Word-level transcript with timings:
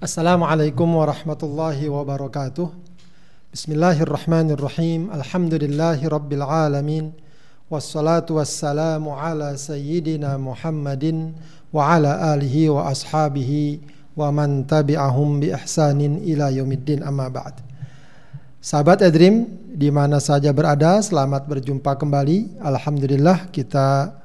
Assalamualaikum 0.00 0.96
warahmatullahi 0.96 1.84
wabarakatuh. 1.92 2.72
Bismillahirrahmanirrahim. 3.52 5.12
Alhamdulillahi 5.12 6.08
rabbil 6.08 6.40
alamin. 6.40 7.12
Wassalatu 7.68 8.40
wassalamu 8.40 9.12
ala 9.12 9.52
sayyidina 9.60 10.40
Muhammadin 10.40 11.36
wa 11.68 11.92
ala 11.92 12.32
alihi 12.32 12.72
wa 12.72 12.88
ashabihi 12.88 13.84
wa 14.16 14.32
man 14.32 14.64
tabi'ahum 14.64 15.44
bi 15.44 15.52
ihsanin 15.52 16.24
ila 16.24 16.48
yaumiddin 16.48 17.04
amma 17.04 17.28
ba'd. 17.28 17.60
Sahabat 18.64 19.04
Edrim 19.04 19.52
di 19.68 19.92
mana 19.92 20.16
saja 20.16 20.48
berada, 20.56 20.96
selamat 21.04 21.44
berjumpa 21.44 22.00
kembali. 22.00 22.56
Alhamdulillah 22.64 23.52
kita 23.52 24.16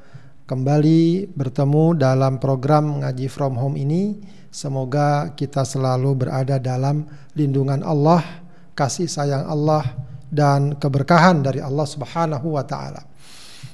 kembali 0.47 1.35
bertemu 1.35 1.99
dalam 1.99 2.39
program 2.39 3.03
ngaji 3.03 3.27
from 3.27 3.59
home 3.59 3.75
ini 3.75 4.23
Semoga 4.55 5.35
kita 5.35 5.67
selalu 5.67 6.15
berada 6.15 6.55
dalam 6.55 7.03
lindungan 7.35 7.83
Allah, 7.83 8.23
kasih 8.71 9.03
sayang 9.03 9.43
Allah 9.51 9.83
dan 10.31 10.79
keberkahan 10.79 11.43
dari 11.43 11.59
Allah 11.59 11.83
Subhanahu 11.83 12.55
wa 12.55 12.63
taala. 12.63 13.03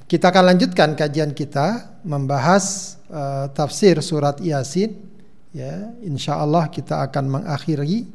Kita 0.09 0.33
akan 0.33 0.41
lanjutkan 0.49 0.97
kajian 0.97 1.37
kita 1.37 2.01
membahas 2.01 2.97
uh, 3.13 3.45
tafsir 3.53 4.01
surat 4.01 4.41
Yasin 4.41 4.97
ya. 5.53 5.93
Insyaallah 6.01 6.73
kita 6.73 7.05
akan 7.05 7.29
mengakhiri 7.29 8.09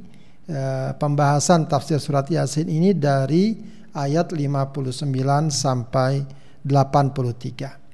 uh, 0.50 0.90
pembahasan 0.98 1.70
tafsir 1.70 2.02
surat 2.02 2.26
Yasin 2.26 2.66
ini 2.66 2.98
dari 2.98 3.62
ayat 3.94 4.34
59 4.34 5.06
sampai 5.54 6.26
83. 6.66 7.85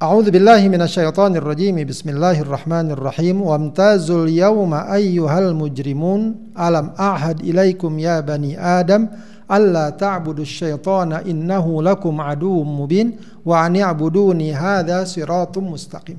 A'udzu 0.00 0.32
billahi 0.32 0.72
minasyaitonir 0.72 1.44
rajim. 1.44 1.76
Bismillahirrahmanirrahim. 1.76 3.44
Wamtazul 3.44 4.32
yawma 4.32 4.88
ayyuhal 4.88 5.52
mujrimun 5.52 6.56
alam 6.56 6.96
a'had 6.96 7.44
ilaikum 7.44 8.00
ya 8.00 8.24
bani 8.24 8.56
Adam 8.56 9.12
alla 9.44 9.92
ta'budu 9.92 10.40
syaitana 10.40 11.20
innahu 11.28 11.84
lakum 11.84 12.16
aduwwum 12.16 12.64
mubin 12.64 13.20
wa 13.44 13.60
an 13.60 13.76
Yabuduni 13.76 14.56
hadza 14.56 15.04
siratum 15.04 15.68
mustaqim. 15.68 16.16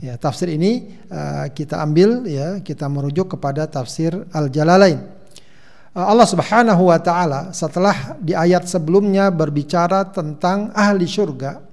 Ya, 0.00 0.16
tafsir 0.16 0.48
ini 0.48 0.88
uh, 1.12 1.44
kita 1.52 1.84
ambil 1.84 2.24
ya, 2.24 2.64
kita 2.64 2.88
merujuk 2.88 3.36
kepada 3.36 3.68
tafsir 3.68 4.16
Al-Jalalain. 4.32 5.04
Uh, 5.92 6.08
Allah 6.08 6.24
Subhanahu 6.24 6.88
wa 6.88 6.96
taala 6.96 7.52
setelah 7.52 8.16
di 8.16 8.32
ayat 8.32 8.64
sebelumnya 8.64 9.28
berbicara 9.28 10.08
tentang 10.08 10.72
ahli 10.72 11.04
surga 11.04 11.67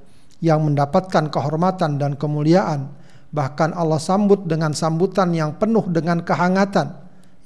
yang 0.45 0.61
mendapatkan 0.61 1.33
kehormatan 1.33 1.97
dan 1.97 2.13
kemuliaan. 2.13 2.93
Bahkan 3.33 3.73
Allah 3.73 3.97
sambut 3.97 4.45
dengan 4.45 4.77
sambutan 4.77 5.33
yang 5.33 5.57
penuh 5.57 5.89
dengan 5.89 6.21
kehangatan. 6.21 6.93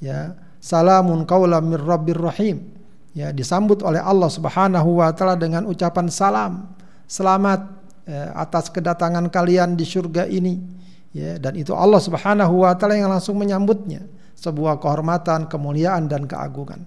Ya 0.04 0.36
salamun 0.60 1.24
qaulam 1.24 1.72
mir 1.72 1.80
rabbir 1.80 2.20
rahim. 2.20 2.76
Ya 3.16 3.32
disambut 3.32 3.80
oleh 3.80 3.98
Allah 3.98 4.28
Subhanahu 4.28 5.00
wa 5.00 5.10
taala 5.16 5.34
dengan 5.34 5.66
ucapan 5.66 6.12
salam 6.12 6.70
selamat 7.10 7.60
ya, 8.06 8.36
atas 8.38 8.68
kedatangan 8.70 9.32
kalian 9.32 9.74
di 9.74 9.88
surga 9.88 10.28
ini. 10.28 10.60
Ya 11.10 11.40
dan 11.40 11.56
itu 11.56 11.72
Allah 11.72 11.98
Subhanahu 11.98 12.68
wa 12.68 12.76
taala 12.76 13.00
yang 13.00 13.08
langsung 13.08 13.40
menyambutnya. 13.40 14.04
Sebuah 14.36 14.78
kehormatan 14.80 15.48
kemuliaan 15.48 16.06
dan 16.06 16.24
keagungan. 16.28 16.84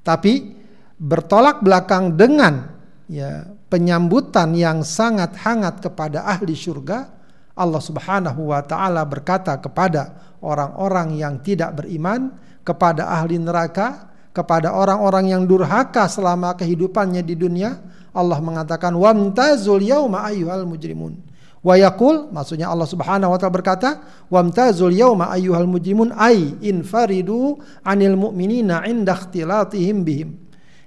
Tapi 0.00 0.54
bertolak 0.96 1.60
belakang 1.60 2.16
dengan 2.16 2.72
ya 3.10 3.55
penyambutan 3.66 4.54
yang 4.54 4.86
sangat 4.86 5.34
hangat 5.42 5.82
kepada 5.82 6.22
ahli 6.26 6.54
surga 6.54 7.10
Allah 7.56 7.80
Subhanahu 7.80 8.52
wa 8.52 8.60
taala 8.62 9.02
berkata 9.08 9.56
kepada 9.58 10.36
orang-orang 10.44 11.16
yang 11.16 11.40
tidak 11.40 11.82
beriman 11.82 12.36
kepada 12.62 13.08
ahli 13.08 13.40
neraka 13.40 14.12
kepada 14.36 14.76
orang-orang 14.76 15.32
yang 15.32 15.42
durhaka 15.48 16.04
selama 16.12 16.52
kehidupannya 16.60 17.24
di 17.24 17.32
dunia 17.32 17.80
Allah 18.12 18.36
mengatakan 18.44 18.92
wamtazul 18.92 19.80
yauma 19.80 20.28
ayyuhal 20.28 20.68
mujrimun. 20.68 21.16
Wa 21.64 21.74
yaqul 21.80 22.28
maksudnya 22.30 22.68
Allah 22.68 22.84
Subhanahu 22.84 23.32
wa 23.32 23.38
taala 23.40 23.56
berkata 23.56 23.90
wamtazul 24.28 24.92
yauma 24.92 25.32
ayyuhal 25.32 25.64
mujrimun 25.64 26.12
ay 26.12 26.52
infaridu 26.60 27.56
anil 27.80 28.20
mu'minina 28.20 28.84
inda 28.84 29.16
ikhtilatihim 29.16 30.04
bihim. 30.04 30.28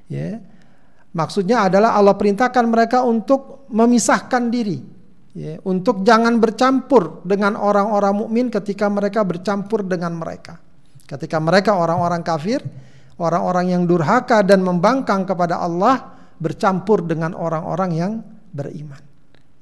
Ya 0.05 0.45
Maksudnya 1.09 1.65
adalah 1.65 1.97
Allah 1.97 2.13
perintahkan 2.13 2.65
mereka 2.69 3.01
untuk 3.01 3.65
memisahkan 3.73 4.53
diri, 4.53 4.77
ya, 5.33 5.57
untuk 5.65 6.05
jangan 6.05 6.37
bercampur 6.37 7.25
dengan 7.25 7.57
orang-orang 7.57 8.13
mukmin 8.13 8.53
ketika 8.53 8.85
mereka 8.85 9.25
bercampur 9.25 9.81
dengan 9.89 10.13
mereka. 10.13 10.61
Ketika 11.09 11.41
mereka 11.41 11.73
orang-orang 11.73 12.21
kafir, 12.21 12.61
orang-orang 13.17 13.73
yang 13.73 13.83
durhaka 13.89 14.45
dan 14.45 14.61
membangkang 14.61 15.25
kepada 15.25 15.57
Allah 15.57 16.13
bercampur 16.37 17.01
dengan 17.01 17.33
orang-orang 17.33 17.91
yang 17.97 18.13
beriman. 18.53 19.01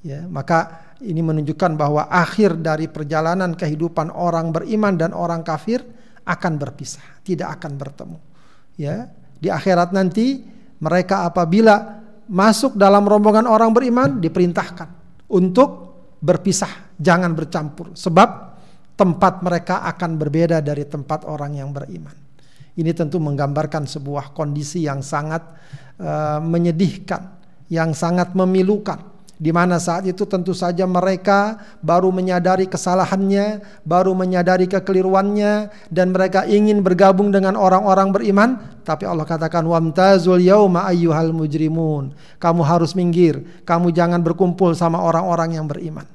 Ya, 0.04 0.28
maka 0.28 0.92
ini 1.00 1.24
menunjukkan 1.24 1.80
bahwa 1.80 2.12
akhir 2.12 2.60
dari 2.60 2.92
perjalanan 2.92 3.56
kehidupan 3.56 4.12
orang 4.12 4.52
beriman 4.52 5.00
dan 5.00 5.16
orang 5.16 5.48
kafir 5.48 5.80
akan 6.28 6.60
berpisah, 6.60 7.24
tidak 7.24 7.60
akan 7.60 7.80
bertemu. 7.80 8.20
Ya, 8.76 9.08
di 9.40 9.48
akhirat 9.48 9.96
nanti 9.96 10.57
mereka 10.78 11.26
apabila 11.26 12.04
masuk 12.28 12.76
dalam 12.76 13.08
rombongan 13.08 13.48
orang 13.48 13.72
beriman 13.72 14.10
diperintahkan 14.20 14.90
untuk 15.32 15.70
berpisah, 16.22 16.94
jangan 16.98 17.34
bercampur 17.34 17.96
sebab 17.96 18.30
tempat 18.98 19.46
mereka 19.46 19.86
akan 19.86 20.18
berbeda 20.18 20.62
dari 20.62 20.86
tempat 20.86 21.24
orang 21.26 21.62
yang 21.62 21.70
beriman. 21.70 22.14
Ini 22.78 22.94
tentu 22.94 23.18
menggambarkan 23.18 23.90
sebuah 23.90 24.38
kondisi 24.38 24.86
yang 24.86 25.02
sangat 25.02 25.42
uh, 25.98 26.38
menyedihkan, 26.38 27.22
yang 27.74 27.98
sangat 27.98 28.38
memilukan 28.38 29.17
di 29.38 29.54
mana 29.54 29.78
saat 29.78 30.10
itu 30.10 30.26
tentu 30.26 30.58
saja 30.58 30.90
mereka 30.90 31.62
baru 31.86 32.10
menyadari 32.10 32.66
kesalahannya, 32.66 33.62
baru 33.86 34.18
menyadari 34.18 34.66
kekeliruannya 34.66 35.70
dan 35.94 36.10
mereka 36.10 36.50
ingin 36.50 36.82
bergabung 36.82 37.30
dengan 37.30 37.54
orang-orang 37.54 38.10
beriman, 38.10 38.50
tapi 38.82 39.06
Allah 39.06 39.30
katakan 39.30 39.62
wamtazul 39.70 40.42
yauma 40.42 40.90
ayyuhal 40.90 41.38
mujrimun. 41.38 42.18
Kamu 42.42 42.66
harus 42.66 42.98
minggir, 42.98 43.62
kamu 43.62 43.94
jangan 43.94 44.26
berkumpul 44.26 44.74
sama 44.74 45.06
orang-orang 45.06 45.54
yang 45.54 45.70
beriman. 45.70 46.10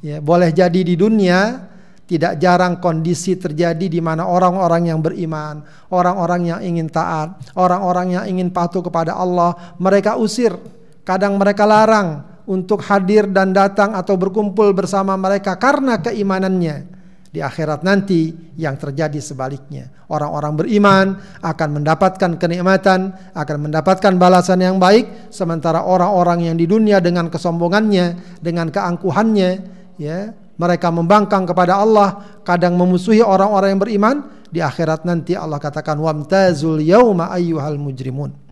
Ya, 0.00 0.22
boleh 0.22 0.54
jadi 0.54 0.80
di 0.80 0.94
dunia 0.94 1.68
tidak 2.06 2.38
jarang 2.38 2.78
kondisi 2.78 3.34
terjadi 3.34 3.86
di 3.86 3.98
mana 3.98 4.30
orang-orang 4.30 4.94
yang 4.94 5.02
beriman, 5.02 5.62
orang-orang 5.90 6.54
yang 6.54 6.60
ingin 6.62 6.86
taat, 6.86 7.34
orang-orang 7.58 8.18
yang 8.18 8.24
ingin 8.30 8.50
patuh 8.50 8.82
kepada 8.82 9.14
Allah, 9.14 9.74
mereka 9.78 10.18
usir, 10.18 10.54
kadang 11.02 11.38
mereka 11.38 11.66
larang, 11.66 12.29
untuk 12.50 12.82
hadir 12.82 13.30
dan 13.30 13.54
datang 13.54 13.94
atau 13.94 14.18
berkumpul 14.18 14.74
bersama 14.74 15.14
mereka 15.14 15.54
karena 15.54 16.02
keimanannya. 16.02 16.98
Di 17.30 17.38
akhirat 17.38 17.86
nanti 17.86 18.34
yang 18.58 18.74
terjadi 18.74 19.22
sebaliknya. 19.22 19.86
Orang-orang 20.10 20.58
beriman 20.58 21.06
akan 21.38 21.78
mendapatkan 21.78 22.34
kenikmatan, 22.34 23.14
akan 23.38 23.70
mendapatkan 23.70 24.18
balasan 24.18 24.58
yang 24.66 24.82
baik, 24.82 25.30
sementara 25.30 25.86
orang-orang 25.86 26.50
yang 26.50 26.58
di 26.58 26.66
dunia 26.66 26.98
dengan 26.98 27.30
kesombongannya, 27.30 28.18
dengan 28.42 28.74
keangkuhannya, 28.74 29.50
ya, 29.94 30.34
mereka 30.58 30.90
membangkang 30.90 31.46
kepada 31.46 31.78
Allah, 31.78 32.42
kadang 32.42 32.74
memusuhi 32.74 33.22
orang-orang 33.22 33.78
yang 33.78 33.82
beriman, 33.86 34.16
di 34.50 34.58
akhirat 34.58 35.06
nanti 35.06 35.38
Allah 35.38 35.62
katakan 35.62 36.02
wamtazul 36.02 36.82
yauma 36.82 37.30
ayyuhal 37.30 37.78
mujrimun. 37.78 38.49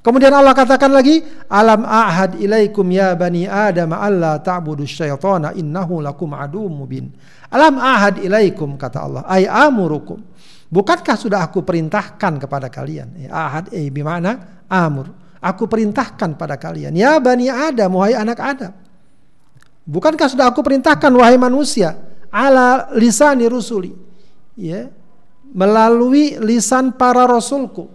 Kemudian 0.00 0.32
Allah 0.32 0.56
katakan 0.56 0.88
lagi, 0.96 1.20
alam 1.44 1.84
ahad 1.84 2.40
ilaikum 2.40 2.88
ya 2.88 3.12
bani 3.12 3.44
Adam 3.44 3.92
alla 3.92 4.40
ta'budu 4.40 4.88
syaitana 4.88 5.52
innahu 5.52 6.00
lakum 6.00 6.32
adu 6.32 6.72
mubin. 6.72 7.12
Alam 7.52 7.76
ahad 7.76 8.16
ilaikum 8.24 8.80
kata 8.80 8.98
Allah, 9.04 9.22
ay 9.28 9.44
amurukum. 9.44 10.24
Bukankah 10.72 11.20
sudah 11.20 11.44
aku 11.44 11.60
perintahkan 11.60 12.40
kepada 12.40 12.72
kalian? 12.72 13.28
Ya, 13.28 13.28
ahad 13.34 13.68
eh 13.76 13.92
bimana 13.92 14.64
amur. 14.72 15.12
Aku 15.40 15.68
perintahkan 15.68 16.36
pada 16.36 16.56
kalian, 16.56 16.96
ya 16.96 17.20
bani 17.20 17.52
Adam, 17.52 18.00
wahai 18.00 18.16
anak 18.16 18.40
Adam. 18.40 18.72
Bukankah 19.84 20.32
sudah 20.32 20.48
aku 20.48 20.64
perintahkan 20.64 21.12
wahai 21.12 21.36
manusia 21.36 21.96
ala 22.32 22.88
lisani 22.96 23.44
rusuli? 23.52 23.92
Ya, 24.56 24.88
melalui 25.52 26.40
lisan 26.40 26.96
para 26.96 27.28
rasulku. 27.28 27.88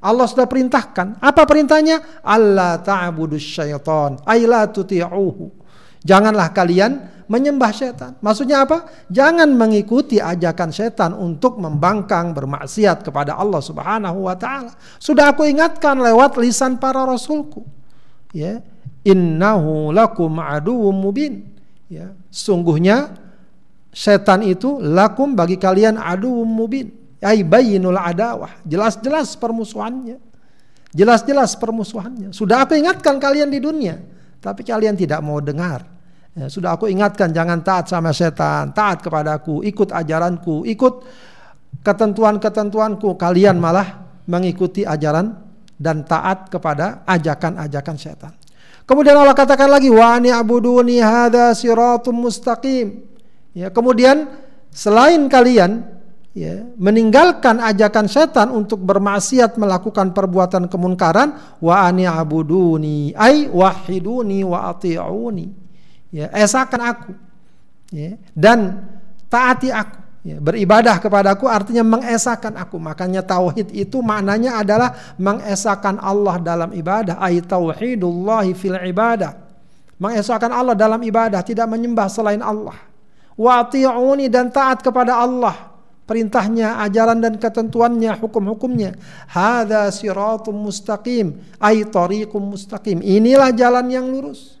Allah 0.00 0.24
sudah 0.24 0.48
perintahkan. 0.48 1.20
Apa 1.20 1.44
perintahnya? 1.44 2.24
Allah 2.24 2.80
ta'budus 2.80 3.44
syaitan. 3.44 4.16
Ayla 4.24 4.64
tuti'uhu. 4.64 5.52
Janganlah 6.00 6.56
kalian 6.56 7.20
menyembah 7.28 7.70
setan. 7.70 8.16
Maksudnya 8.18 8.66
apa? 8.66 8.88
Jangan 9.12 9.52
mengikuti 9.54 10.18
ajakan 10.18 10.74
setan 10.74 11.12
untuk 11.14 11.60
membangkang 11.60 12.34
bermaksiat 12.34 13.06
kepada 13.06 13.36
Allah 13.36 13.62
Subhanahu 13.62 14.26
wa 14.26 14.34
taala. 14.34 14.74
Sudah 14.96 15.30
aku 15.30 15.46
ingatkan 15.46 16.00
lewat 16.00 16.40
lisan 16.40 16.80
para 16.80 17.06
rasulku. 17.06 17.62
Ya. 18.34 18.64
Innahu 19.04 19.94
lakum 19.94 20.40
aduwwum 20.40 20.92
mubin. 20.92 21.56
Ya, 21.88 22.12
sungguhnya 22.28 23.16
setan 23.90 24.44
itu 24.44 24.78
lakum 24.78 25.32
bagi 25.32 25.56
kalian 25.56 25.96
adu 25.96 26.44
mubin. 26.44 26.99
Ai 27.20 27.44
bayyinul 27.44 28.00
adawah. 28.00 28.64
Jelas-jelas 28.64 29.36
permusuhannya. 29.36 30.16
Jelas-jelas 30.90 31.54
permusuhannya. 31.54 32.34
Sudah 32.34 32.66
aku 32.66 32.74
ingatkan 32.74 33.22
kalian 33.22 33.46
di 33.52 33.62
dunia, 33.62 34.00
tapi 34.42 34.66
kalian 34.66 34.98
tidak 34.98 35.22
mau 35.22 35.38
dengar. 35.38 35.86
Ya, 36.34 36.50
sudah 36.50 36.74
aku 36.74 36.90
ingatkan 36.90 37.30
jangan 37.30 37.62
taat 37.62 37.86
sama 37.86 38.10
setan, 38.10 38.74
taat 38.74 38.98
kepadaku, 39.02 39.62
ikut 39.62 39.94
ajaranku, 39.94 40.66
ikut 40.66 41.06
ketentuan-ketentuanku. 41.86 43.14
Kalian 43.14 43.62
malah 43.62 44.02
mengikuti 44.26 44.82
ajaran 44.82 45.30
dan 45.78 46.02
taat 46.02 46.50
kepada 46.50 47.06
ajakan-ajakan 47.06 47.96
setan. 47.98 48.32
Kemudian 48.82 49.14
Allah 49.14 49.38
katakan 49.38 49.70
lagi 49.70 49.86
wa 49.86 50.18
abuduni 50.18 50.98
hadza 50.98 51.54
siratum 51.54 52.26
mustaqim. 52.26 53.06
Ya, 53.54 53.70
kemudian 53.70 54.26
selain 54.74 55.30
kalian 55.30 55.86
ya, 56.36 56.66
meninggalkan 56.78 57.58
ajakan 57.58 58.06
setan 58.06 58.48
untuk 58.54 58.82
bermaksiat 58.82 59.58
melakukan 59.58 60.14
perbuatan 60.14 60.70
kemunkaran 60.70 61.58
wa 61.58 61.74
ani 61.86 62.06
abuduni 62.06 63.14
ai 63.14 63.50
wahiduni 63.50 64.46
wa 64.46 64.70
ati'uni. 64.70 65.46
Ya 66.10 66.30
esakan 66.34 66.82
aku. 66.82 67.12
Ya 67.90 68.18
dan 68.34 68.86
taati 69.30 69.70
aku. 69.70 69.98
Ya, 70.20 70.36
beribadah 70.36 71.00
kepadaku 71.00 71.48
artinya 71.48 71.80
mengesahkan 71.80 72.52
aku. 72.60 72.76
Makanya 72.76 73.24
tauhid 73.24 73.72
itu 73.72 74.04
maknanya 74.04 74.60
adalah 74.60 75.16
mengesahkan 75.16 75.96
Allah 75.96 76.36
dalam 76.44 76.76
ibadah. 76.76 77.16
Ay 77.16 77.40
tauhidullah 77.40 78.44
fil 78.52 78.76
ibadah. 78.76 79.32
Mengesahkan 79.96 80.52
Allah 80.52 80.76
dalam 80.76 81.00
ibadah 81.00 81.40
tidak 81.40 81.64
menyembah 81.72 82.12
selain 82.12 82.44
Allah. 82.44 82.76
Wa 83.32 83.64
dan 84.28 84.52
taat 84.52 84.84
kepada 84.84 85.16
Allah 85.16 85.69
perintahnya, 86.10 86.82
ajaran 86.82 87.22
dan 87.22 87.38
ketentuannya, 87.38 88.18
hukum-hukumnya. 88.18 88.98
Hada 89.30 89.86
siratum 89.94 90.58
mustaqim, 90.66 91.38
ay 91.62 91.86
mustaqim. 92.34 92.98
Inilah 92.98 93.54
jalan 93.54 93.86
yang 93.86 94.10
lurus. 94.10 94.58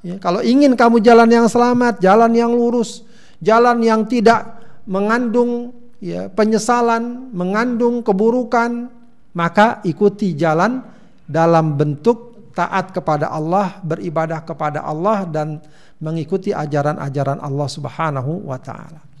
Ya, 0.00 0.16
kalau 0.16 0.40
ingin 0.40 0.72
kamu 0.72 1.04
jalan 1.04 1.28
yang 1.28 1.44
selamat, 1.52 2.00
jalan 2.00 2.32
yang 2.32 2.48
lurus, 2.48 3.04
jalan 3.44 3.84
yang 3.84 4.08
tidak 4.08 4.56
mengandung 4.88 5.76
ya, 6.00 6.32
penyesalan, 6.32 7.28
mengandung 7.36 8.00
keburukan, 8.00 8.88
maka 9.36 9.84
ikuti 9.84 10.32
jalan 10.32 10.80
dalam 11.28 11.76
bentuk 11.76 12.48
taat 12.56 12.96
kepada 12.96 13.28
Allah, 13.28 13.84
beribadah 13.84 14.40
kepada 14.40 14.80
Allah 14.80 15.28
dan 15.28 15.60
mengikuti 16.00 16.56
ajaran-ajaran 16.56 17.36
Allah 17.44 17.68
Subhanahu 17.68 18.48
wa 18.48 18.56
taala. 18.56 19.15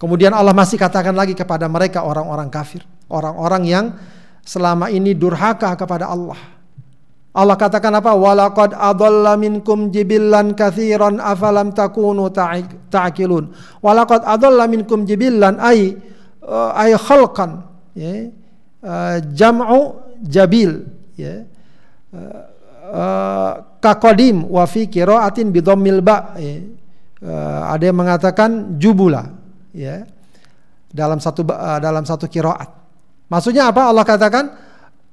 Kemudian 0.00 0.32
Allah 0.32 0.56
masih 0.56 0.80
katakan 0.80 1.12
lagi 1.12 1.36
kepada 1.36 1.68
mereka 1.68 2.08
orang-orang 2.08 2.48
kafir, 2.48 2.80
orang-orang 3.12 3.62
yang 3.68 3.86
selama 4.40 4.88
ini 4.88 5.12
durhaka 5.12 5.76
kepada 5.76 6.08
Allah 6.08 6.40
Allah 7.30 7.54
katakan 7.54 7.94
apa? 7.94 8.10
Walaqad 8.10 8.74
adalla 8.74 9.38
minkum 9.38 9.94
jibillan 9.94 10.58
katsiran 10.58 11.22
afalam 11.22 11.70
takunu 11.70 12.26
ta'qilun. 12.90 13.54
Walaqad 13.78 14.26
adalla 14.26 14.66
minkum 14.66 15.06
jibillan 15.06 15.62
ay 15.62 15.94
uh, 16.42 16.74
ay 16.74 16.98
khalqan 16.98 17.62
ya. 17.94 18.34
Uh, 18.82 19.16
jam'u 19.30 20.02
jabil 20.26 20.90
ya. 21.14 21.46
Uh, 22.10 23.78
kaqadim 23.78 24.50
wa 24.50 24.66
fi 24.66 24.90
ba 26.02 26.34
ya. 26.34 26.54
ada 27.70 27.84
yang 27.86 27.94
mengatakan 27.94 28.74
jubula 28.82 29.30
ya. 29.74 30.06
Dalam 30.90 31.22
satu 31.22 31.46
uh, 31.46 31.78
dalam 31.78 32.02
satu 32.02 32.26
qiraat. 32.26 32.66
Maksudnya 33.30 33.70
apa? 33.70 33.86
Allah 33.86 34.02
katakan 34.02 34.44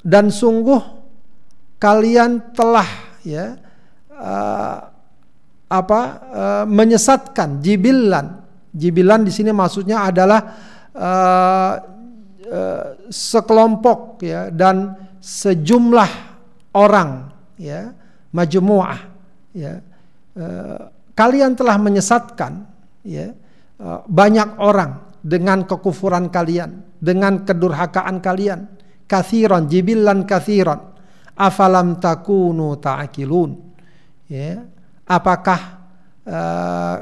dan 0.01 0.33
sungguh 0.33 0.81
kalian 1.77 2.54
telah 2.54 2.89
ya 3.21 3.57
uh, 4.13 4.77
apa 5.68 6.01
uh, 6.31 6.65
menyesatkan 6.65 7.59
jibilan 7.62 8.42
jibilan 8.71 9.27
di 9.27 9.31
sini 9.33 9.51
maksudnya 9.51 10.07
adalah 10.07 10.39
uh, 10.95 11.74
uh, 12.48 12.86
sekelompok 13.12 14.24
ya 14.24 14.48
dan 14.48 14.95
sejumlah 15.19 16.12
orang 16.71 17.27
ya 17.59 17.92
majmuah 18.31 19.00
ya 19.51 19.83
uh, 20.39 20.81
kalian 21.18 21.57
telah 21.57 21.75
menyesatkan 21.75 22.63
ya 23.04 23.36
banyak 24.10 24.58
orang 24.58 25.22
dengan 25.22 25.68
kekufuran 25.70 26.34
kalian 26.34 26.98
dengan 26.98 27.46
kedurhakaan 27.46 28.24
kalian 28.24 28.66
kathiran 29.06 29.70
jibilan 29.70 30.26
kathiran 30.26 30.98
afalam 31.38 32.02
takunu 32.02 32.80
ta'qilun. 32.82 33.52
Ya 34.28 34.66
apakah 35.06 35.60
uh, 36.26 36.96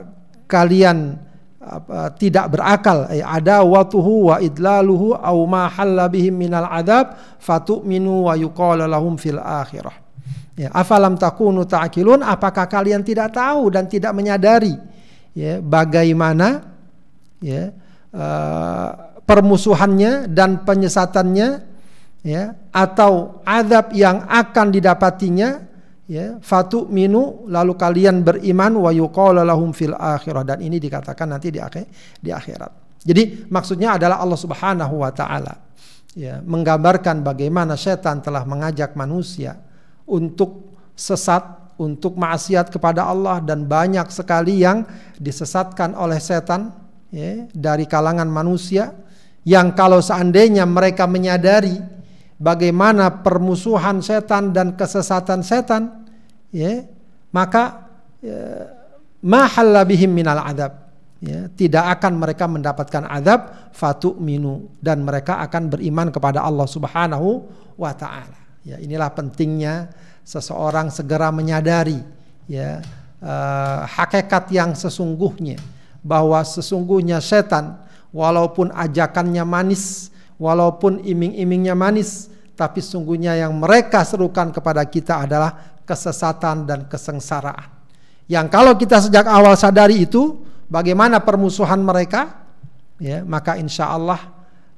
kalian 0.46 1.18
uh, 1.64 2.10
tidak 2.20 2.54
berakal? 2.54 3.08
Ay 3.10 3.24
adawatuhu 3.24 4.30
wa 4.30 4.36
idlaluhu 4.44 5.16
aw 5.16 5.38
ma 5.48 5.72
halla 5.72 6.12
bihim 6.12 6.36
minal 6.36 6.68
adab 6.70 7.18
fatu'minu 7.40 8.30
wa 8.30 8.36
yuqala 8.36 8.86
lahum 8.86 9.16
fil 9.16 9.40
akhirah. 9.40 9.96
Ya 10.60 10.70
afalam 10.76 11.16
takunu 11.16 11.64
ta'qilun? 11.64 12.22
Apakah 12.22 12.68
kalian 12.68 13.02
tidak 13.02 13.34
tahu 13.34 13.74
dan 13.74 13.88
tidak 13.90 14.12
menyadari 14.12 14.76
ya 15.36 15.60
bagaimana 15.60 16.64
ya 17.44 17.76
uh, 18.16 18.90
permusuhannya 19.28 20.32
dan 20.32 20.64
penyesatannya 20.64 21.48
ya 22.26 22.58
atau 22.72 23.44
azab 23.46 23.94
yang 23.94 24.26
akan 24.26 24.68
didapatinya 24.74 25.62
ya 26.10 26.38
fatu 26.42 26.90
minu 26.90 27.46
lalu 27.46 27.78
kalian 27.78 28.26
beriman 28.26 28.74
wa 28.80 28.90
lahum 29.44 29.76
fil 29.76 29.94
akhirah 29.94 30.42
dan 30.42 30.64
ini 30.64 30.82
dikatakan 30.82 31.30
nanti 31.30 31.54
di 31.54 31.60
akhir 31.62 31.86
di 32.18 32.34
akhirat. 32.34 32.72
Jadi 33.06 33.46
maksudnya 33.54 34.02
adalah 34.02 34.18
Allah 34.18 34.40
Subhanahu 34.40 35.06
wa 35.06 35.12
taala 35.14 35.54
ya 36.18 36.42
menggambarkan 36.42 37.22
bagaimana 37.22 37.78
setan 37.78 38.24
telah 38.24 38.42
mengajak 38.48 38.98
manusia 38.98 39.60
untuk 40.10 40.74
sesat, 40.96 41.65
untuk 41.76 42.16
maksiat 42.16 42.72
kepada 42.72 43.08
Allah 43.08 43.44
dan 43.44 43.68
banyak 43.68 44.08
sekali 44.08 44.64
yang 44.64 44.88
disesatkan 45.20 45.92
oleh 45.96 46.20
setan 46.20 46.72
ya 47.12 47.48
dari 47.52 47.84
kalangan 47.84 48.28
manusia 48.28 48.96
yang 49.44 49.76
kalau 49.76 50.00
seandainya 50.00 50.64
mereka 50.64 51.06
menyadari 51.06 51.76
bagaimana 52.40 53.24
permusuhan 53.24 54.00
setan 54.00 54.56
dan 54.56 54.74
kesesatan 54.80 55.44
setan 55.44 56.08
ya 56.50 56.88
maka 57.36 57.92
ya, 58.24 58.72
mahalla 59.20 59.84
bihim 59.84 60.16
minal 60.16 60.40
adab 60.40 60.86
ya 61.20 61.52
tidak 61.56 62.00
akan 62.00 62.14
mereka 62.20 62.46
mendapatkan 62.48 63.04
adab 63.08 63.72
fatu 63.76 64.16
minu 64.16 64.72
dan 64.80 65.04
mereka 65.04 65.44
akan 65.44 65.72
beriman 65.72 66.08
kepada 66.12 66.44
Allah 66.44 66.68
Subhanahu 66.68 67.44
wa 67.76 67.92
taala. 67.96 68.40
Ya 68.66 68.82
inilah 68.82 69.14
pentingnya 69.14 69.90
seseorang 70.26 70.90
segera 70.90 71.30
menyadari 71.30 72.02
ya 72.50 72.82
uh, 73.22 73.86
hakikat 73.86 74.50
yang 74.50 74.74
sesungguhnya 74.74 75.62
bahwa 76.02 76.42
sesungguhnya 76.42 77.22
setan 77.22 77.78
walaupun 78.10 78.74
ajakannya 78.74 79.46
manis 79.46 80.10
walaupun 80.36 81.04
iming-imingnya 81.04 81.76
manis, 81.76 82.28
tapi 82.56 82.80
sungguhnya 82.80 83.36
yang 83.40 83.56
mereka 83.56 84.04
serukan 84.04 84.52
kepada 84.52 84.84
kita 84.88 85.28
adalah 85.28 85.80
kesesatan 85.84 86.68
dan 86.68 86.80
kesengsaraan. 86.88 87.72
Yang 88.26 88.48
kalau 88.50 88.74
kita 88.74 88.98
sejak 89.06 89.26
awal 89.30 89.54
sadari 89.54 90.08
itu, 90.08 90.42
bagaimana 90.66 91.22
permusuhan 91.22 91.80
mereka, 91.84 92.48
ya 92.98 93.22
maka 93.22 93.56
insya 93.60 93.92
Allah 93.94 94.18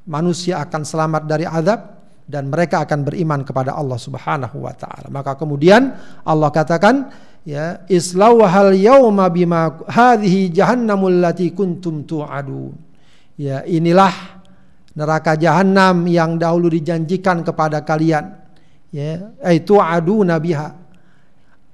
manusia 0.03 0.59
akan 0.63 0.81
selamat 0.83 1.23
dari 1.25 1.45
azab 1.47 1.79
dan 2.27 2.51
mereka 2.51 2.83
akan 2.83 3.07
beriman 3.07 3.41
kepada 3.47 3.73
Allah 3.73 3.95
Subhanahu 3.95 4.67
wa 4.67 4.75
taala. 4.75 5.07
Maka 5.07 5.39
kemudian 5.39 5.95
Allah 6.27 6.51
katakan 6.51 7.07
ya 7.47 7.87
islauhal 7.87 8.75
yauma 8.75 9.31
bima 9.31 9.79
hadhihi 9.87 10.51
jahannamul 10.51 11.23
lati 11.23 11.55
kuntum 11.55 12.03
tu'adun. 12.03 12.75
Ya 13.39 13.63
inilah 13.63 14.37
neraka 14.97 15.39
jahanam 15.39 16.03
yang 16.09 16.35
dahulu 16.35 16.67
dijanjikan 16.73 17.47
kepada 17.47 17.85
kalian 17.85 18.33
ya 18.89 19.29
itu 19.53 19.77
adu 19.77 20.25
nabiha 20.25 20.73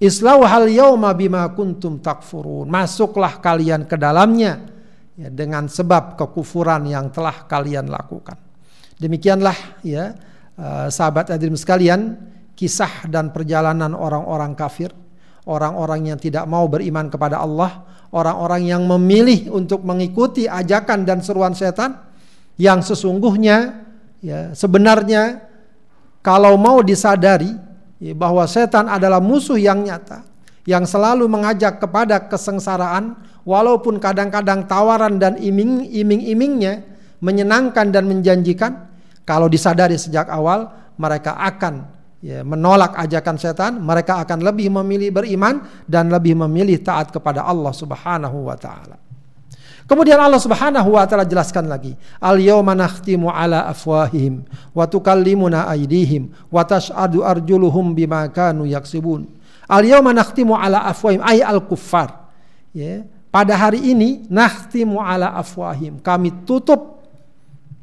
hal 0.04 0.68
yauma 0.68 1.16
bima 1.16 1.48
kuntum 1.56 2.04
takfurun 2.04 2.68
masuklah 2.68 3.40
kalian 3.40 3.88
ke 3.88 3.96
dalamnya 3.96 4.68
ya, 5.16 5.32
dengan 5.32 5.72
sebab 5.72 6.20
kekufuran 6.20 6.84
yang 6.92 7.08
telah 7.16 7.48
kalian 7.48 7.88
lakukan 7.88 8.36
demikianlah 9.00 9.56
ya 9.88 10.12
uh, 10.58 10.88
sahabat 10.90 11.34
hadirin 11.34 11.58
sekalian 11.58 12.18
kisah 12.54 13.10
dan 13.10 13.34
perjalanan 13.34 13.98
orang-orang 13.98 14.54
kafir 14.54 14.94
orang-orang 15.50 16.14
yang 16.14 16.20
tidak 16.20 16.46
mau 16.48 16.70
beriman 16.70 17.10
kepada 17.10 17.42
Allah 17.42 17.84
orang-orang 18.14 18.70
yang 18.70 18.84
memilih 18.86 19.50
untuk 19.52 19.82
mengikuti 19.82 20.46
ajakan 20.46 21.04
dan 21.04 21.20
seruan 21.26 21.58
setan 21.58 21.98
yang 22.62 22.86
sesungguhnya 22.86 23.86
ya 24.22 24.54
sebenarnya 24.54 25.42
kalau 26.24 26.56
mau 26.56 26.80
disadari 26.80 27.52
ya, 28.00 28.14
bahwa 28.16 28.46
setan 28.46 28.88
adalah 28.88 29.20
musuh 29.20 29.58
yang 29.58 29.84
nyata 29.84 30.24
yang 30.64 30.88
selalu 30.88 31.28
mengajak 31.28 31.84
kepada 31.84 32.24
kesengsaraan 32.32 33.20
walaupun 33.44 34.00
kadang-kadang 34.00 34.64
tawaran 34.64 35.20
dan 35.20 35.36
iming-iming-imingnya 35.36 36.88
menyenangkan 37.20 37.92
dan 37.92 38.08
menjanjikan 38.08 38.93
kalau 39.24 39.48
disadari 39.48 39.96
sejak 39.96 40.28
awal 40.28 40.68
mereka 41.00 41.40
akan 41.40 41.88
ya, 42.24 42.44
menolak 42.44 42.96
ajakan 42.96 43.36
setan, 43.36 43.74
mereka 43.84 44.24
akan 44.24 44.40
lebih 44.40 44.72
memilih 44.72 45.12
beriman 45.12 45.64
dan 45.84 46.08
lebih 46.08 46.40
memilih 46.40 46.80
taat 46.80 47.12
kepada 47.12 47.44
Allah 47.44 47.76
Subhanahu 47.76 48.48
wa 48.48 48.56
taala. 48.56 48.96
Kemudian 49.84 50.16
Allah 50.16 50.40
Subhanahu 50.40 50.96
wa 50.96 51.04
taala 51.04 51.28
jelaskan 51.28 51.68
lagi, 51.68 52.00
"Al 52.24 52.40
yauma 52.40 52.72
nakhtimu 52.72 53.28
ala 53.28 53.68
afwahihim 53.68 54.48
wa 54.72 54.88
tukallimuna 54.88 55.68
aydihim 55.68 56.32
wa 56.48 56.64
tash'adu 56.64 57.20
arjuluhum 57.28 57.92
bima 57.92 58.24
kanu 58.32 58.64
yaksibun." 58.64 59.28
Al 59.68 59.84
yauma 59.84 60.16
nakhtimu 60.16 60.56
ala 60.56 60.88
afwahihim 60.88 61.20
ay 61.20 61.44
al 61.44 61.60
kuffar. 61.68 62.32
Ya, 62.72 63.04
pada 63.28 63.60
hari 63.60 63.84
ini 63.84 64.24
nakhtimu 64.32 65.04
ala 65.04 65.36
afwahim, 65.36 66.00
kami 66.00 66.32
tutup 66.48 67.04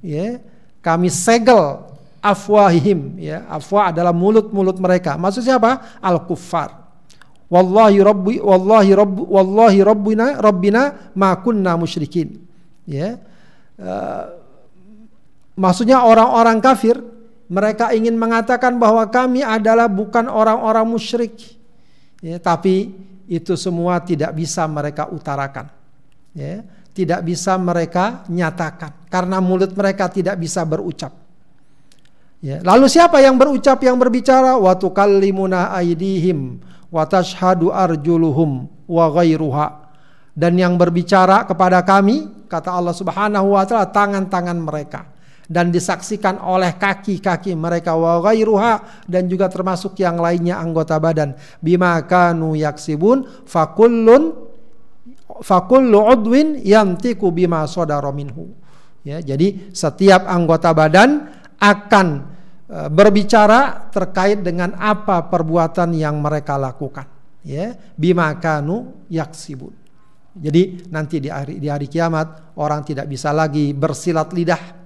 ya, 0.01 0.41
kami 0.81 1.13
segel 1.13 1.85
afwahihim 2.21 3.17
ya. 3.21 3.45
Afwah 3.49 3.93
adalah 3.93 4.13
mulut-mulut 4.13 4.77
mereka. 4.81 5.17
Maksudnya 5.17 5.57
apa 5.57 6.01
al 6.01 6.25
kuffar 6.25 6.81
wallahi 7.51 7.99
rabbi 7.99 8.35
wallahi 8.39 8.91
rabb 8.95 9.17
wallahi 9.27 9.79
rabbina 9.83 10.39
rabbina 10.39 11.13
ma 11.17 11.35
kunna 11.41 11.75
musyrikin 11.75 12.39
ya. 12.85 13.19
Uh, 13.81 14.25
maksudnya 15.57 16.05
orang-orang 16.05 16.61
kafir 16.61 17.01
mereka 17.51 17.91
ingin 17.91 18.15
mengatakan 18.15 18.79
bahwa 18.79 19.03
kami 19.11 19.43
adalah 19.43 19.91
bukan 19.91 20.29
orang-orang 20.31 20.87
musyrik 20.87 21.57
ya. 22.23 22.39
Tapi 22.39 22.93
itu 23.27 23.57
semua 23.59 23.99
tidak 24.05 24.37
bisa 24.37 24.63
mereka 24.71 25.11
utarakan 25.11 25.80
ya 26.35 26.63
tidak 26.91 27.23
bisa 27.23 27.55
mereka 27.59 28.27
nyatakan 28.31 29.07
karena 29.11 29.39
mulut 29.39 29.73
mereka 29.75 30.11
tidak 30.11 30.37
bisa 30.39 30.63
berucap 30.67 31.21
Ya. 32.41 32.57
Lalu 32.65 32.89
siapa 32.89 33.21
yang 33.21 33.37
berucap 33.37 33.85
yang 33.85 34.01
berbicara 34.01 34.57
wa 34.57 34.73
tukallimuna 34.73 35.77
aydihim 35.77 36.57
wa 36.89 37.05
tashhadu 37.05 37.69
arjuluhum 37.69 38.65
wa 38.89 39.07
ghairuha. 39.13 39.93
Dan 40.33 40.57
yang 40.57 40.81
berbicara 40.81 41.45
kepada 41.45 41.85
kami 41.85 42.49
kata 42.49 42.73
Allah 42.73 42.97
Subhanahu 42.97 43.53
wa 43.53 43.63
taala 43.69 43.93
tangan-tangan 43.93 44.57
mereka 44.57 45.13
dan 45.51 45.69
disaksikan 45.69 46.41
oleh 46.41 46.79
kaki-kaki 46.81 47.53
mereka 47.53 47.93
wa 47.93 48.25
ghairuha 48.25 49.05
dan 49.05 49.29
juga 49.29 49.51
termasuk 49.53 49.99
yang 50.01 50.17
lainnya 50.17 50.57
anggota 50.63 50.97
badan 50.97 51.37
bima 51.61 51.99
kanu 52.07 52.57
yaksibun 52.57 53.27
fakullun 53.45 54.50
fakullu 55.41 56.07
udwin 56.09 56.61
yantiku 56.61 57.33
bima 57.35 57.65
sadara 57.67 58.13
minhu. 58.13 58.53
Ya, 59.01 59.25
jadi 59.25 59.73
setiap 59.73 60.29
anggota 60.29 60.77
badan 60.77 61.25
akan 61.57 62.07
e, 62.69 62.79
berbicara 62.93 63.89
terkait 63.89 64.45
dengan 64.45 64.77
apa 64.77 65.25
perbuatan 65.29 65.97
yang 65.97 66.21
mereka 66.21 66.61
lakukan. 66.61 67.09
Ya 67.41 67.73
bima 67.97 68.37
kanu 68.37 69.09
yaksibun. 69.09 69.73
Jadi 70.37 70.87
nanti 70.93 71.19
di 71.19 71.33
hari, 71.33 71.57
di 71.57 71.67
hari 71.67 71.89
kiamat 71.89 72.55
orang 72.61 72.85
tidak 72.85 73.09
bisa 73.09 73.33
lagi 73.33 73.73
bersilat 73.73 74.31
lidah 74.31 74.79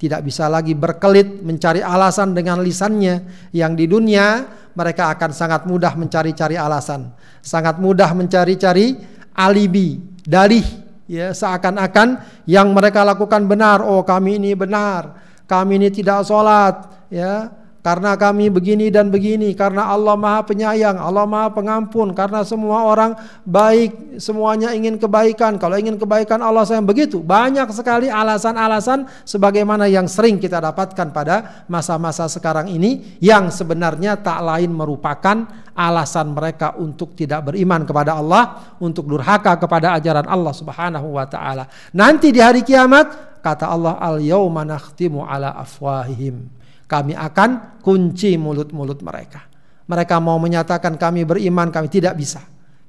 tidak 0.00 0.24
bisa 0.24 0.48
lagi 0.48 0.72
berkelit 0.72 1.44
mencari 1.44 1.84
alasan 1.84 2.32
dengan 2.32 2.64
lisannya. 2.64 3.48
Yang 3.52 3.72
di 3.78 3.86
dunia 3.86 4.26
mereka 4.74 5.12
akan 5.12 5.30
sangat 5.30 5.68
mudah 5.68 5.92
mencari-cari 5.94 6.56
alasan 6.56 7.14
sangat 7.40 7.80
mudah 7.80 8.12
mencari-cari 8.12 9.19
alibi 9.34 10.02
dalih 10.26 10.64
ya 11.10 11.34
seakan-akan 11.34 12.22
yang 12.46 12.70
mereka 12.70 13.02
lakukan 13.02 13.46
benar. 13.50 13.82
Oh 13.82 14.06
kami 14.06 14.38
ini 14.38 14.54
benar. 14.54 15.18
Kami 15.50 15.82
ini 15.82 15.90
tidak 15.90 16.22
sholat 16.22 16.86
ya 17.10 17.50
karena 17.80 18.12
kami 18.12 18.52
begini 18.52 18.92
dan 18.92 19.08
begini 19.08 19.56
karena 19.56 19.88
Allah 19.88 20.12
Maha 20.12 20.44
Penyayang, 20.44 21.00
Allah 21.00 21.24
Maha 21.24 21.48
Pengampun, 21.48 22.12
karena 22.12 22.44
semua 22.44 22.84
orang 22.84 23.16
baik, 23.48 24.20
semuanya 24.20 24.76
ingin 24.76 25.00
kebaikan. 25.00 25.56
Kalau 25.56 25.80
ingin 25.80 25.96
kebaikan 25.96 26.44
Allah 26.44 26.68
sayang 26.68 26.84
begitu. 26.84 27.24
Banyak 27.24 27.72
sekali 27.72 28.12
alasan-alasan 28.12 29.08
sebagaimana 29.24 29.88
yang 29.88 30.04
sering 30.12 30.36
kita 30.36 30.60
dapatkan 30.60 31.08
pada 31.08 31.64
masa-masa 31.72 32.28
sekarang 32.28 32.68
ini 32.68 33.16
yang 33.16 33.48
sebenarnya 33.48 34.20
tak 34.20 34.44
lain 34.44 34.76
merupakan 34.76 35.48
alasan 35.72 36.36
mereka 36.36 36.76
untuk 36.76 37.16
tidak 37.16 37.48
beriman 37.48 37.88
kepada 37.88 38.20
Allah, 38.20 38.76
untuk 38.76 39.08
durhaka 39.08 39.56
kepada 39.56 39.96
ajaran 39.96 40.28
Allah 40.28 40.52
Subhanahu 40.52 41.16
wa 41.16 41.24
taala. 41.24 41.64
Nanti 41.96 42.28
di 42.28 42.44
hari 42.44 42.60
kiamat 42.60 43.40
kata 43.40 43.72
Allah 43.72 43.96
al 43.96 44.20
yauma 44.20 44.68
nakhtimu 44.68 45.24
ala 45.24 45.56
afwahihim 45.56 46.60
kami 46.90 47.14
akan 47.14 47.78
kunci 47.78 48.34
mulut-mulut 48.34 48.98
mereka. 49.06 49.46
Mereka 49.86 50.18
mau 50.18 50.42
menyatakan 50.42 50.98
kami 50.98 51.22
beriman, 51.22 51.70
kami 51.70 51.86
tidak 51.86 52.18
bisa. 52.18 52.42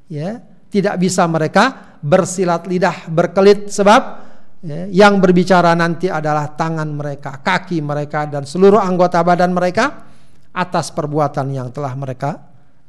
Ya, 0.09 0.41
tidak 0.73 0.97
bisa 0.97 1.29
mereka 1.29 1.97
bersilat 2.01 2.65
lidah, 2.65 3.05
berkelit 3.05 3.69
sebab 3.69 4.01
ya, 4.65 4.89
yang 4.89 5.21
berbicara 5.21 5.77
nanti 5.77 6.09
adalah 6.09 6.57
tangan 6.57 6.89
mereka, 6.89 7.39
kaki 7.45 7.79
mereka 7.85 8.25
dan 8.25 8.49
seluruh 8.49 8.81
anggota 8.81 9.21
badan 9.21 9.53
mereka 9.53 10.09
atas 10.51 10.91
perbuatan 10.91 11.47
yang 11.53 11.69
telah 11.71 11.93
mereka 11.95 12.35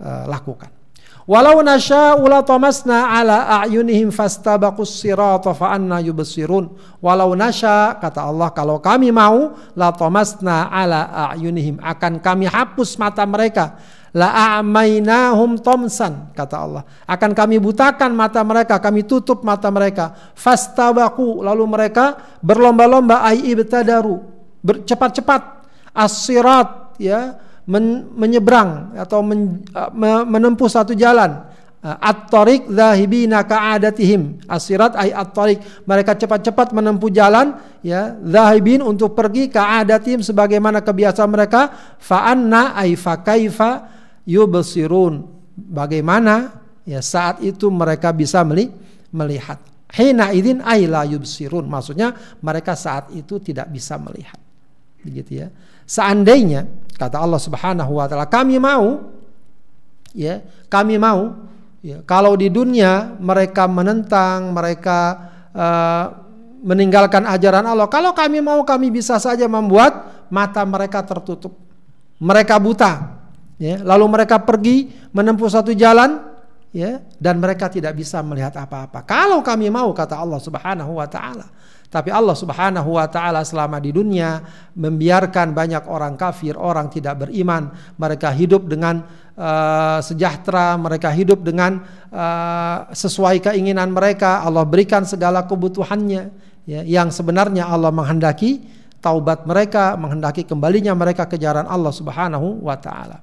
uh, 0.03 0.25
lakukan. 0.27 0.82
Walau 1.23 1.63
nasya'u 1.63 2.27
la 2.27 2.43
tamasna 2.43 3.15
ala 3.15 3.63
a'yunihim 3.63 4.11
fastabaqus 4.11 4.99
sirata 4.99 5.55
fa 5.55 5.71
anna 5.79 6.03
yubsirun. 6.03 6.75
Walau 6.99 7.31
nasya 7.39 7.95
kata 8.03 8.27
Allah 8.27 8.51
kalau 8.51 8.83
kami 8.83 9.15
mau 9.15 9.55
la 9.79 9.95
tamasna 9.95 10.67
ala 10.67 11.31
a'yunihim 11.31 11.79
akan 11.79 12.19
kami 12.19 12.51
hapus 12.51 12.99
mata 12.99 13.23
mereka. 13.23 13.79
La 14.13 14.59
a'mainahum 14.59 15.57
tomsan 15.63 16.35
kata 16.37 16.57
Allah. 16.59 16.83
Akan 17.09 17.33
kami 17.33 17.57
butakan 17.57 18.13
mata 18.13 18.45
mereka, 18.45 18.77
kami 18.77 19.07
tutup 19.09 19.41
mata 19.41 19.73
mereka. 19.73 20.13
Fastabaqu 20.37 21.41
lalu 21.41 21.65
mereka 21.65 22.19
berlomba-lomba 22.45 23.25
ai 23.25 23.41
ibtadaru. 23.57 24.21
Bercepat-cepat 24.61 25.65
as-sirat 25.97 26.99
ya 27.01 27.41
men, 27.67 28.11
menyeberang 28.17 28.97
atau 28.99 29.23
men, 29.23 29.63
uh, 29.75 29.91
menempuh 30.27 30.69
satu 30.71 30.95
jalan. 30.97 31.51
Uh, 31.83 31.99
at-tariq 31.99 32.71
dzahibina 32.71 33.43
ka'adatihim. 33.43 34.47
Asirat 34.47 34.95
ay 34.95 35.11
at-tariq. 35.11 35.83
Mereka 35.83 36.15
cepat-cepat 36.15 36.71
menempuh 36.71 37.11
jalan 37.11 37.59
ya 37.83 38.15
dzahibin 38.23 38.87
untuk 38.87 39.19
pergi 39.19 39.51
ka'adatihim 39.51 40.23
sebagaimana 40.23 40.79
kebiasaan 40.79 41.27
mereka. 41.27 41.75
Fa 41.99 42.31
anna 42.31 42.79
ay 42.79 42.95
fa 42.95 43.19
kaifa 43.19 43.91
yubsirun. 44.23 45.27
Bagaimana 45.59 46.63
ya 46.87 47.03
saat 47.03 47.43
itu 47.43 47.67
mereka 47.67 48.15
bisa 48.15 48.47
melihat. 49.11 49.59
Hina 49.91 50.31
idzin 50.31 50.63
ay 50.63 50.87
la 50.87 51.03
yubsirun. 51.03 51.67
Maksudnya 51.67 52.15
mereka 52.47 52.79
saat 52.79 53.11
itu 53.11 53.43
tidak 53.43 53.75
bisa 53.75 53.99
melihat. 53.99 54.39
Begitu 55.03 55.43
ya 55.43 55.51
seandainya 55.93 56.65
Kata 57.03 57.19
Allah 57.19 57.41
Subhanahu 57.43 57.99
wa 57.99 58.07
taala, 58.07 58.31
kami 58.31 58.63
mau 58.63 59.11
ya, 60.15 60.39
kami 60.71 61.03
mau 61.03 61.35
ya, 61.83 61.99
kalau 62.07 62.39
di 62.39 62.47
dunia 62.47 63.19
mereka 63.19 63.67
menentang, 63.67 64.55
mereka 64.55 64.99
uh, 65.51 66.05
meninggalkan 66.63 67.27
ajaran 67.27 67.67
Allah. 67.67 67.91
Kalau 67.91 68.15
kami 68.15 68.39
mau 68.39 68.63
kami 68.63 68.95
bisa 68.95 69.19
saja 69.19 69.51
membuat 69.51 70.23
mata 70.31 70.63
mereka 70.63 71.03
tertutup. 71.03 71.59
Mereka 72.23 72.55
buta. 72.63 73.19
Ya, 73.59 73.83
lalu 73.83 74.07
mereka 74.07 74.39
pergi 74.39 74.95
menempuh 75.11 75.51
satu 75.51 75.75
jalan 75.75 76.23
ya 76.71 77.03
dan 77.19 77.43
mereka 77.43 77.67
tidak 77.67 77.99
bisa 77.99 78.23
melihat 78.23 78.55
apa-apa. 78.55 79.03
Kalau 79.03 79.43
kami 79.43 79.75
mau 79.75 79.91
kata 79.91 80.23
Allah 80.23 80.39
Subhanahu 80.39 81.03
wa 81.03 81.07
taala. 81.11 81.51
Tapi 81.93 82.09
Allah 82.09 82.33
Subhanahu 82.33 82.97
wa 82.97 83.05
taala 83.05 83.45
selama 83.45 83.77
di 83.77 83.93
dunia 83.93 84.41
membiarkan 84.73 85.53
banyak 85.53 85.85
orang 85.85 86.17
kafir, 86.17 86.57
orang 86.57 86.89
tidak 86.89 87.29
beriman, 87.29 87.69
mereka 88.01 88.33
hidup 88.33 88.65
dengan 88.65 89.05
uh, 89.37 90.01
sejahtera, 90.01 90.81
mereka 90.81 91.13
hidup 91.13 91.45
dengan 91.45 91.85
uh, 92.09 92.89
sesuai 92.97 93.45
keinginan 93.45 93.93
mereka. 93.93 94.41
Allah 94.41 94.65
berikan 94.65 95.05
segala 95.05 95.45
kebutuhannya 95.45 96.33
ya, 96.65 96.81
yang 96.81 97.13
sebenarnya 97.13 97.69
Allah 97.69 97.93
menghendaki 97.93 98.65
taubat 99.05 99.45
mereka, 99.45 99.93
menghendaki 100.01 100.49
kembalinya 100.49 100.97
mereka 100.97 101.29
ke 101.29 101.37
jalan 101.37 101.69
Allah 101.69 101.93
Subhanahu 101.93 102.65
wa 102.65 102.81
taala. 102.81 103.21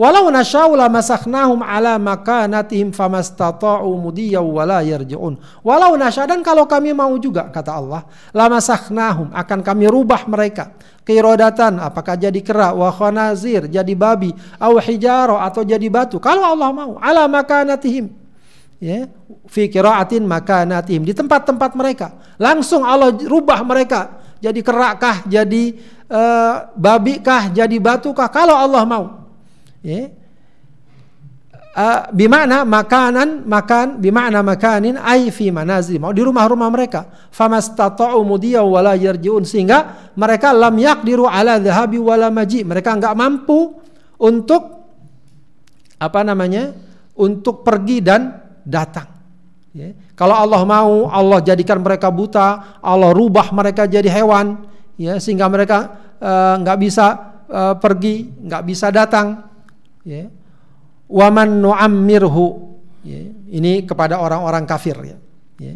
Walau 0.00 0.32
nasya'u 0.32 0.80
lamasakhnahum 0.80 1.60
ala 1.60 2.00
makanatihim 2.00 2.88
famastata'u 2.88 3.84
mudiyaw 4.00 4.40
wala 4.40 4.80
yarji'un. 4.80 5.36
Walau 5.60 5.92
nasya 6.00 6.24
dan 6.24 6.40
kalau 6.40 6.64
kami 6.64 6.96
mau 6.96 7.12
juga 7.20 7.52
kata 7.52 7.76
Allah, 7.76 8.08
lamasakhnahum 8.32 9.28
akan 9.28 9.60
kami 9.60 9.92
rubah 9.92 10.24
mereka. 10.24 10.72
Kirodatan 11.04 11.84
apakah 11.84 12.16
jadi 12.16 12.40
kera 12.40 12.72
wa 12.72 12.88
khanazir 12.88 13.68
jadi 13.68 13.92
babi 13.92 14.32
aw 14.56 14.72
hijaro 14.80 15.36
atau 15.36 15.68
jadi 15.68 15.84
batu. 15.92 16.16
Kalau 16.16 16.48
Allah 16.48 16.72
mau 16.72 16.96
ala 16.96 17.28
makanatihim. 17.28 18.08
Ya 18.80 19.04
fi 19.52 19.68
qiraatin 19.68 20.24
makanatihim 20.24 21.04
di 21.04 21.12
tempat-tempat 21.12 21.76
mereka. 21.76 22.16
Langsung 22.40 22.88
Allah 22.88 23.12
rubah 23.12 23.60
mereka. 23.68 24.16
Jadi 24.40 24.64
kerakah 24.64 25.28
jadi 25.28 25.76
uh, 26.08 26.72
babi 26.72 27.20
kah 27.20 27.52
jadi 27.52 27.76
batu 27.76 28.16
kah? 28.16 28.32
Kalau 28.32 28.56
Allah 28.56 28.88
mau 28.88 29.19
ya. 29.84 30.12
Uh, 31.70 32.10
bimana 32.10 32.66
makanan 32.66 33.46
makan 33.46 34.02
bimana 34.02 34.42
makanin 34.42 34.98
ay 34.98 35.30
fi 35.30 35.54
mau 35.54 36.10
di 36.10 36.18
rumah-rumah 36.18 36.66
mereka. 36.66 37.06
Famastata'u 37.30 38.18
mudiya 38.26 38.66
wala 38.66 38.98
yarjiun. 38.98 39.46
Sehingga 39.46 40.10
mereka 40.18 40.50
lam 40.50 40.74
yaqdiru 40.74 41.30
ala 41.30 41.62
dhahabi 41.62 42.02
wala 42.02 42.26
maji. 42.26 42.66
Mereka 42.66 42.98
enggak 42.98 43.14
mampu 43.14 43.78
untuk 44.18 44.82
apa 46.02 46.20
namanya 46.26 46.74
untuk 47.14 47.62
pergi 47.62 48.02
dan 48.02 48.34
datang. 48.66 49.22
Ya. 49.70 49.94
kalau 50.18 50.34
Allah 50.34 50.66
mau 50.66 51.06
Allah 51.06 51.38
jadikan 51.46 51.78
mereka 51.78 52.10
buta 52.10 52.82
Allah 52.82 53.14
rubah 53.14 53.54
mereka 53.54 53.86
jadi 53.86 54.10
hewan. 54.10 54.66
Ya 54.98 55.22
sehingga 55.22 55.46
mereka 55.46 55.94
enggak 56.58 56.76
uh, 56.76 56.82
bisa 56.82 57.06
uh, 57.46 57.74
pergi 57.78 58.26
enggak 58.42 58.66
bisa 58.66 58.90
datang 58.90 59.49
ya 60.04 60.30
waman 61.10 61.58
nu'ammirhu 61.58 62.46
ya, 63.02 63.20
ini 63.50 63.82
kepada 63.82 64.22
orang-orang 64.22 64.64
kafir 64.64 64.96
ya. 65.02 65.18
ya. 65.58 65.74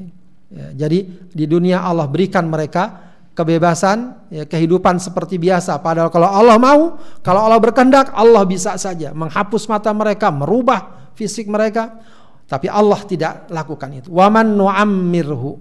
Ya, 0.54 0.87
jadi 0.87 1.02
di 1.35 1.45
dunia 1.50 1.83
Allah 1.83 2.07
berikan 2.07 2.47
mereka 2.47 3.11
kebebasan, 3.35 4.31
ya, 4.31 4.47
kehidupan 4.47 5.02
seperti 5.02 5.35
biasa. 5.43 5.83
Padahal 5.83 6.14
kalau 6.14 6.31
Allah 6.31 6.57
mau, 6.62 6.81
kalau 7.26 7.43
Allah 7.43 7.59
berkehendak, 7.59 8.14
Allah 8.14 8.47
bisa 8.47 8.78
saja 8.78 9.11
menghapus 9.11 9.66
mata 9.66 9.90
mereka, 9.90 10.31
merubah 10.31 11.11
fisik 11.19 11.50
mereka. 11.50 11.99
Tapi 12.47 12.71
Allah 12.71 13.00
tidak 13.02 13.50
lakukan 13.50 13.90
itu. 13.99 14.09
Waman 14.14 14.54
nu'ammirhu 14.54 15.59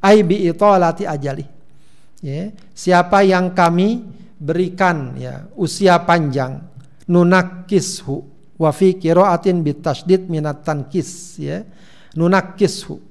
ay 0.00 0.24
bi 0.24 0.48
italati 0.48 1.04
ajali. 1.04 1.44
Ya, 2.24 2.48
siapa 2.72 3.20
yang 3.20 3.52
kami 3.52 4.04
berikan 4.40 5.20
ya 5.20 5.52
usia 5.52 6.00
panjang 6.00 6.69
nunakishu. 7.10 8.22
Wa 8.60 8.70
fi 8.70 8.94
qiraatin 8.94 9.66
bitasydid 9.66 10.30
minat 10.30 10.62
tankis 10.62 11.40
ya. 11.42 11.66
Nunakishu 12.14 13.02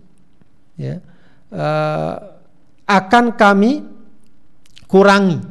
ya. 0.79 1.03
Uh, 1.51 2.15
akan 2.88 3.36
kami 3.36 3.84
kurangi 4.88 5.44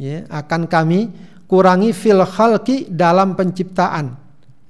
ya. 0.00 0.24
Akan 0.32 0.64
kami 0.64 1.12
kurangi 1.44 1.92
fil 1.92 2.24
khalqi 2.24 2.88
dalam 2.88 3.34
penciptaan 3.34 4.16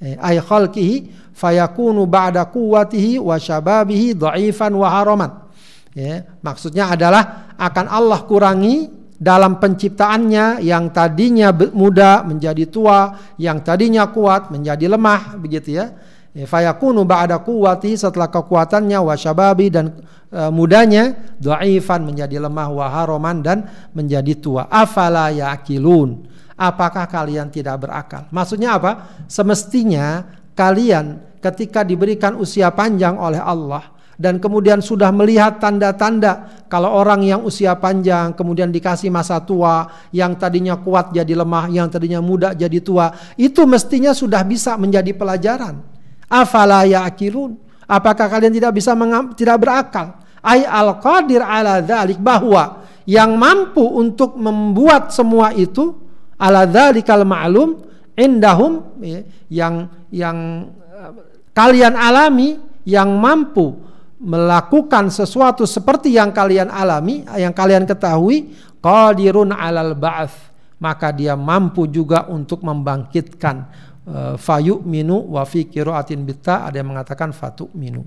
ay 0.00 0.40
khalqihi 0.40 1.12
fayakunu 1.36 2.08
ba'da 2.08 2.48
quwwatihi 2.48 3.20
wa 3.20 3.36
syababihi 3.36 4.16
dhaifan 4.16 4.72
wa 4.72 4.88
haraman 4.88 5.44
ya. 5.92 6.24
Maksudnya 6.40 6.88
adalah 6.88 7.52
akan 7.60 7.86
Allah 7.88 8.24
kurangi 8.24 8.88
dalam 9.20 9.60
penciptaannya 9.60 10.64
yang 10.64 10.88
tadinya 10.96 11.52
muda 11.52 12.24
menjadi 12.24 12.64
tua, 12.72 13.12
yang 13.36 13.60
tadinya 13.60 14.08
kuat 14.08 14.48
menjadi 14.48 14.88
lemah, 14.88 15.36
begitu 15.36 15.76
ya. 15.76 15.92
ya 16.32 16.48
fayakunu 16.48 17.04
ba'da 17.04 17.44
quwwati 17.44 18.00
setelah 18.00 18.32
kekuatannya 18.32 18.96
wa 18.96 19.12
syababi 19.12 19.68
dan 19.68 19.92
e, 20.32 20.48
mudanya 20.48 21.36
dhaifan 21.36 22.08
menjadi 22.08 22.40
lemah 22.40 22.68
wa 22.72 22.86
haroman 22.88 23.44
dan 23.44 23.68
menjadi 23.92 24.40
tua. 24.40 24.72
Afala 24.72 25.28
yaqilun? 25.28 26.24
Apakah 26.56 27.04
kalian 27.04 27.52
tidak 27.52 27.84
berakal? 27.84 28.24
Maksudnya 28.32 28.80
apa? 28.80 29.20
Semestinya 29.28 30.24
kalian 30.56 31.20
ketika 31.44 31.84
diberikan 31.84 32.40
usia 32.40 32.72
panjang 32.72 33.20
oleh 33.20 33.40
Allah, 33.40 33.84
dan 34.20 34.36
kemudian 34.36 34.84
sudah 34.84 35.08
melihat 35.16 35.56
tanda-tanda 35.56 36.60
kalau 36.68 36.92
orang 36.92 37.24
yang 37.24 37.40
usia 37.40 37.72
panjang 37.80 38.36
kemudian 38.36 38.68
dikasih 38.68 39.08
masa 39.08 39.40
tua 39.40 39.88
yang 40.12 40.36
tadinya 40.36 40.76
kuat 40.76 41.16
jadi 41.16 41.32
lemah 41.32 41.72
yang 41.72 41.88
tadinya 41.88 42.20
muda 42.20 42.52
jadi 42.52 42.84
tua 42.84 43.16
itu 43.40 43.64
mestinya 43.64 44.12
sudah 44.12 44.44
bisa 44.44 44.76
menjadi 44.76 45.16
pelajaran. 45.16 45.80
Afala 46.28 46.84
ya'qilun? 46.84 47.56
Apakah 47.88 48.28
kalian 48.28 48.52
tidak 48.52 48.76
bisa 48.76 48.92
tidak 49.34 49.56
berakal? 49.56 50.20
Ay 50.44 50.68
al 50.68 51.00
qadir 51.00 51.40
ala 51.40 51.80
dzalik 51.80 52.20
bahwa 52.20 52.84
yang 53.08 53.40
mampu 53.40 53.82
untuk 53.82 54.36
membuat 54.36 55.16
semua 55.16 55.56
itu 55.56 55.96
ala 56.36 56.68
dzalikal 56.68 57.24
ma'lum 57.24 57.80
indahum 58.14 58.84
ya, 59.00 59.24
yang 59.48 59.74
yang 60.12 60.36
eh, 60.76 61.10
kalian 61.56 61.96
alami 61.96 62.60
yang 62.84 63.10
mampu 63.16 63.89
melakukan 64.20 65.08
sesuatu 65.08 65.64
seperti 65.64 66.12
yang 66.12 66.28
kalian 66.30 66.68
alami, 66.68 67.24
yang 67.40 67.56
kalian 67.56 67.88
ketahui, 67.88 68.52
qadirun 68.84 69.56
alal 69.56 69.96
ba'ats, 69.96 70.52
maka 70.76 71.08
dia 71.08 71.32
mampu 71.36 71.88
juga 71.88 72.28
untuk 72.28 72.60
membangkitkan 72.60 73.56
uh, 74.04 74.34
fayu 74.36 74.84
minu 74.84 75.24
wa 75.32 75.44
fi 75.48 75.64
qiraatin 75.64 76.20
bitta 76.24 76.68
ada 76.68 76.76
yang 76.80 76.92
mengatakan 76.92 77.32
fatu 77.32 77.72
minu. 77.72 78.04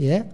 Ya. 0.00 0.24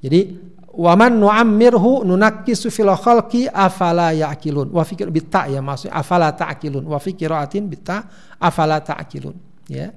Jadi 0.00 0.40
waman 0.72 1.20
nu'ammirhu 1.20 2.08
nunakkisu 2.08 2.72
fil 2.72 2.92
khalqi 2.96 3.48
afala 3.52 4.16
ya'qilun 4.16 4.72
wa 4.72 4.82
fi 4.88 4.96
bitta 5.04 5.52
ya 5.52 5.60
maksudnya 5.60 6.00
afala 6.00 6.32
ta'qilun 6.32 6.84
wa 6.88 6.96
fi 6.96 7.12
qiraatin 7.12 7.68
bitta 7.68 8.08
afala 8.40 8.80
ta'qilun 8.80 9.36
ya. 9.68 9.92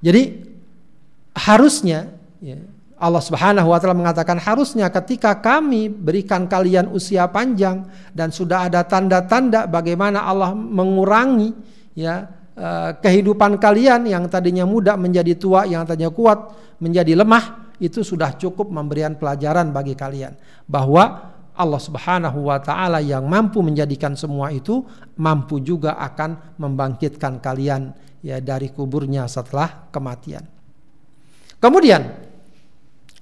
Jadi 0.00 0.52
harusnya 1.36 2.12
ya, 2.40 2.56
Allah 3.00 3.24
Subhanahu 3.24 3.72
wa 3.72 3.80
taala 3.80 3.96
mengatakan 3.96 4.36
harusnya 4.36 4.92
ketika 4.92 5.40
kami 5.40 5.88
berikan 5.88 6.44
kalian 6.44 6.92
usia 6.92 7.24
panjang 7.32 7.88
dan 8.12 8.28
sudah 8.28 8.68
ada 8.68 8.84
tanda-tanda 8.84 9.64
bagaimana 9.64 10.28
Allah 10.28 10.52
mengurangi 10.52 11.56
ya 11.96 12.28
eh, 12.52 12.90
kehidupan 13.00 13.56
kalian 13.56 14.04
yang 14.04 14.28
tadinya 14.28 14.68
muda 14.68 15.00
menjadi 15.00 15.32
tua, 15.40 15.64
yang 15.64 15.88
tadinya 15.88 16.12
kuat 16.12 16.52
menjadi 16.76 17.16
lemah, 17.16 17.72
itu 17.80 18.04
sudah 18.04 18.36
cukup 18.36 18.68
memberikan 18.68 19.16
pelajaran 19.16 19.72
bagi 19.72 19.96
kalian 19.96 20.36
bahwa 20.68 21.32
Allah 21.56 21.80
Subhanahu 21.80 22.52
wa 22.52 22.60
taala 22.60 23.00
yang 23.00 23.24
mampu 23.24 23.64
menjadikan 23.64 24.12
semua 24.12 24.52
itu 24.52 24.84
mampu 25.16 25.64
juga 25.64 25.96
akan 25.96 26.60
membangkitkan 26.60 27.40
kalian 27.40 27.96
ya 28.20 28.44
dari 28.44 28.68
kuburnya 28.68 29.24
setelah 29.24 29.88
kematian. 29.88 30.44
Kemudian 31.60 32.29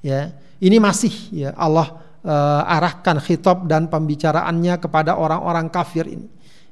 ya 0.02 0.34
ini 0.58 0.76
masih 0.82 1.14
ya 1.30 1.50
Allah 1.54 1.98
uh, 2.26 2.62
arahkan 2.66 3.22
khitab 3.22 3.66
dan 3.70 3.86
pembicaraannya 3.86 4.78
kepada 4.82 5.14
orang-orang 5.14 5.70
kafir 5.70 6.06
ini. 6.08 6.26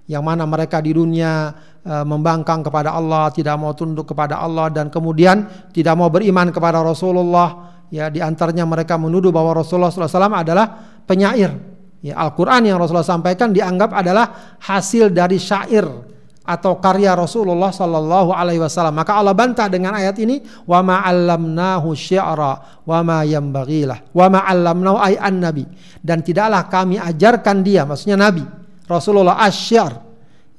Yang 0.06 0.22
mana 0.22 0.46
mereka 0.46 0.78
di 0.78 0.94
dunia 0.94 1.50
uh, 1.82 2.06
membangkang 2.06 2.62
kepada 2.62 2.94
Allah 2.94 3.30
tidak 3.34 3.58
mau 3.58 3.74
tunduk 3.74 4.06
kepada 4.06 4.38
Allah 4.38 4.70
dan 4.70 4.86
kemudian 4.86 5.46
tidak 5.74 5.94
mau 5.98 6.10
beriman 6.10 6.50
kepada 6.54 6.82
Rasulullah. 6.82 7.74
Ya 7.90 8.10
di 8.10 8.18
antaranya 8.18 8.66
mereka 8.66 8.98
menuduh 8.98 9.30
bahwa 9.30 9.62
Rasulullah 9.62 9.94
SAW 9.94 10.34
adalah 10.34 10.98
penyair. 11.06 11.54
Ya 12.02 12.18
Al-Quran 12.18 12.70
yang 12.70 12.78
Rasulullah 12.78 13.06
sampaikan 13.06 13.50
dianggap 13.54 13.94
adalah 13.94 14.58
hasil 14.62 15.10
dari 15.10 15.38
syair 15.38 16.15
atau 16.46 16.78
karya 16.78 17.18
Rasulullah 17.18 17.74
sallallahu 17.74 18.30
alaihi 18.30 18.62
wasallam. 18.62 18.94
Maka 18.94 19.18
Allah 19.18 19.34
bantah 19.34 19.66
dengan 19.66 19.98
ayat 19.98 20.14
ini, 20.22 20.40
"Wa 20.64 20.80
ma 20.80 21.02
'allamnahu 21.02 21.92
syi'ra 21.92 22.86
wa 22.86 22.98
ma 23.02 23.26
yanbaghilah." 23.26 24.14
Wa 24.14 24.30
ma 24.30 24.46
'allamnahu 24.46 24.96
ay 25.02 25.18
an-nabi. 25.18 25.66
Dan 25.98 26.22
tidaklah 26.22 26.70
kami 26.70 27.02
ajarkan 27.02 27.66
dia, 27.66 27.82
maksudnya 27.82 28.14
nabi, 28.14 28.46
Rasulullah 28.86 29.42
asy'ar, 29.42 29.92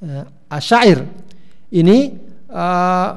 uh, 0.04 0.26
asyair. 0.52 1.08
Ini 1.72 1.98
uh, 2.52 3.10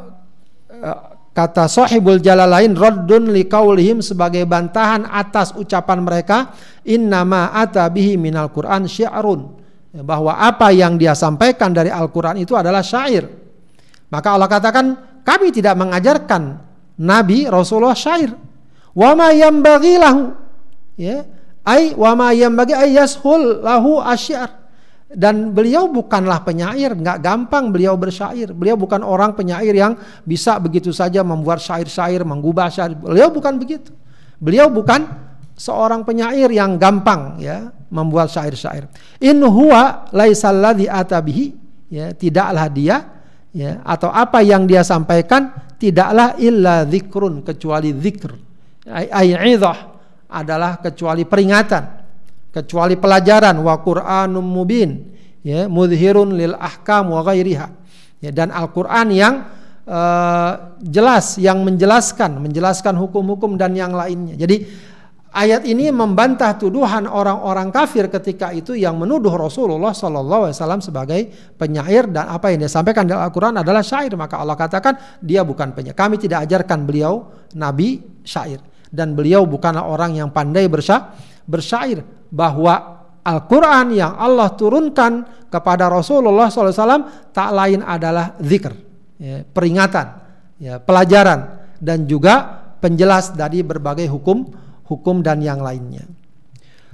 uh, 0.70 1.00
kata 1.30 1.70
sahibul 1.70 2.18
jalalain 2.18 2.74
raddun 2.74 3.30
liqaulihim 3.30 4.02
sebagai 4.02 4.42
bantahan 4.46 5.06
atas 5.06 5.54
ucapan 5.54 6.02
mereka 6.02 6.54
innama 6.83 7.54
ata 7.54 7.87
bihi 7.87 8.18
minal 8.18 8.50
qur'an 8.50 8.90
syi'run 8.90 9.60
bahwa 9.90 10.38
apa 10.38 10.70
yang 10.70 10.94
dia 10.94 11.18
sampaikan 11.18 11.74
dari 11.74 11.90
Al-Quran 11.90 12.38
itu 12.38 12.55
adalah 12.55 12.83
syair. 12.83 13.26
Maka 14.11 14.29
Allah 14.38 14.50
katakan 14.50 14.87
kami 15.26 15.50
tidak 15.50 15.74
mengajarkan 15.74 16.62
Nabi 17.03 17.50
Rasulullah 17.50 17.98
syair. 17.98 18.31
Wa 18.94 19.14
ma 19.18 19.35
lahu. 19.35 20.35
Ya, 20.94 21.26
ai 21.66 21.96
wa 21.98 22.12
ma 22.14 22.31
yambaghi 22.31 22.74
ay 22.74 22.94
lahu 23.62 23.98
asyar. 24.03 24.59
dan 25.11 25.50
beliau 25.50 25.90
bukanlah 25.90 26.46
penyair, 26.46 26.94
nggak 26.94 27.18
gampang 27.18 27.74
beliau 27.74 27.98
bersyair. 27.98 28.55
Beliau 28.55 28.79
bukan 28.79 29.03
orang 29.03 29.35
penyair 29.35 29.74
yang 29.74 29.98
bisa 30.22 30.55
begitu 30.62 30.94
saja 30.94 31.26
membuat 31.26 31.59
syair-syair, 31.59 32.22
menggubah 32.22 32.70
syair. 32.70 32.94
Beliau 32.94 33.26
bukan 33.26 33.59
begitu. 33.59 33.90
Beliau 34.38 34.70
bukan 34.70 35.11
seorang 35.59 36.07
penyair 36.07 36.46
yang 36.55 36.79
gampang 36.79 37.42
ya 37.42 37.74
membuat 37.90 38.31
syair-syair. 38.31 38.87
In 39.20 39.42
huwa 39.42 40.09
laisalladzi 40.14 40.87
atabihi 40.87 41.44
ya 41.90 42.14
tidaklah 42.14 42.66
dia 42.70 42.96
ya 43.50 43.83
atau 43.83 44.09
apa 44.14 44.40
yang 44.46 44.64
dia 44.64 44.87
sampaikan 44.87 45.50
tidaklah 45.76 46.38
illa 46.38 46.87
zikrun 46.87 47.42
kecuali 47.42 47.90
zikr. 47.92 48.33
Ai 48.90 49.35
adalah 50.31 50.79
kecuali 50.79 51.26
peringatan 51.26 52.00
kecuali 52.50 52.98
pelajaran 52.98 53.59
wa 53.62 53.74
Qur'anum 53.79 54.42
mubin 54.42 55.11
ya 55.42 55.70
mudhirun 55.70 56.35
lil 56.35 56.55
ahkam 56.59 57.14
wa 57.14 57.22
ghairiha 57.22 57.68
ya 58.22 58.31
dan 58.35 58.50
Al-Qur'an 58.50 59.11
yang 59.11 59.46
uh, 59.87 60.53
jelas 60.83 61.38
yang 61.38 61.62
menjelaskan 61.62 62.42
menjelaskan 62.42 62.94
hukum-hukum 62.98 63.55
dan 63.55 63.74
yang 63.79 63.94
lainnya. 63.94 64.35
Jadi 64.35 64.66
ayat 65.30 65.62
ini 65.66 65.94
membantah 65.94 66.58
tuduhan 66.58 67.06
orang-orang 67.06 67.70
kafir 67.70 68.10
ketika 68.10 68.50
itu 68.50 68.74
yang 68.74 68.98
menuduh 68.98 69.30
Rasulullah 69.34 69.94
Wasallam 69.94 70.82
sebagai 70.82 71.30
penyair 71.54 72.10
dan 72.10 72.30
apa 72.30 72.50
yang 72.50 72.66
disampaikan 72.66 73.06
dalam 73.06 73.26
Al-Quran 73.30 73.62
adalah 73.62 73.82
syair. 73.82 74.14
Maka 74.18 74.42
Allah 74.42 74.58
katakan 74.58 74.94
dia 75.22 75.46
bukan 75.46 75.70
penyair. 75.74 75.94
Kami 75.94 76.18
tidak 76.18 76.50
ajarkan 76.50 76.84
beliau 76.84 77.30
nabi 77.54 78.02
syair. 78.26 78.60
Dan 78.90 79.14
beliau 79.14 79.46
bukanlah 79.46 79.86
orang 79.86 80.18
yang 80.18 80.34
pandai 80.34 80.66
bersya 80.66 81.14
bersyair 81.46 82.02
bahwa 82.30 83.00
Al-Quran 83.22 83.94
yang 83.94 84.18
Allah 84.18 84.50
turunkan 84.58 85.46
kepada 85.46 85.86
Rasulullah 85.86 86.50
SAW 86.50 87.30
tak 87.30 87.50
lain 87.52 87.84
adalah 87.84 88.34
zikr, 88.40 88.72
ya, 89.20 89.44
peringatan, 89.44 90.06
ya, 90.56 90.80
pelajaran, 90.80 91.60
dan 91.78 92.08
juga 92.08 92.64
penjelas 92.80 93.36
dari 93.36 93.60
berbagai 93.60 94.08
hukum, 94.08 94.48
hukum 94.90 95.22
dan 95.22 95.38
yang 95.38 95.62
lainnya. 95.62 96.03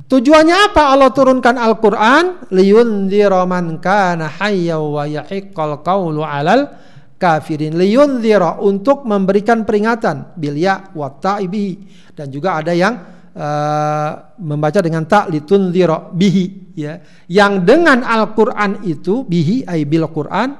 Tujuannya 0.06 0.70
apa 0.70 0.92
Allah 0.92 1.10
turunkan 1.10 1.56
Al-Quran? 1.56 2.52
Liyundhira 2.52 3.42
man 3.48 3.80
kana 3.80 4.28
hayya 4.28 4.76
wa 4.76 5.08
yahiqqal 5.08 5.80
qawlu 5.80 6.20
alal 6.20 6.68
kafirin. 7.16 7.74
Liyundhira 7.74 8.60
untuk 8.60 9.08
memberikan 9.08 9.64
peringatan 9.64 10.36
bilya 10.36 10.92
wa 10.92 11.08
ta'ibihi. 11.10 11.74
Dan 12.14 12.28
juga 12.28 12.60
ada 12.60 12.70
yang 12.76 13.16
uh, 13.36 14.10
membaca 14.40 14.78
dengan 14.80 15.04
tak 15.04 15.32
litunzira 15.32 16.12
bihi 16.12 16.74
ya 16.76 17.00
yang 17.28 17.64
dengan 17.64 18.04
Al-Qur'an 18.04 18.84
itu 18.84 19.24
bihi 19.24 19.64
ay 19.68 19.84
bil 19.84 20.08
Qur'an 20.08 20.56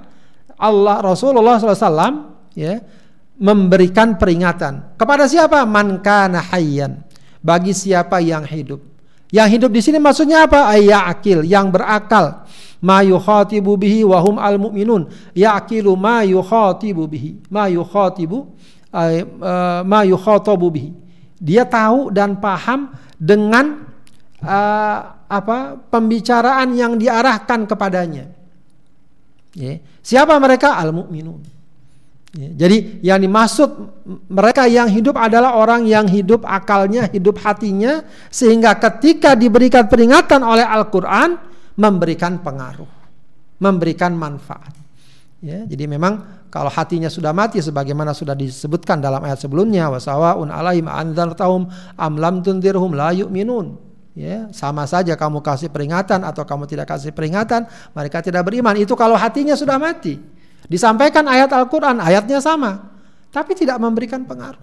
Allah 0.57 1.05
Rasulullah 1.05 1.61
SAW 1.61 2.57
ya 2.57 2.81
memberikan 3.37 4.17
peringatan 4.17 4.97
kepada 4.97 5.29
siapa 5.29 5.65
man 5.69 6.01
kana 6.01 6.41
hayyan 6.41 7.05
bagi 7.43 7.73
siapa 7.73 8.21
yang 8.23 8.45
hidup 8.45 8.81
yang 9.35 9.51
hidup 9.51 9.71
di 9.75 9.83
sini 9.83 9.99
maksudnya 9.99 10.47
apa 10.47 10.71
akil 11.11 11.43
yang 11.43 11.69
berakal 11.69 12.47
ma 12.79 13.03
yukhatibu 13.03 13.75
bihi 13.75 14.07
wa 14.07 14.23
hum 14.23 14.37
al 14.39 14.57
mu'minun 14.61 15.11
yaqilu 15.35 15.97
ma 15.99 16.23
yukhatibu 16.23 17.09
bihi 17.11 17.43
ma 17.51 17.67
yukhatibu 17.67 18.55
uh, 18.95 19.83
ma 19.83 20.01
yukhatabu 20.07 20.67
bihi 20.71 20.91
dia 21.37 21.69
tahu 21.69 22.09
dan 22.15 22.41
paham 22.41 22.97
dengan 23.21 23.85
uh, 24.41 24.99
apa 25.27 25.81
pembicaraan 25.91 26.73
yang 26.77 26.95
diarahkan 26.97 27.67
kepadanya. 27.67 28.31
Ya. 29.57 29.83
Siapa 30.05 30.39
mereka? 30.39 30.79
Al-mu'minun. 30.79 31.41
Ya. 31.43 31.56
Jadi 32.37 33.01
yang 33.01 33.17
dimaksud 33.17 33.69
mereka 34.29 34.69
yang 34.69 34.93
hidup 34.93 35.17
adalah 35.17 35.57
orang 35.57 35.89
yang 35.89 36.05
hidup 36.05 36.45
akalnya, 36.45 37.09
hidup 37.09 37.41
hatinya 37.41 38.05
sehingga 38.29 38.77
ketika 38.77 39.33
diberikan 39.33 39.89
peringatan 39.89 40.45
oleh 40.45 40.61
Al-Qur'an 40.61 41.41
memberikan 41.81 42.45
pengaruh, 42.45 42.89
memberikan 43.57 44.13
manfaat. 44.13 44.69
Ya, 45.41 45.65
jadi 45.65 45.89
memang 45.89 46.45
kalau 46.53 46.69
hatinya 46.69 47.09
sudah 47.09 47.33
mati 47.33 47.65
sebagaimana 47.65 48.13
sudah 48.13 48.37
disebutkan 48.37 49.01
dalam 49.01 49.25
ayat 49.25 49.41
sebelumnya 49.41 49.89
wasawaun 49.89 50.53
alaihim 50.53 50.93
anzartahum 50.93 51.73
am 51.97 52.13
lam 52.21 52.45
tundirhum 52.45 52.93
la 52.93 53.17
yu'minun. 53.17 53.81
Ya 54.17 54.49
sama 54.53 54.85
saja 54.89 55.13
kamu 55.13 55.45
kasih 55.45 55.69
peringatan 55.69 56.25
atau 56.25 56.45
kamu 56.45 56.65
tidak 56.69 56.89
kasih 56.89 57.13
peringatan 57.17 57.65
mereka 57.97 58.21
tidak 58.21 58.45
beriman. 58.45 58.77
Itu 58.77 58.93
kalau 58.93 59.17
hatinya 59.17 59.57
sudah 59.57 59.81
mati 59.81 60.36
disampaikan 60.67 61.27
ayat 61.27 61.51
Al-Qur'an 61.51 61.99
ayatnya 62.03 62.43
sama 62.43 62.95
tapi 63.31 63.55
tidak 63.55 63.79
memberikan 63.79 64.27
pengaruh 64.27 64.63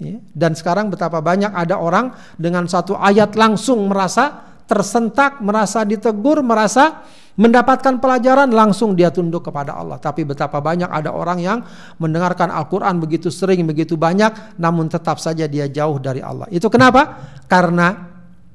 ya. 0.00 0.18
dan 0.32 0.56
sekarang 0.56 0.92
betapa 0.92 1.20
banyak 1.20 1.52
ada 1.52 1.78
orang 1.78 2.12
dengan 2.36 2.64
satu 2.68 2.96
ayat 2.96 3.36
langsung 3.36 3.88
merasa 3.88 4.56
tersentak 4.64 5.44
merasa 5.44 5.84
ditegur 5.84 6.40
merasa 6.40 7.04
mendapatkan 7.34 7.98
pelajaran 7.98 8.50
langsung 8.54 8.94
dia 8.94 9.10
tunduk 9.10 9.50
kepada 9.50 9.74
Allah. 9.74 9.98
Tapi 9.98 10.22
betapa 10.22 10.62
banyak 10.62 10.86
ada 10.86 11.10
orang 11.10 11.38
yang 11.42 11.58
mendengarkan 11.98 12.50
Al-Quran 12.50 13.02
begitu 13.02 13.28
sering, 13.28 13.66
begitu 13.66 13.98
banyak, 13.98 14.58
namun 14.58 14.86
tetap 14.86 15.18
saja 15.18 15.50
dia 15.50 15.66
jauh 15.66 15.98
dari 15.98 16.22
Allah. 16.22 16.46
Itu 16.54 16.70
kenapa? 16.70 17.34
Karena 17.50 17.90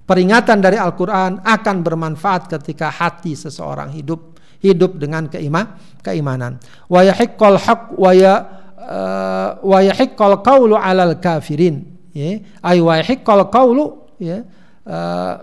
peringatan 0.08 0.58
dari 0.64 0.80
Al-Quran 0.80 1.44
akan 1.44 1.76
bermanfaat 1.84 2.48
ketika 2.50 2.90
hati 2.90 3.36
seseorang 3.36 3.92
hidup 3.94 4.29
hidup 4.60 5.00
dengan 5.00 5.32
keima, 5.32 5.80
keimanan. 6.04 6.60
Wa 6.92 7.04
yahiqqal 7.04 7.60
haq 7.60 7.96
wa 7.96 8.12
ya 8.12 8.34
uh, 8.76 9.50
wa 9.64 9.80
yahiqqal 9.80 10.44
qawlu 10.44 10.76
'alal 10.76 11.16
kafirin. 11.20 11.88
Ya, 12.12 12.44
ay 12.66 12.84
wa 12.84 13.00
yahiqqal 13.00 13.48
qawlu 13.48 14.16
ya 14.20 14.44
uh, 14.84 15.34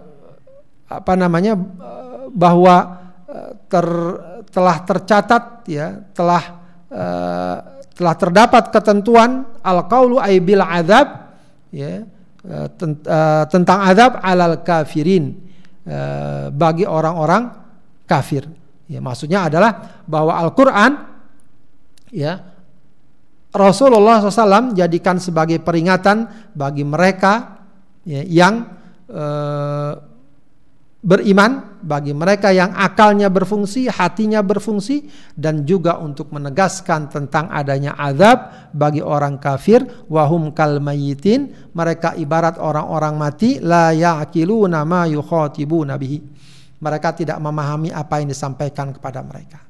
apa 0.86 1.12
namanya 1.18 1.58
bahwa 2.30 3.06
ter, 3.66 3.86
telah 4.54 4.76
tercatat 4.86 5.66
ya 5.66 6.04
telah 6.14 6.42
uh, 6.92 7.56
telah 7.96 8.14
terdapat 8.14 8.70
ketentuan 8.70 9.48
al 9.64 9.88
qaulu 9.88 10.20
ay 10.20 10.38
bil 10.38 10.62
azab 10.62 11.32
ya 11.72 12.04
tent, 12.76 13.02
uh, 13.08 13.48
tentang 13.50 13.78
azab 13.88 14.20
alal 14.20 14.60
kafirin 14.62 15.42
bagi 16.50 16.82
orang-orang 16.82 17.46
kafir 18.10 18.42
ya 18.86 19.02
maksudnya 19.02 19.50
adalah 19.50 20.02
bahwa 20.06 20.38
Al-Qur'an 20.38 20.92
ya 22.10 22.56
Rasulullah 23.56 24.20
SAW 24.20 24.76
jadikan 24.76 25.16
sebagai 25.16 25.58
peringatan 25.64 26.52
bagi 26.52 26.84
mereka 26.84 27.64
ya, 28.04 28.20
yang 28.22 28.68
uh, 29.08 29.96
beriman, 31.06 31.78
bagi 31.86 32.10
mereka 32.10 32.50
yang 32.50 32.74
akalnya 32.74 33.30
berfungsi, 33.30 33.86
hatinya 33.86 34.42
berfungsi, 34.42 35.06
dan 35.38 35.62
juga 35.62 36.02
untuk 36.02 36.34
menegaskan 36.34 37.06
tentang 37.06 37.46
adanya 37.48 37.94
azab 37.94 38.70
bagi 38.74 38.98
orang 38.98 39.38
kafir, 39.38 39.86
wahum 40.10 40.50
kal 40.50 40.82
mayitin, 40.82 41.54
mereka 41.78 42.18
ibarat 42.18 42.58
orang-orang 42.58 43.14
mati, 43.14 43.62
la 43.62 43.94
ya'kiluna 43.94 44.82
ma 44.82 45.06
yukhatibuna 45.06 45.94
bihi. 45.94 46.18
Mereka 46.76 47.16
tidak 47.16 47.38
memahami 47.40 47.88
apa 47.92 48.20
yang 48.20 48.28
disampaikan 48.28 48.92
kepada 48.92 49.24
mereka. 49.24 49.64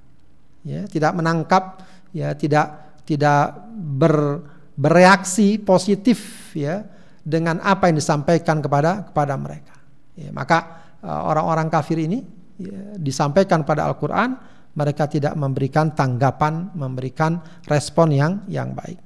Ya, 0.66 0.83
tidak 0.90 1.14
menangkap, 1.14 1.87
ya, 2.11 2.35
tidak 2.35 2.99
tidak 3.07 3.55
ber, 3.71 4.42
bereaksi 4.75 5.62
positif 5.62 6.51
ya 6.59 6.83
dengan 7.23 7.62
apa 7.62 7.87
yang 7.87 8.03
disampaikan 8.03 8.59
kepada 8.59 9.07
kepada 9.07 9.38
mereka. 9.38 9.79
Ya, 10.19 10.35
maka 10.35 10.87
Eh, 11.07 11.23
orang-orang 11.23 11.71
kafir 11.71 12.03
ini 12.03 12.19
ya, 12.59 12.99
disampaikan 12.99 13.62
pada 13.62 13.87
Al-Quran, 13.87 14.35
mereka 14.75 15.07
tidak 15.07 15.38
memberikan 15.38 15.95
tanggapan, 15.95 16.75
memberikan 16.75 17.38
respon 17.71 18.11
yang 18.11 18.42
yang 18.51 18.75
baik. 18.75 18.99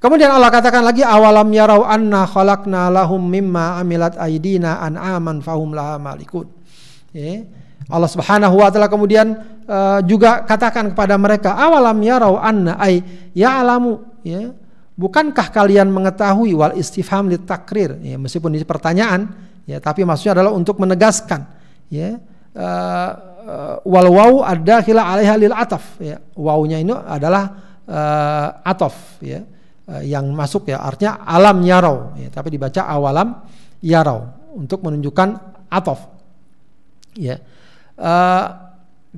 Kemudian 0.00 0.32
Allah 0.32 0.48
katakan 0.48 0.80
lagi 0.80 1.04
awalam 1.04 1.52
yarau 1.52 1.84
anna 1.84 2.24
khalaqna 2.24 2.88
lahum 2.88 3.20
mimma 3.20 3.76
amilat 3.76 4.16
aidina 4.16 4.80
an'aman 4.80 5.44
fahum 5.44 5.76
laha 5.76 6.00
malikun. 6.00 6.48
Ya. 7.12 7.48
Allah 7.88 8.10
Subhanahu 8.10 8.60
wa 8.60 8.68
taala 8.68 8.92
kemudian 8.92 9.32
uh, 9.64 10.04
juga 10.04 10.44
katakan 10.44 10.92
kepada 10.92 11.16
mereka 11.16 11.56
awalam 11.56 11.96
yarau 12.04 12.36
anna 12.36 12.76
ay 12.76 13.00
ya'lamu? 13.32 14.04
Ya. 14.20 14.52
Bukankah 14.98 15.48
kalian 15.54 15.88
mengetahui 15.88 16.52
wal 16.52 16.74
istifham 16.76 17.30
litakrir 17.30 17.96
ya 18.02 18.18
meskipun 18.18 18.50
ini 18.50 18.66
pertanyaan 18.66 19.30
ya 19.62 19.78
tapi 19.78 20.02
maksudnya 20.04 20.42
adalah 20.42 20.52
untuk 20.52 20.76
menegaskan 20.76 21.48
ya. 21.88 22.20
Uh, 22.52 23.10
uh, 23.46 23.74
wal 23.88 24.08
waw 24.10 24.32
ada 24.44 24.84
khila 24.84 25.08
alaiha 25.08 25.34
lil 25.40 25.54
ataf. 25.56 25.96
Ya 26.02 26.20
wawnya 26.36 26.84
ini 26.84 26.92
adalah 26.92 27.56
uh, 27.88 28.68
atof 28.68 29.22
ya. 29.24 29.48
Uh, 29.88 30.04
yang 30.04 30.28
masuk 30.36 30.68
ya 30.68 30.84
artinya 30.84 31.24
alam 31.24 31.64
yarau. 31.64 32.12
Ya 32.20 32.28
tapi 32.28 32.52
dibaca 32.52 32.84
awalam 32.84 33.48
yarau 33.80 34.28
untuk 34.52 34.84
menunjukkan 34.84 35.28
atof 35.72 36.17
ya. 37.16 37.40
Uh, 37.98 38.46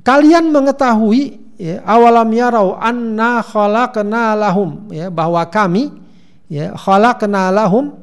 kalian 0.01 0.49
mengetahui 0.49 1.39
ya, 1.59 1.83
awalam 1.85 2.29
yarau 2.33 2.73
anna 2.79 3.43
khalaqna 3.45 4.33
lahum 4.33 4.89
ya 4.89 5.13
bahwa 5.13 5.45
kami 5.45 5.93
ya 6.49 6.73
khalaqna 6.73 7.53
lahum 7.53 7.93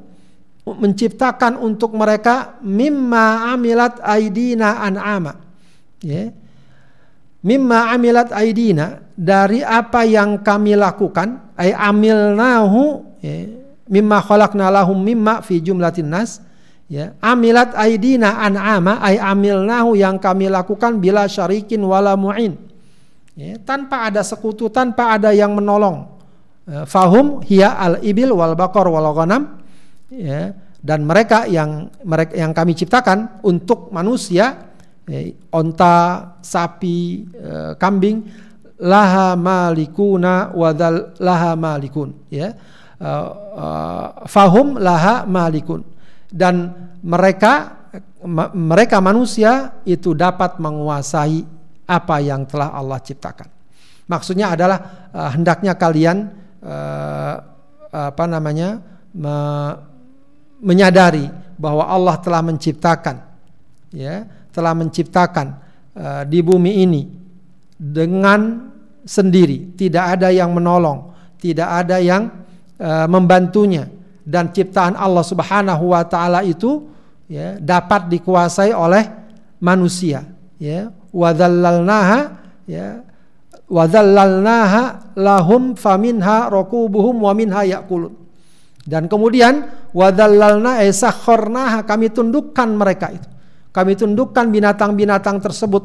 menciptakan 0.69 1.57
untuk 1.57 1.97
mereka 1.97 2.61
mimma 2.61 3.57
amilat 3.57 3.99
aidina 4.05 4.85
an'ama 4.85 5.41
ya. 6.05 6.31
Mimma 7.39 7.95
amilat 7.95 8.35
aidina 8.35 8.99
dari 9.15 9.63
apa 9.63 10.03
yang 10.03 10.43
kami 10.43 10.75
lakukan 10.75 11.55
ay 11.55 11.71
amilnahu 11.71 13.03
ya, 13.23 13.47
mimma 13.89 14.19
khalaqna 14.23 14.69
lahum 14.69 14.99
mimma 14.99 15.41
fi 15.41 15.63
jumlatin 15.63 16.11
nas 16.11 16.43
ya. 16.89 17.15
Amilat 17.21 17.77
aidina 17.77 18.41
an'ama 18.43 18.99
ay 19.05 19.21
amilnahu 19.21 19.95
yang 19.95 20.17
kami 20.19 20.49
lakukan 20.49 20.99
bila 20.99 21.29
syarikin 21.29 21.85
wala 21.85 22.17
mu'in. 22.19 22.57
Ya, 23.39 23.55
tanpa 23.63 24.11
ada 24.11 24.27
sekutu 24.27 24.67
tanpa 24.67 25.15
ada 25.15 25.31
yang 25.31 25.55
menolong. 25.55 26.11
Ya, 26.67 26.83
fahum 26.89 27.45
hiya 27.47 27.79
al 27.79 28.03
ibil 28.03 28.35
wal 28.35 28.59
bakor 28.59 28.91
wal 28.91 29.15
ghanam. 29.15 29.63
Ya 30.11 30.57
dan 30.79 31.03
mereka 31.05 31.45
yang 31.51 31.91
mereka 32.07 32.39
yang 32.39 32.55
kami 32.55 32.73
ciptakan 32.79 33.43
untuk 33.43 33.91
manusia 33.91 34.71
ya, 35.11 35.21
onta 35.51 36.39
sapi 36.39 37.27
e, 37.35 37.75
kambing 37.75 38.23
laha 38.79 39.35
malikuna 39.35 40.55
wadal 40.55 41.19
laha 41.19 41.59
malikun. 41.59 42.15
Ya 42.31 42.55
uh, 43.03 43.27
uh, 43.59 44.07
fahum 44.31 44.79
laha 44.79 45.27
malikun 45.27 45.83
dan 46.29 46.73
mereka 47.01 47.77
mereka 48.53 49.01
manusia 49.01 49.81
itu 49.89 50.13
dapat 50.13 50.61
menguasai 50.61 51.45
apa 51.89 52.17
yang 52.21 52.45
telah 52.45 52.77
Allah 52.77 53.01
ciptakan. 53.01 53.49
Maksudnya 54.09 54.53
adalah 54.53 55.09
uh, 55.13 55.31
hendaknya 55.33 55.77
kalian 55.77 56.29
uh, 56.65 57.35
apa 57.89 58.25
namanya 58.29 58.81
me 59.17 59.37
menyadari 60.59 61.31
bahwa 61.55 61.87
Allah 61.87 62.19
telah 62.19 62.43
menciptakan 62.43 63.17
ya 63.95 64.27
telah 64.53 64.75
menciptakan 64.75 65.55
uh, 65.95 66.23
di 66.27 66.43
bumi 66.43 66.83
ini 66.83 67.03
dengan 67.79 68.69
sendiri, 69.07 69.79
tidak 69.79 70.19
ada 70.19 70.29
yang 70.35 70.51
menolong, 70.51 71.15
tidak 71.39 71.69
ada 71.87 72.03
yang 72.03 72.29
uh, 72.77 73.07
membantunya 73.07 73.87
dan 74.29 74.53
ciptaan 74.53 74.93
Allah 74.93 75.25
Subhanahu 75.25 75.97
wa 75.97 76.05
taala 76.05 76.45
itu 76.45 76.85
ya 77.25 77.57
dapat 77.57 78.13
dikuasai 78.13 78.77
oleh 78.77 79.09
manusia 79.57 80.29
ya. 80.61 80.93
Wadzallalnaha 81.09 82.21
ya 82.69 83.01
wadzallalnaha 83.65 85.17
lahum 85.17 85.73
faminha 85.73 86.53
rakubuhum 86.53 87.25
wa 87.25 87.33
minha 87.33 87.65
yakulun. 87.65 88.13
Dan 88.85 89.09
kemudian 89.09 89.69
wadzallalna 89.97 90.85
esakharnaha 90.85 91.89
kami 91.89 92.13
tundukkan 92.13 92.69
mereka 92.77 93.13
itu. 93.17 93.29
Kami 93.73 93.97
tundukkan 93.97 94.49
binatang-binatang 94.49 95.41
tersebut 95.41 95.85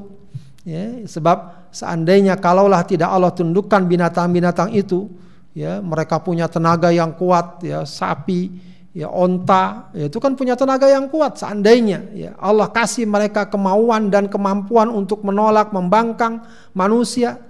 ya. 0.68 1.04
Sebab 1.08 1.72
seandainya 1.72 2.36
kalaulah 2.40 2.84
tidak 2.84 3.08
Allah 3.08 3.32
tundukkan 3.32 3.88
binatang-binatang 3.88 4.76
itu 4.76 5.08
ya 5.54 5.80
mereka 5.80 6.18
punya 6.20 6.50
tenaga 6.50 6.90
yang 6.90 7.14
kuat 7.14 7.62
ya 7.62 7.86
sapi 7.86 8.50
ya 8.94 9.10
onta 9.10 9.90
ya, 9.94 10.06
itu 10.10 10.22
kan 10.22 10.38
punya 10.38 10.54
tenaga 10.54 10.86
yang 10.86 11.10
kuat 11.10 11.42
seandainya 11.42 12.14
ya. 12.14 12.32
Allah 12.38 12.70
kasih 12.70 13.10
mereka 13.10 13.50
kemauan 13.50 14.14
dan 14.14 14.30
kemampuan 14.30 14.90
untuk 14.90 15.26
menolak 15.26 15.74
membangkang 15.74 16.46
manusia 16.78 17.42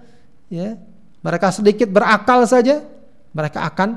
ya. 0.47 0.79
Mereka 1.23 1.55
sedikit 1.55 1.87
berakal 1.87 2.43
saja 2.43 2.83
mereka 3.31 3.63
akan 3.67 3.95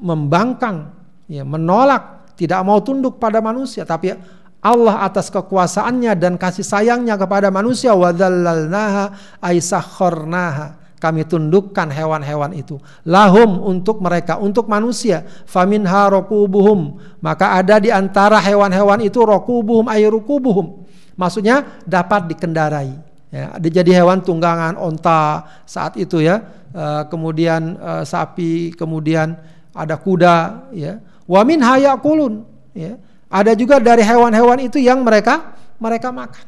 membangkang 0.00 0.92
ya 1.28 1.44
menolak 1.44 2.32
tidak 2.36 2.60
mau 2.64 2.80
tunduk 2.80 3.20
pada 3.20 3.40
manusia. 3.44 3.84
Tapi 3.84 4.16
Allah 4.64 5.04
atas 5.04 5.28
kekuasaannya 5.28 6.16
dan 6.16 6.40
kasih 6.40 6.64
sayangnya 6.64 7.20
kepada 7.20 7.52
manusia 7.52 7.92
wadzallalnaha 7.92 9.36
aisakharnaha 9.44 10.83
kami 11.04 11.28
tundukkan 11.28 11.92
hewan-hewan 11.92 12.56
itu. 12.56 12.80
Lahum 13.04 13.60
untuk 13.60 14.00
mereka 14.00 14.40
untuk 14.40 14.64
manusia. 14.72 15.28
Faminha 15.44 16.08
rokubuhum. 16.08 16.96
Maka 17.20 17.60
ada 17.60 17.76
di 17.76 17.92
antara 17.92 18.40
hewan-hewan 18.40 19.04
itu 19.04 19.20
rokubuhum 19.20 19.84
ayrukubuhum 19.92 20.84
maksudnya 21.18 21.82
dapat 21.86 22.30
dikendarai. 22.30 22.92
Ya 23.34 23.50
jadi 23.58 24.02
hewan 24.02 24.22
tunggangan 24.22 24.78
onta 24.78 25.46
saat 25.66 25.98
itu 25.98 26.22
ya. 26.22 26.42
Eh, 26.74 27.02
kemudian 27.10 27.78
eh, 27.78 28.04
sapi 28.06 28.74
kemudian 28.74 29.34
ada 29.74 29.98
kuda 29.98 30.70
ya. 30.74 31.02
Wa 31.26 31.42
min 31.42 31.58
hayakulun 31.62 32.46
ya. 32.74 32.98
Ada 33.26 33.58
juga 33.58 33.82
dari 33.82 34.06
hewan-hewan 34.06 34.62
itu 34.62 34.78
yang 34.78 35.02
mereka 35.02 35.58
mereka 35.82 36.14
makan. 36.14 36.46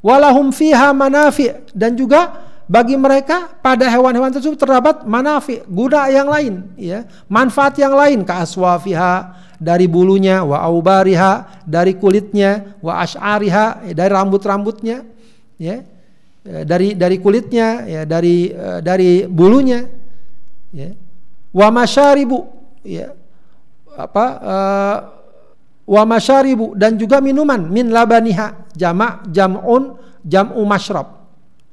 Walahum 0.00 0.54
fiha 0.54 0.94
manafi 0.96 1.52
dan 1.76 1.92
juga 1.92 2.47
bagi 2.68 3.00
mereka 3.00 3.48
pada 3.64 3.88
hewan-hewan 3.88 4.28
tersebut 4.28 4.60
terdapat 4.60 5.08
manafi, 5.08 5.64
guna 5.64 6.12
yang 6.12 6.28
lain, 6.28 6.54
ya, 6.76 7.08
manfaat 7.24 7.80
yang 7.80 7.96
lain 7.96 8.28
ka 8.28 8.44
aswafiha 8.44 9.40
dari 9.56 9.88
bulunya, 9.88 10.44
wa 10.44 10.60
aubariha 10.60 11.64
dari 11.64 11.96
kulitnya, 11.96 12.78
wa 12.84 13.00
ash'ariha 13.00 13.88
dari 13.96 14.12
rambut-rambutnya, 14.12 15.02
ya. 15.56 15.80
Dari 16.48 16.96
dari 16.96 17.16
kulitnya, 17.20 17.88
ya, 17.88 18.02
dari 18.04 18.52
uh, 18.52 18.84
dari 18.84 19.24
bulunya, 19.24 19.88
ya. 20.70 20.92
Wa 21.50 21.72
masyaribu, 21.72 22.38
ya. 22.84 23.16
Apa 23.96 24.26
uh, 24.38 24.98
wa 25.88 26.02
masyaribu 26.04 26.76
dan 26.76 27.00
juga 27.00 27.18
minuman 27.24 27.64
min 27.64 27.88
labaniha 27.88 28.70
jamak 28.76 29.26
jam'un 29.32 29.96
jam'u 30.20 30.62
masyrab 30.68 31.17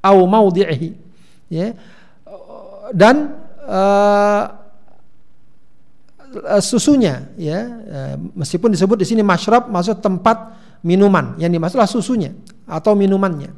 au 0.05 0.29
maudhi'ihi 0.29 0.89
ya. 1.49 1.73
Dan 2.93 3.33
uh, 3.65 4.45
susunya 6.61 7.33
ya. 7.35 7.59
Uh, 7.65 8.15
meskipun 8.37 8.69
disebut 8.69 9.01
di 9.01 9.07
sini 9.09 9.25
masyrab 9.25 9.65
maksud 9.67 10.05
tempat 10.05 10.53
minuman. 10.85 11.33
Yang 11.41 11.51
dimaksudlah 11.57 11.89
susunya 11.89 12.31
atau 12.69 12.93
minumannya. 12.93 13.49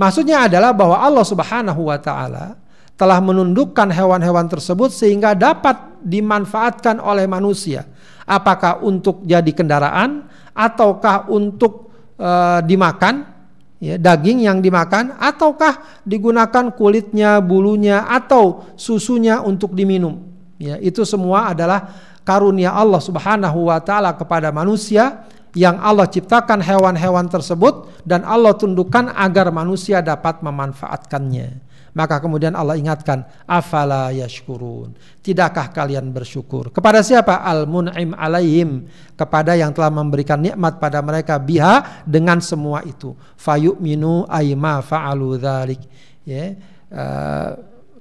Maksudnya 0.00 0.48
adalah 0.48 0.72
bahwa 0.72 0.96
Allah 0.96 1.26
Subhanahu 1.28 1.92
wa 1.92 1.98
taala 2.00 2.56
telah 3.00 3.16
menundukkan 3.20 3.88
hewan-hewan 3.88 4.44
tersebut 4.44 4.92
sehingga 4.92 5.32
dapat 5.32 6.00
dimanfaatkan 6.04 7.00
oleh 7.00 7.24
manusia. 7.24 7.88
Apakah 8.28 8.84
untuk 8.84 9.24
jadi 9.24 9.48
kendaraan 9.56 10.28
ataukah 10.52 11.32
untuk 11.32 11.88
e, 12.20 12.30
dimakan 12.68 13.39
ya 13.80 13.96
daging 13.96 14.44
yang 14.44 14.60
dimakan 14.60 15.16
ataukah 15.16 16.04
digunakan 16.04 16.70
kulitnya, 16.76 17.40
bulunya 17.40 18.06
atau 18.06 18.68
susunya 18.76 19.40
untuk 19.40 19.72
diminum. 19.72 20.20
Ya, 20.60 20.76
itu 20.76 21.08
semua 21.08 21.56
adalah 21.56 21.88
karunia 22.22 22.76
Allah 22.76 23.00
Subhanahu 23.00 23.72
wa 23.72 23.80
taala 23.80 24.12
kepada 24.12 24.52
manusia 24.52 25.24
yang 25.56 25.80
Allah 25.82 26.06
ciptakan 26.06 26.62
hewan-hewan 26.62 27.26
tersebut 27.26 27.90
dan 28.06 28.22
Allah 28.22 28.54
tundukkan 28.54 29.10
agar 29.16 29.50
manusia 29.50 30.04
dapat 30.04 30.44
memanfaatkannya. 30.44 31.69
Maka 31.90 32.22
kemudian 32.22 32.54
Allah 32.54 32.78
ingatkan, 32.78 33.26
afala 33.44 34.14
yashkurun. 34.14 34.94
Tidakkah 35.20 35.74
kalian 35.74 36.14
bersyukur? 36.14 36.70
Kepada 36.70 37.02
siapa? 37.02 37.42
Al-mun'im 37.42 38.14
alaihim. 38.14 38.86
Kepada 39.18 39.58
yang 39.58 39.74
telah 39.74 39.90
memberikan 39.90 40.38
nikmat 40.38 40.78
pada 40.78 41.02
mereka 41.02 41.36
biha 41.36 42.04
dengan 42.06 42.38
semua 42.38 42.86
itu. 42.86 43.12
Fayu'minu 43.38 44.30
aima 44.30 44.80
fa'alu 44.80 45.38
dhalik. 45.38 45.82
Ya. 46.22 46.54
Uh, 46.90 47.50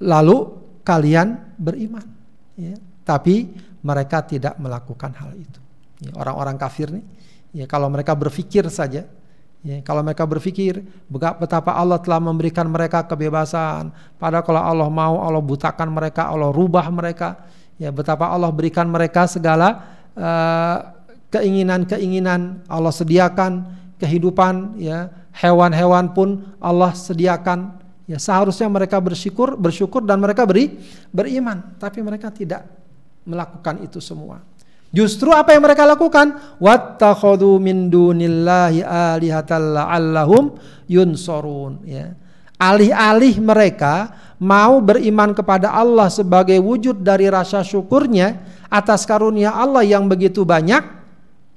lalu 0.02 0.54
kalian 0.86 1.58
beriman. 1.58 2.06
Ya. 2.54 2.78
Tapi 3.06 3.49
mereka 3.82 4.21
tidak 4.21 4.60
melakukan 4.60 5.12
hal 5.15 5.34
itu. 5.36 5.60
Ya, 5.99 6.15
orang-orang 6.15 6.56
ya, 6.56 6.62
kafir 6.63 6.88
nih, 6.95 7.06
ya, 7.52 7.65
kalau 7.67 7.91
mereka 7.91 8.15
berpikir 8.15 8.67
saja, 8.71 9.04
Ya, 9.60 9.84
kalau 9.84 10.00
mereka 10.00 10.24
berpikir 10.24 10.88
betapa 11.12 11.76
Allah 11.76 12.00
telah 12.00 12.24
memberikan 12.24 12.63
mereka 12.63 13.04
kebebasan, 13.04 13.91
padahal 14.15 14.43
kalau 14.48 14.62
Allah 14.63 14.88
mau 14.88 15.19
Allah 15.19 15.43
butakan 15.43 15.91
mereka, 15.91 16.32
Allah 16.32 16.48
rubah 16.48 16.88
mereka, 16.88 17.43
ya 17.76 17.91
betapa 17.91 18.32
Allah 18.32 18.48
berikan 18.56 18.88
mereka 18.88 19.28
segala 19.28 19.84
uh, 20.15 20.95
keinginan-keinginan, 21.28 22.63
Allah 22.72 22.93
sediakan 22.95 23.67
kehidupan, 24.00 24.80
ya 24.80 25.12
hewan-hewan 25.36 26.15
pun 26.15 26.56
Allah 26.63 26.95
sediakan. 26.95 27.84
Ya 28.10 28.17
seharusnya 28.17 28.65
mereka 28.72 28.98
bersyukur, 28.98 29.54
bersyukur 29.60 30.02
dan 30.02 30.17
mereka 30.24 30.41
beri 30.48 30.80
beriman, 31.13 31.78
tapi 31.78 32.02
mereka 32.02 32.34
tidak 32.34 32.65
melakukan 33.22 33.86
itu 33.86 34.02
semua. 34.02 34.49
Justru 34.89 35.30
apa 35.30 35.54
yang 35.54 35.62
mereka 35.62 35.86
lakukan? 35.86 36.58
Wattakhadhu 36.58 37.62
min 37.62 37.93
dunillahi 37.93 38.82
alihatan 38.82 39.78
la'allahum 39.78 40.58
yunsorun. 40.89 41.86
Ya. 41.86 42.17
Alih-alih 42.58 43.38
mereka 43.38 44.17
mau 44.41 44.82
beriman 44.82 45.38
kepada 45.38 45.78
Allah 45.78 46.10
sebagai 46.10 46.58
wujud 46.58 47.06
dari 47.06 47.30
rasa 47.30 47.62
syukurnya 47.62 48.41
atas 48.67 49.06
karunia 49.06 49.54
Allah 49.54 49.86
yang 49.86 50.10
begitu 50.10 50.41
banyak, 50.41 50.82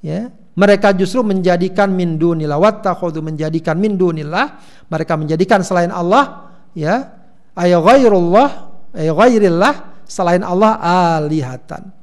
ya, 0.05 0.29
mereka 0.53 0.93
justru 0.93 1.25
menjadikan 1.25 1.89
min 1.89 2.21
dunillah. 2.21 2.61
Wattakhudhu 2.61 3.25
menjadikan 3.25 3.81
min 3.81 3.97
dunillah, 3.97 4.61
mereka 4.93 5.17
menjadikan 5.17 5.65
selain 5.65 5.89
Allah, 5.89 6.53
ya, 6.77 7.17
ay 7.57 7.73
ghairullah, 7.73 8.49
ay 8.93 9.09
ghairillah 9.09 10.05
selain 10.05 10.45
Allah 10.45 10.77
alihatan 11.17 12.02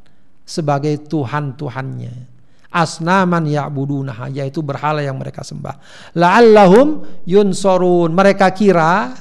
sebagai 0.50 0.98
tuhan-tuhannya. 1.06 2.42
Asnaman 2.70 3.46
ya'budunaha 3.50 4.34
yaitu 4.34 4.66
berhala 4.66 5.06
yang 5.06 5.22
mereka 5.22 5.46
sembah. 5.46 5.78
La'allahum 6.18 7.06
yunsorun. 7.26 8.10
Mereka 8.14 8.50
kira, 8.58 9.14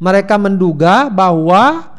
mereka 0.00 0.40
menduga 0.40 1.12
bahwa 1.12 1.96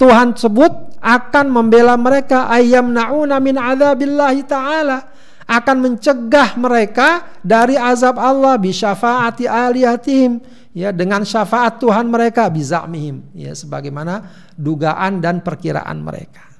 Tuhan 0.00 0.32
tersebut 0.36 1.00
akan 1.00 1.46
membela 1.52 1.96
mereka. 2.00 2.48
Ayam 2.48 2.92
nauna 2.92 3.40
min 3.40 3.60
adzabillahi 3.60 4.40
taala. 4.48 5.12
Akan 5.44 5.84
mencegah 5.84 6.56
mereka 6.56 7.36
dari 7.44 7.76
azab 7.76 8.16
Allah. 8.16 8.56
Bi 8.56 8.72
syafaati 8.72 9.44
alihatihim 9.44 10.40
ya 10.72 10.92
dengan 10.92 11.24
syafaat 11.24 11.80
Tuhan 11.80 12.08
mereka. 12.08 12.48
Bizamihim. 12.52 13.32
Ya 13.36 13.56
sebagaimana 13.56 14.28
dugaan 14.56 15.24
dan 15.24 15.40
perkiraan 15.40 16.04
mereka. 16.04 16.53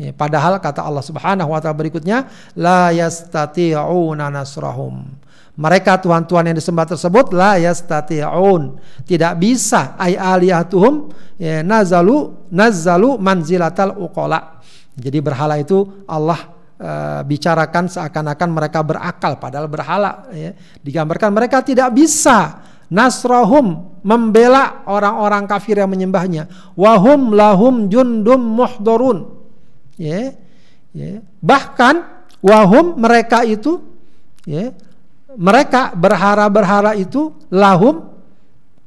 Ya, 0.00 0.16
padahal 0.16 0.56
kata 0.64 0.80
Allah 0.80 1.04
Subhanahu 1.04 1.52
wa 1.52 1.60
taala 1.60 1.76
berikutnya 1.76 2.24
la 2.56 2.88
yastati'una 2.88 4.32
nasrahum. 4.32 5.04
Mereka 5.60 6.00
tuhan-tuhan 6.00 6.48
yang 6.48 6.56
disembah 6.56 6.88
tersebut 6.88 7.36
la 7.36 7.60
yastati'un, 7.60 8.80
tidak 9.04 9.36
bisa 9.36 10.00
ay 10.00 10.16
aliyatuhum 10.16 11.12
ya, 11.36 11.60
nazalu 11.60 12.32
nazalu 12.48 13.20
manzilatal 13.20 13.92
uqala. 14.00 14.64
Jadi 14.96 15.20
berhala 15.20 15.60
itu 15.60 15.84
Allah 16.08 16.48
uh, 16.80 17.20
bicarakan 17.20 17.92
seakan-akan 17.92 18.48
mereka 18.56 18.80
berakal 18.80 19.36
padahal 19.36 19.68
berhala 19.68 20.32
ya. 20.32 20.56
Digambarkan 20.80 21.28
mereka 21.28 21.60
tidak 21.60 21.92
bisa 21.92 22.56
nasrahum 22.88 24.00
membela 24.00 24.80
orang-orang 24.88 25.44
kafir 25.44 25.76
yang 25.76 25.92
menyembahnya. 25.92 26.48
Wahum 26.72 27.36
lahum 27.36 27.92
jundum 27.92 28.40
muhdorun 28.40 29.39
ya, 30.00 30.32
ya. 30.96 31.20
bahkan 31.44 32.24
wahum 32.40 32.96
mereka 32.96 33.44
itu 33.44 33.84
ya, 34.48 34.72
mereka 35.36 35.92
berhara-berhara 35.92 36.96
itu 36.96 37.36
lahum 37.52 38.08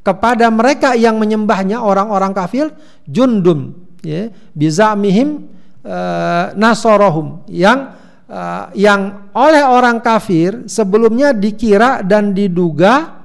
kepada 0.02 0.50
mereka 0.52 0.98
yang 0.98 1.16
menyembahnya 1.22 1.80
orang-orang 1.80 2.36
kafir 2.36 2.74
jundum 3.08 3.72
ya 4.04 4.34
bizamihim 4.52 5.48
uh, 5.88 6.52
nasorohum 6.60 7.48
yang 7.48 7.96
uh, 8.28 8.68
yang 8.76 9.32
oleh 9.32 9.64
orang 9.64 10.04
kafir 10.04 10.68
sebelumnya 10.68 11.32
dikira 11.32 12.04
dan 12.04 12.36
diduga 12.36 13.24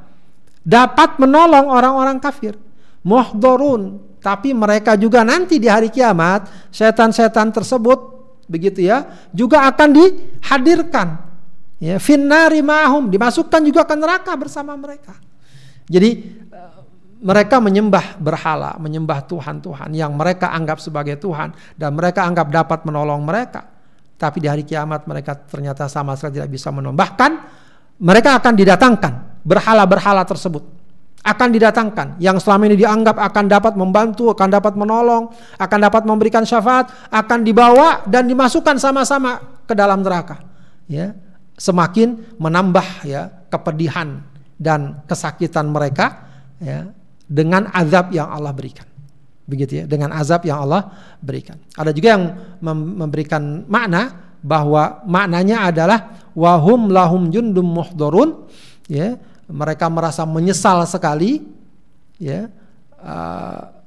dapat 0.62 1.18
menolong 1.18 1.66
orang-orang 1.66 2.22
kafir 2.22 2.54
muhdorun 3.02 4.00
tapi 4.18 4.50
mereka 4.50 4.98
juga 4.98 5.22
nanti 5.22 5.62
di 5.62 5.70
hari 5.70 5.88
kiamat 5.88 6.70
setan-setan 6.74 7.54
tersebut 7.54 8.18
begitu 8.48 8.82
ya 8.82 9.28
juga 9.30 9.68
akan 9.68 9.88
dihadirkan 9.94 11.08
ya 11.78 11.96
finnari 12.02 12.60
mahum 12.60 13.06
dimasukkan 13.06 13.60
juga 13.62 13.86
ke 13.86 13.94
neraka 13.94 14.34
bersama 14.34 14.74
mereka. 14.74 15.14
Jadi 15.88 16.10
eh, 16.52 16.80
mereka 17.22 17.58
menyembah 17.62 18.20
berhala, 18.20 18.76
menyembah 18.76 19.24
Tuhan-Tuhan 19.24 19.90
yang 19.96 20.12
mereka 20.14 20.52
anggap 20.52 20.82
sebagai 20.82 21.16
Tuhan 21.16 21.54
dan 21.78 21.90
mereka 21.96 22.26
anggap 22.26 22.52
dapat 22.52 22.84
menolong 22.84 23.24
mereka. 23.24 23.64
Tapi 24.18 24.42
di 24.42 24.50
hari 24.50 24.66
kiamat 24.66 25.06
mereka 25.06 25.38
ternyata 25.38 25.86
sama 25.86 26.18
sekali 26.18 26.42
tidak 26.42 26.50
bisa 26.50 26.74
menolong. 26.74 26.98
Bahkan 26.98 27.32
mereka 28.02 28.38
akan 28.38 28.52
didatangkan 28.58 29.12
berhala-berhala 29.46 30.26
tersebut 30.26 30.77
akan 31.26 31.48
didatangkan 31.50 32.22
yang 32.22 32.38
selama 32.38 32.70
ini 32.70 32.76
dianggap 32.78 33.18
akan 33.18 33.44
dapat 33.50 33.74
membantu, 33.74 34.30
akan 34.30 34.48
dapat 34.48 34.72
menolong, 34.78 35.34
akan 35.58 35.78
dapat 35.82 36.02
memberikan 36.06 36.46
syafaat, 36.46 36.88
akan 37.10 37.42
dibawa 37.42 38.06
dan 38.06 38.30
dimasukkan 38.30 38.78
sama-sama 38.78 39.62
ke 39.66 39.74
dalam 39.74 40.00
neraka. 40.00 40.40
Ya, 40.88 41.12
semakin 41.58 42.38
menambah 42.38 43.04
ya 43.04 43.28
kepedihan 43.50 44.24
dan 44.56 45.04
kesakitan 45.04 45.68
mereka 45.68 46.26
ya 46.62 46.88
dengan 47.28 47.68
azab 47.74 48.14
yang 48.14 48.30
Allah 48.30 48.54
berikan. 48.54 48.86
Begitu 49.48 49.82
ya, 49.82 49.84
dengan 49.88 50.12
azab 50.12 50.44
yang 50.44 50.64
Allah 50.64 50.92
berikan. 51.20 51.56
Ada 51.76 51.92
juga 51.92 52.08
yang 52.16 52.24
memberikan 53.00 53.64
makna 53.68 54.32
bahwa 54.44 55.02
maknanya 55.04 55.66
adalah 55.66 56.30
wahum 56.32 56.92
lahum 56.94 57.28
jundum 57.32 57.66
muhdorun 57.66 58.46
ya 58.86 59.18
mereka 59.48 59.88
merasa 59.88 60.28
menyesal 60.28 60.84
sekali 60.84 61.44
ya 62.20 62.52
uh, 63.00 63.78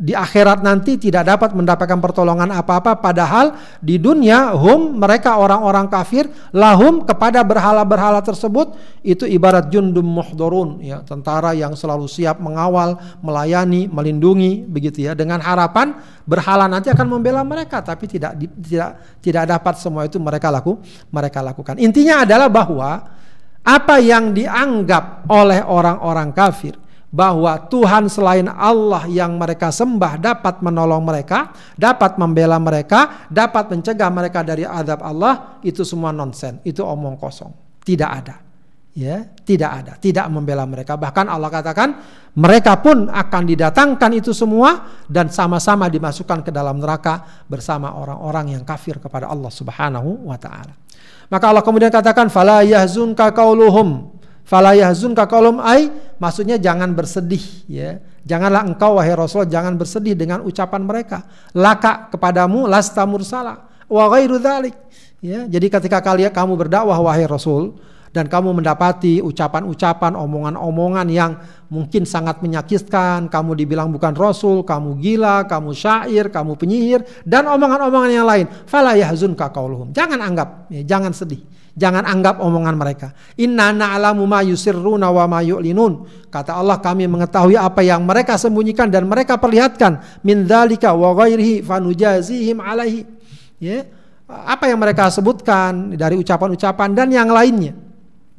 di 0.00 0.16
akhirat 0.16 0.64
nanti 0.64 0.96
tidak 0.96 1.28
dapat 1.28 1.52
mendapatkan 1.52 2.00
pertolongan 2.00 2.48
apa-apa 2.56 2.96
padahal 3.04 3.52
di 3.84 4.00
dunia 4.00 4.56
hum 4.56 4.96
mereka 4.96 5.36
orang-orang 5.36 5.92
kafir 5.92 6.24
lahum 6.56 7.04
kepada 7.04 7.44
berhala-berhala 7.44 8.24
tersebut 8.24 8.80
itu 9.04 9.28
ibarat 9.28 9.68
jundum 9.68 10.08
muhdorun 10.08 10.80
ya 10.80 11.04
tentara 11.04 11.52
yang 11.52 11.76
selalu 11.76 12.08
siap 12.08 12.40
mengawal 12.40 12.96
melayani 13.20 13.92
melindungi 13.92 14.64
begitu 14.64 15.04
ya. 15.04 15.12
Dengan 15.12 15.44
harapan 15.44 15.92
berhala 16.24 16.64
nanti 16.64 16.88
akan 16.88 17.20
membela 17.20 17.44
mereka 17.44 17.84
tapi 17.84 18.08
tidak 18.08 18.40
tidak 18.40 19.20
tidak 19.20 19.44
dapat 19.52 19.74
semua 19.76 20.08
itu 20.08 20.16
mereka 20.16 20.48
laku 20.48 20.80
mereka 21.12 21.44
lakukan. 21.44 21.76
Intinya 21.76 22.24
adalah 22.24 22.48
bahwa 22.48 23.04
apa 23.64 24.00
yang 24.00 24.32
dianggap 24.32 25.28
oleh 25.28 25.60
orang-orang 25.60 26.32
kafir 26.32 26.74
bahwa 27.10 27.58
Tuhan 27.66 28.06
selain 28.06 28.46
Allah 28.46 29.04
yang 29.10 29.34
mereka 29.34 29.74
sembah 29.74 30.14
dapat 30.22 30.62
menolong 30.62 31.02
mereka, 31.02 31.50
dapat 31.74 32.14
membela 32.16 32.56
mereka, 32.62 33.26
dapat 33.26 33.66
mencegah 33.74 34.10
mereka 34.14 34.46
dari 34.46 34.62
adab 34.62 35.02
Allah, 35.02 35.58
itu 35.66 35.82
semua 35.82 36.14
nonsen, 36.14 36.62
itu 36.62 36.86
omong 36.86 37.18
kosong. 37.18 37.50
Tidak 37.82 38.06
ada. 38.06 38.36
Ya, 38.90 39.22
tidak 39.46 39.70
ada, 39.70 39.92
tidak 40.02 40.26
membela 40.34 40.66
mereka. 40.66 40.98
Bahkan 40.98 41.30
Allah 41.30 41.46
katakan 41.46 41.88
mereka 42.34 42.82
pun 42.82 43.06
akan 43.06 43.42
didatangkan 43.46 44.10
itu 44.18 44.34
semua 44.34 45.02
dan 45.06 45.30
sama-sama 45.30 45.86
dimasukkan 45.86 46.42
ke 46.42 46.50
dalam 46.50 46.82
neraka 46.82 47.46
bersama 47.46 47.94
orang-orang 47.94 48.58
yang 48.58 48.66
kafir 48.66 48.98
kepada 48.98 49.30
Allah 49.30 49.50
Subhanahu 49.50 50.26
wa 50.26 50.34
taala. 50.42 50.74
Maka 51.30 51.44
Allah 51.46 51.62
kemudian 51.62 51.94
katakan 51.94 52.26
fala 52.26 52.66
yahzunka 52.66 53.30
qauluhum. 53.30 54.18
Fala 54.42 54.74
yahzunka 54.74 55.30
qaulum 55.30 55.62
ai 55.62 55.94
maksudnya 56.18 56.58
jangan 56.58 56.90
bersedih 56.90 57.70
ya. 57.70 58.02
Janganlah 58.26 58.66
engkau 58.66 58.98
wahai 58.98 59.14
Rasul 59.14 59.46
jangan 59.46 59.78
bersedih 59.78 60.18
dengan 60.18 60.42
ucapan 60.42 60.82
mereka. 60.82 61.24
Laka 61.54 62.10
kepadamu 62.10 62.66
lasta 62.66 63.06
mursala 63.06 63.70
wa 63.86 64.04
ghairu 64.10 64.42
dzalik. 64.42 64.74
Ya, 65.20 65.44
jadi 65.46 65.68
ketika 65.68 66.00
kalian 66.00 66.32
kamu 66.32 66.56
berdakwah 66.56 66.96
wahai 66.96 67.28
Rasul, 67.28 67.76
dan 68.10 68.26
kamu 68.26 68.58
mendapati 68.58 69.22
ucapan-ucapan, 69.22 70.18
omongan-omongan 70.18 71.06
yang 71.14 71.38
mungkin 71.70 72.02
sangat 72.02 72.42
menyakitkan, 72.42 73.30
kamu 73.30 73.54
dibilang 73.54 73.94
bukan 73.94 74.18
rasul, 74.18 74.66
kamu 74.66 74.98
gila, 74.98 75.46
kamu 75.46 75.70
syair, 75.70 76.26
kamu 76.26 76.58
penyihir 76.58 77.06
dan 77.22 77.46
omongan-omongan 77.46 78.10
yang 78.10 78.26
lain. 78.26 78.50
Fala 78.66 78.98
yahzunka 78.98 79.54
qauluhum. 79.54 79.94
Jangan 79.94 80.18
anggap, 80.26 80.66
ya, 80.74 80.82
jangan 80.82 81.14
sedih. 81.14 81.38
Jangan 81.78 82.02
anggap 82.02 82.42
omongan 82.42 82.74
mereka. 82.74 83.14
Inna 83.38 83.70
na'lamu 83.70 84.26
ma 84.26 84.42
yusirruna 84.42 85.06
wa 85.14 85.30
ma 85.30 85.38
yu'linun. 85.38 86.26
Kata 86.26 86.58
Allah 86.58 86.82
kami 86.82 87.06
mengetahui 87.06 87.54
apa 87.54 87.86
yang 87.86 88.02
mereka 88.02 88.34
sembunyikan 88.34 88.90
dan 88.90 89.06
mereka 89.06 89.38
perlihatkan 89.38 90.02
min 90.26 90.50
dzalika 90.50 90.90
wa 90.90 91.14
ghairihi 91.14 91.62
fanujazihim 91.62 92.58
alaihi. 92.58 93.06
Ya. 93.62 93.86
Apa 94.26 94.66
yang 94.66 94.82
mereka 94.82 95.14
sebutkan 95.14 95.94
dari 95.94 96.18
ucapan-ucapan 96.18 96.90
dan 96.90 97.14
yang 97.14 97.30
lainnya 97.30 97.89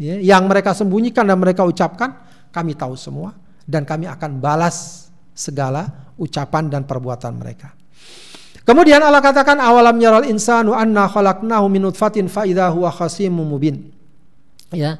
ya, 0.02 0.18
yang 0.18 0.50
mereka 0.50 0.74
sembunyikan 0.74 1.30
dan 1.30 1.38
mereka 1.38 1.62
ucapkan, 1.62 2.18
kami 2.50 2.74
tahu 2.74 2.98
semua 2.98 3.38
dan 3.70 3.86
kami 3.86 4.10
akan 4.10 4.42
balas 4.42 5.08
segala 5.38 6.12
ucapan 6.18 6.74
dan 6.74 6.82
perbuatan 6.90 7.38
mereka. 7.38 7.78
Kemudian 8.62 9.02
Allah 9.02 9.22
katakan 9.22 9.58
awalam 9.58 9.98
yaral 9.98 10.26
insanu 10.26 10.74
anna 10.74 11.10
khalaqnahu 11.10 11.66
min 11.70 11.82
nutfatin 11.86 12.30
fa 12.30 12.46
huwa 12.46 12.90
khasimun 12.90 13.46
mubin. 13.46 13.94
Ya. 14.74 14.98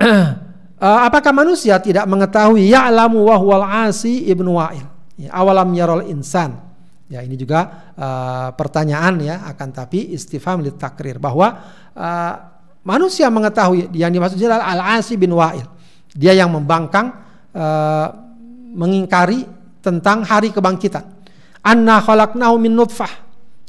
Eh, 0.82 1.00
apakah 1.06 1.30
manusia 1.30 1.78
tidak 1.78 2.10
mengetahui 2.10 2.66
ya'lamu 2.74 3.30
wa 3.30 3.38
huwal 3.38 3.62
asi 3.86 4.26
ibnu 4.26 4.58
wa'il. 4.58 4.82
Ya, 5.14 5.30
awalam 5.30 5.70
yaral 5.78 6.02
insan. 6.10 6.58
Ya, 7.06 7.22
ini 7.22 7.38
juga 7.38 7.92
uh, 7.94 8.50
pertanyaan 8.58 9.22
ya 9.22 9.46
akan 9.46 9.68
tapi 9.70 10.10
istifham 10.10 10.58
takrir 10.74 11.22
bahwa 11.22 11.54
uh, 11.94 12.34
Manusia 12.82 13.30
mengetahui 13.30 13.94
yang 13.94 14.10
dimaksud 14.10 14.42
adalah 14.42 14.66
Al-Asi 14.74 15.14
bin 15.14 15.30
Wa'il. 15.34 15.62
Dia 16.12 16.34
yang 16.34 16.50
membangkang 16.50 17.14
uh, 17.54 18.06
mengingkari 18.74 19.46
tentang 19.78 20.26
hari 20.26 20.50
kebangkitan. 20.50 21.06
Anna 21.62 22.02
khalaqnahu 22.02 22.58
min 22.58 22.74
nutfah. 22.74 23.22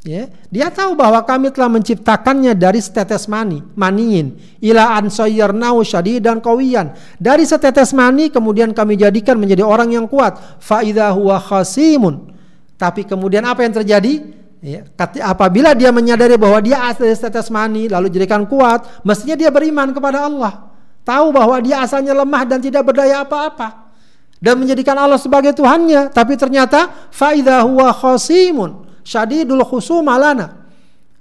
Ya, 0.03 0.27
dia 0.51 0.67
tahu 0.67 0.99
bahwa 0.99 1.23
kami 1.23 1.47
telah 1.55 1.71
menciptakannya 1.71 2.59
dari 2.59 2.83
setetes 2.83 3.23
mani, 3.31 3.63
maniin, 3.71 4.35
ila 4.59 4.99
an 4.99 5.07
sayyarnahu 5.07 5.79
syadidan 5.79 6.43
qawiyan. 6.43 6.91
Dari 7.15 7.47
setetes 7.47 7.95
mani 7.95 8.27
kemudian 8.27 8.75
kami 8.75 8.99
jadikan 8.99 9.39
menjadi 9.39 9.63
orang 9.63 9.95
yang 9.95 10.03
kuat. 10.11 10.35
Fa 10.59 10.83
huwa 10.83 11.39
khasimun. 11.39 12.35
Tapi 12.75 13.07
kemudian 13.07 13.47
apa 13.47 13.63
yang 13.63 13.79
terjadi? 13.79 14.42
Ya, 14.63 14.87
apabila 15.27 15.75
dia 15.75 15.91
menyadari 15.91 16.39
bahwa 16.39 16.63
dia 16.63 16.87
asal 16.87 17.11
setetes 17.11 17.51
mani 17.51 17.91
lalu 17.91 18.07
jadikan 18.07 18.47
kuat, 18.47 19.03
mestinya 19.03 19.35
dia 19.35 19.51
beriman 19.51 19.91
kepada 19.91 20.23
Allah. 20.23 20.71
Tahu 21.03 21.35
bahwa 21.35 21.59
dia 21.59 21.83
asalnya 21.83 22.15
lemah 22.15 22.47
dan 22.47 22.63
tidak 22.63 22.87
berdaya 22.87 23.27
apa-apa 23.27 23.91
dan 24.39 24.55
menjadikan 24.55 24.95
Allah 24.95 25.19
sebagai 25.19 25.51
Tuhannya, 25.51 26.15
tapi 26.15 26.39
ternyata 26.39 27.11
faida 27.11 27.59
huwa 27.67 27.91
khasimun 27.91 28.87
syadidul 29.03 29.67
khusum 29.67 30.07
alana. 30.07 30.63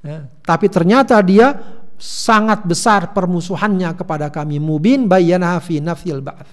Ya, 0.07 0.31
tapi 0.47 0.71
ternyata 0.71 1.19
dia 1.19 1.59
sangat 1.99 2.63
besar 2.63 3.11
permusuhannya 3.11 3.91
kepada 3.99 4.31
kami 4.31 4.63
mubin 4.63 5.11
bayyana 5.11 5.59
fi 5.59 5.83
nafil 5.83 6.23
ba'th. 6.23 6.47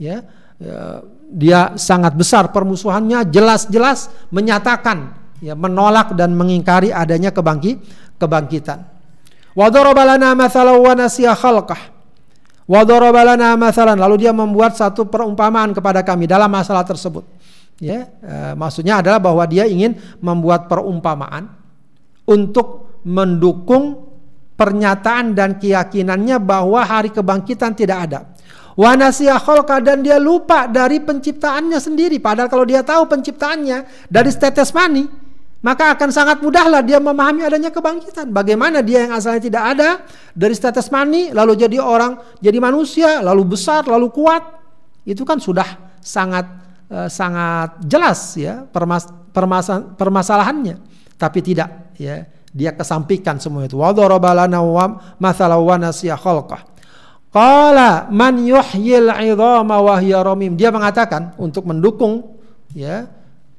Ya, 0.00 0.24
ya, 0.56 1.04
dia 1.28 1.76
sangat 1.76 2.16
besar 2.16 2.48
permusuhannya 2.48 3.28
jelas-jelas 3.28 4.08
menyatakan 4.32 5.19
ya 5.40 5.56
menolak 5.56 6.14
dan 6.14 6.36
mengingkari 6.36 6.92
adanya 6.92 7.32
kebangkit 7.32 7.80
kebangkitan. 8.20 8.84
Wa 9.56 9.66
daraba 9.72 10.04
lana 10.04 10.36
mathalan 10.36 10.78
wa 10.78 10.92
nasiya 10.94 11.34
khalqah. 11.34 12.00
Wa 12.70 12.86
masalan 13.58 13.98
lalu 13.98 14.28
dia 14.28 14.30
membuat 14.30 14.78
satu 14.78 15.10
perumpamaan 15.10 15.74
kepada 15.74 16.06
kami 16.06 16.30
dalam 16.30 16.46
masalah 16.46 16.86
tersebut. 16.86 17.26
Ya, 17.82 18.06
e, 18.22 18.54
maksudnya 18.54 19.02
adalah 19.02 19.18
bahwa 19.18 19.42
dia 19.48 19.66
ingin 19.66 19.98
membuat 20.22 20.70
perumpamaan 20.70 21.50
untuk 22.28 23.00
mendukung 23.02 24.06
pernyataan 24.54 25.34
dan 25.34 25.58
keyakinannya 25.58 26.38
bahwa 26.38 26.84
hari 26.84 27.10
kebangkitan 27.10 27.74
tidak 27.74 27.98
ada. 28.06 28.20
Wa 28.78 28.94
nasiya 28.94 29.42
dan 29.82 30.06
dia 30.06 30.22
lupa 30.22 30.70
dari 30.70 31.02
penciptaannya 31.02 31.82
sendiri 31.82 32.22
padahal 32.22 32.46
kalau 32.46 32.62
dia 32.62 32.86
tahu 32.86 33.10
penciptaannya 33.10 34.06
dari 34.06 34.30
tetes 34.30 34.70
mani 34.70 35.19
maka 35.60 35.92
akan 35.92 36.08
sangat 36.08 36.40
mudahlah 36.40 36.80
dia 36.80 36.96
memahami 36.96 37.44
adanya 37.44 37.68
kebangkitan. 37.68 38.32
Bagaimana 38.32 38.80
dia 38.80 39.04
yang 39.04 39.12
asalnya 39.12 39.44
tidak 39.44 39.64
ada 39.76 39.88
dari 40.32 40.56
status 40.56 40.88
mani 40.88 41.36
lalu 41.36 41.52
jadi 41.52 41.76
orang, 41.76 42.16
jadi 42.40 42.56
manusia, 42.56 43.20
lalu 43.20 43.44
besar, 43.44 43.84
lalu 43.84 44.08
kuat. 44.08 44.40
Itu 45.04 45.28
kan 45.28 45.36
sudah 45.36 46.00
sangat 46.00 46.48
uh, 46.88 47.08
sangat 47.12 47.76
jelas 47.84 48.40
ya 48.40 48.64
permas 48.64 49.04
permasa 49.36 49.84
permasalahannya. 49.84 50.80
Tapi 51.20 51.38
tidak 51.44 51.92
ya, 52.00 52.24
dia 52.56 52.72
kesampingkan 52.72 53.36
semua 53.36 53.68
itu. 53.68 53.76
Wa 53.76 53.92
wa. 53.92 54.86
Qala 57.30 57.90
man 58.10 58.34
yuhyil 58.42 59.12
'idhama 59.12 59.76
wa 59.76 60.00
Dia 60.56 60.72
mengatakan 60.72 61.36
untuk 61.36 61.68
mendukung 61.68 62.40
ya 62.72 63.06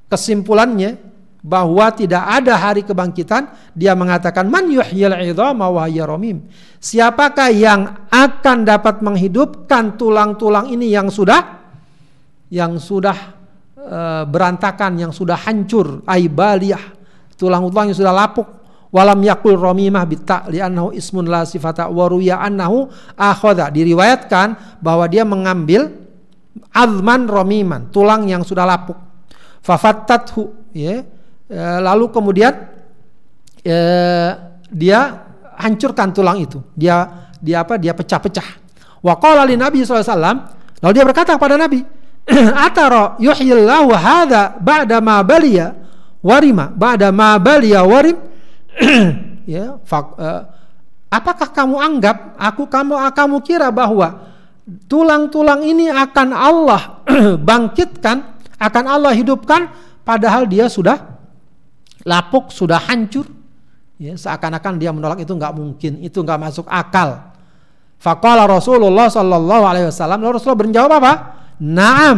kesimpulannya 0.10 1.11
bahwa 1.42 1.90
tidak 1.90 2.22
ada 2.22 2.54
hari 2.54 2.86
kebangkitan, 2.86 3.74
dia 3.74 3.98
mengatakan 3.98 4.46
man 4.46 4.70
yuhyil 4.70 5.18
idhama 5.26 5.74
wa 5.74 5.90
romim. 6.06 6.46
Siapakah 6.78 7.50
yang 7.50 7.82
akan 8.14 8.58
dapat 8.62 9.02
menghidupkan 9.02 9.98
tulang-tulang 9.98 10.70
ini 10.70 10.94
yang 10.94 11.10
sudah 11.10 11.66
yang 12.54 12.78
sudah 12.78 13.18
e, 13.74 14.00
berantakan, 14.30 15.02
yang 15.02 15.10
sudah 15.10 15.34
hancur, 15.34 16.06
aibaliyah, 16.06 16.82
tulang-tulang 17.34 17.90
yang 17.90 17.98
sudah 17.98 18.14
lapuk. 18.14 18.48
Walam 18.92 19.24
yakul 19.24 19.56
romimah 19.56 20.04
bitta 20.04 20.52
li'annahu 20.52 20.92
ismun 20.92 21.26
la 21.32 21.48
sifata 21.48 21.88
wa 21.88 22.06
ruya 22.12 22.44
annahu 22.44 22.92
akhadha. 23.16 23.72
Diriwayatkan 23.72 24.78
bahwa 24.84 25.08
dia 25.08 25.24
mengambil 25.24 25.90
azman 26.76 27.26
romiman, 27.26 27.88
tulang 27.88 28.28
yang 28.28 28.44
sudah 28.44 28.68
lapuk. 28.68 29.00
Fafattathu, 29.64 30.76
ya 30.76 31.00
Eh, 31.00 31.21
lalu 31.52 32.08
kemudian 32.16 32.54
eh, 33.60 34.32
dia 34.72 35.00
hancurkan 35.60 36.16
tulang 36.16 36.40
itu. 36.40 36.64
Dia 36.74 37.30
dia 37.38 37.62
apa? 37.62 37.76
Dia 37.76 37.92
pecah-pecah. 37.92 38.64
Wa 39.02 39.18
qala 39.18 39.44
Nabi 39.50 39.82
SAW, 39.82 40.08
lalu 40.80 40.94
dia 40.94 41.06
berkata 41.06 41.36
kepada 41.36 41.58
Nabi, 41.58 41.82
"Atara 42.70 43.18
yuhyillahu 43.18 43.90
hadza 43.98 44.56
ba'da 44.62 45.02
ma 45.02 45.26
baliya 45.26 45.74
warima, 46.22 46.70
ba'da 46.70 47.10
ma 47.10 47.36
baliya 47.42 47.82
warim?" 47.82 48.16
ya, 49.50 49.82
fak, 49.84 50.06
uh, 50.16 50.42
apakah 51.12 51.50
kamu 51.50 51.76
anggap 51.82 52.38
aku 52.40 52.70
kamu 52.70 52.94
kamu 53.12 53.38
kira 53.42 53.68
bahwa 53.74 54.32
tulang-tulang 54.86 55.66
ini 55.66 55.90
akan 55.90 56.30
Allah 56.32 57.02
bangkitkan, 57.50 58.22
akan 58.62 58.86
Allah 58.86 59.12
hidupkan 59.18 59.68
padahal 60.06 60.46
dia 60.46 60.70
sudah 60.70 61.11
lapuk 62.06 62.50
sudah 62.50 62.82
hancur. 62.90 63.28
Ya 64.02 64.18
seakan-akan 64.18 64.82
dia 64.82 64.90
menolak. 64.90 65.22
Itu 65.22 65.38
nggak 65.38 65.54
mungkin. 65.54 66.02
Itu 66.02 66.26
nggak 66.26 66.40
masuk 66.42 66.66
akal. 66.66 67.32
Faqala 68.02 68.50
Rasulullah 68.50 69.14
sallallahu 69.14 69.64
alaihi 69.66 69.86
wasallam 69.94 70.26
lalu 70.26 70.42
Rasulullah 70.42 70.66
menjawab 70.66 70.92
apa? 70.98 71.14
Naam. 71.62 72.18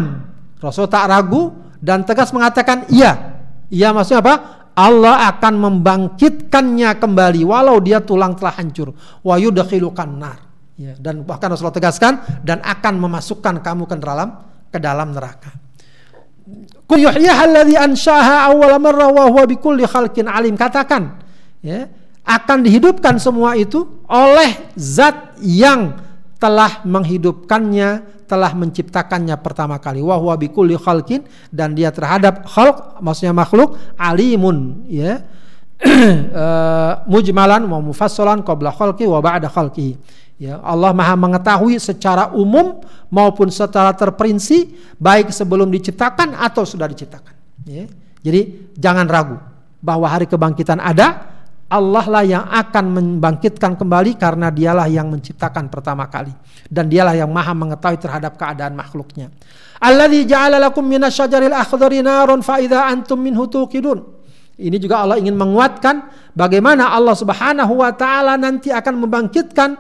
Rasul 0.63 0.88
tak 0.88 1.11
ragu 1.11 1.51
dan 1.84 2.07
tegas 2.07 2.31
mengatakan 2.31 2.88
iya. 2.88 3.36
Iya 3.67 3.91
maksudnya 3.91 4.23
apa? 4.23 4.36
Allah 4.73 5.27
akan 5.36 5.53
membangkitkannya 5.59 6.97
kembali 6.97 7.43
walau 7.43 7.84
dia 7.84 7.99
tulang 7.99 8.39
telah 8.39 8.55
hancur. 8.55 8.95
Wa 9.19 9.36
yudkhilukan 9.36 10.09
nar. 10.15 10.39
Ya, 10.73 10.97
dan 10.97 11.21
bahkan 11.21 11.53
Rasulullah 11.53 11.77
tegaskan 11.77 12.41
dan 12.41 12.63
akan 12.63 12.97
memasukkan 12.97 13.61
kamu 13.61 13.86
ke 13.86 13.95
dalam 14.01 14.29
ke 14.73 14.81
dalam 14.81 15.13
neraka 15.13 15.53
Alim. 20.29 20.53
Katakan, 20.53 21.19
ya, 21.63 21.89
akan 22.23 22.63
dihidupkan 22.63 23.19
semua 23.19 23.59
itu 23.59 24.03
oleh 24.07 24.71
zat 24.79 25.35
yang 25.43 25.99
telah 26.39 26.83
menghidupkannya, 26.83 27.89
telah 28.27 28.51
menciptakannya 28.55 29.35
pertama 29.39 29.79
kali. 29.79 29.99
Wa 30.03 30.19
huwa 30.19 30.35
bikulli 30.35 30.75
khalqin 30.79 31.23
dan 31.51 31.75
dia 31.75 31.91
terhadap 31.91 32.47
khalq 32.47 32.99
maksudnya 33.03 33.35
makhluk 33.35 33.79
alimun, 33.95 34.87
ya. 34.87 35.23
uh, 35.83 37.03
mujmalan 37.11 37.67
wa 37.67 37.79
mufassalan 37.83 38.43
qabla 38.43 38.71
khalqi 38.71 39.07
wa 39.07 39.19
ba'da 39.19 39.51
khalqi. 39.51 39.95
Ya, 40.41 40.57
Allah 40.59 40.91
Maha 40.91 41.13
mengetahui 41.13 41.77
secara 41.77 42.34
umum 42.34 42.81
maupun 43.13 43.53
secara 43.53 43.93
terperinci 43.93 44.73
baik 44.97 45.29
sebelum 45.29 45.69
diciptakan 45.69 46.34
atau 46.36 46.65
sudah 46.65 46.89
diciptakan. 46.89 47.34
Ya. 47.69 47.86
Jadi 48.23 48.73
jangan 48.75 49.05
ragu 49.05 49.38
bahwa 49.84 50.07
hari 50.09 50.25
kebangkitan 50.25 50.81
ada. 50.81 51.31
Allah 51.73 52.05
lah 52.05 52.21
yang 52.21 52.45
akan 52.53 52.86
membangkitkan 52.93 53.73
kembali 53.73 54.13
karena 54.21 54.53
dialah 54.53 54.86
yang 54.86 55.09
menciptakan 55.09 55.73
pertama 55.73 56.05
kali 56.05 56.29
dan 56.69 56.86
dialah 56.86 57.17
yang 57.17 57.34
maha 57.34 57.49
mengetahui 57.57 57.97
terhadap 57.97 58.38
keadaan 58.38 58.77
makhluknya. 58.77 59.34
Alladzi 59.81 60.21
ja'ala 60.29 60.61
lakum 60.61 60.86
minasyajaril 60.86 61.49
akhdari 61.49 62.05
narun 62.05 62.45
fa 62.45 62.61
idza 62.61 62.77
antum 62.77 63.17
minhu 63.17 63.49
tuqidun. 63.49 64.05
Ini 64.53 64.77
juga 64.77 65.01
Allah 65.01 65.17
ingin 65.17 65.34
menguatkan 65.34 66.13
bagaimana 66.38 66.93
Allah 66.93 67.17
Subhanahu 67.17 67.81
wa 67.81 67.89
taala 67.97 68.38
nanti 68.38 68.69
akan 68.69 69.09
membangkitkan 69.09 69.73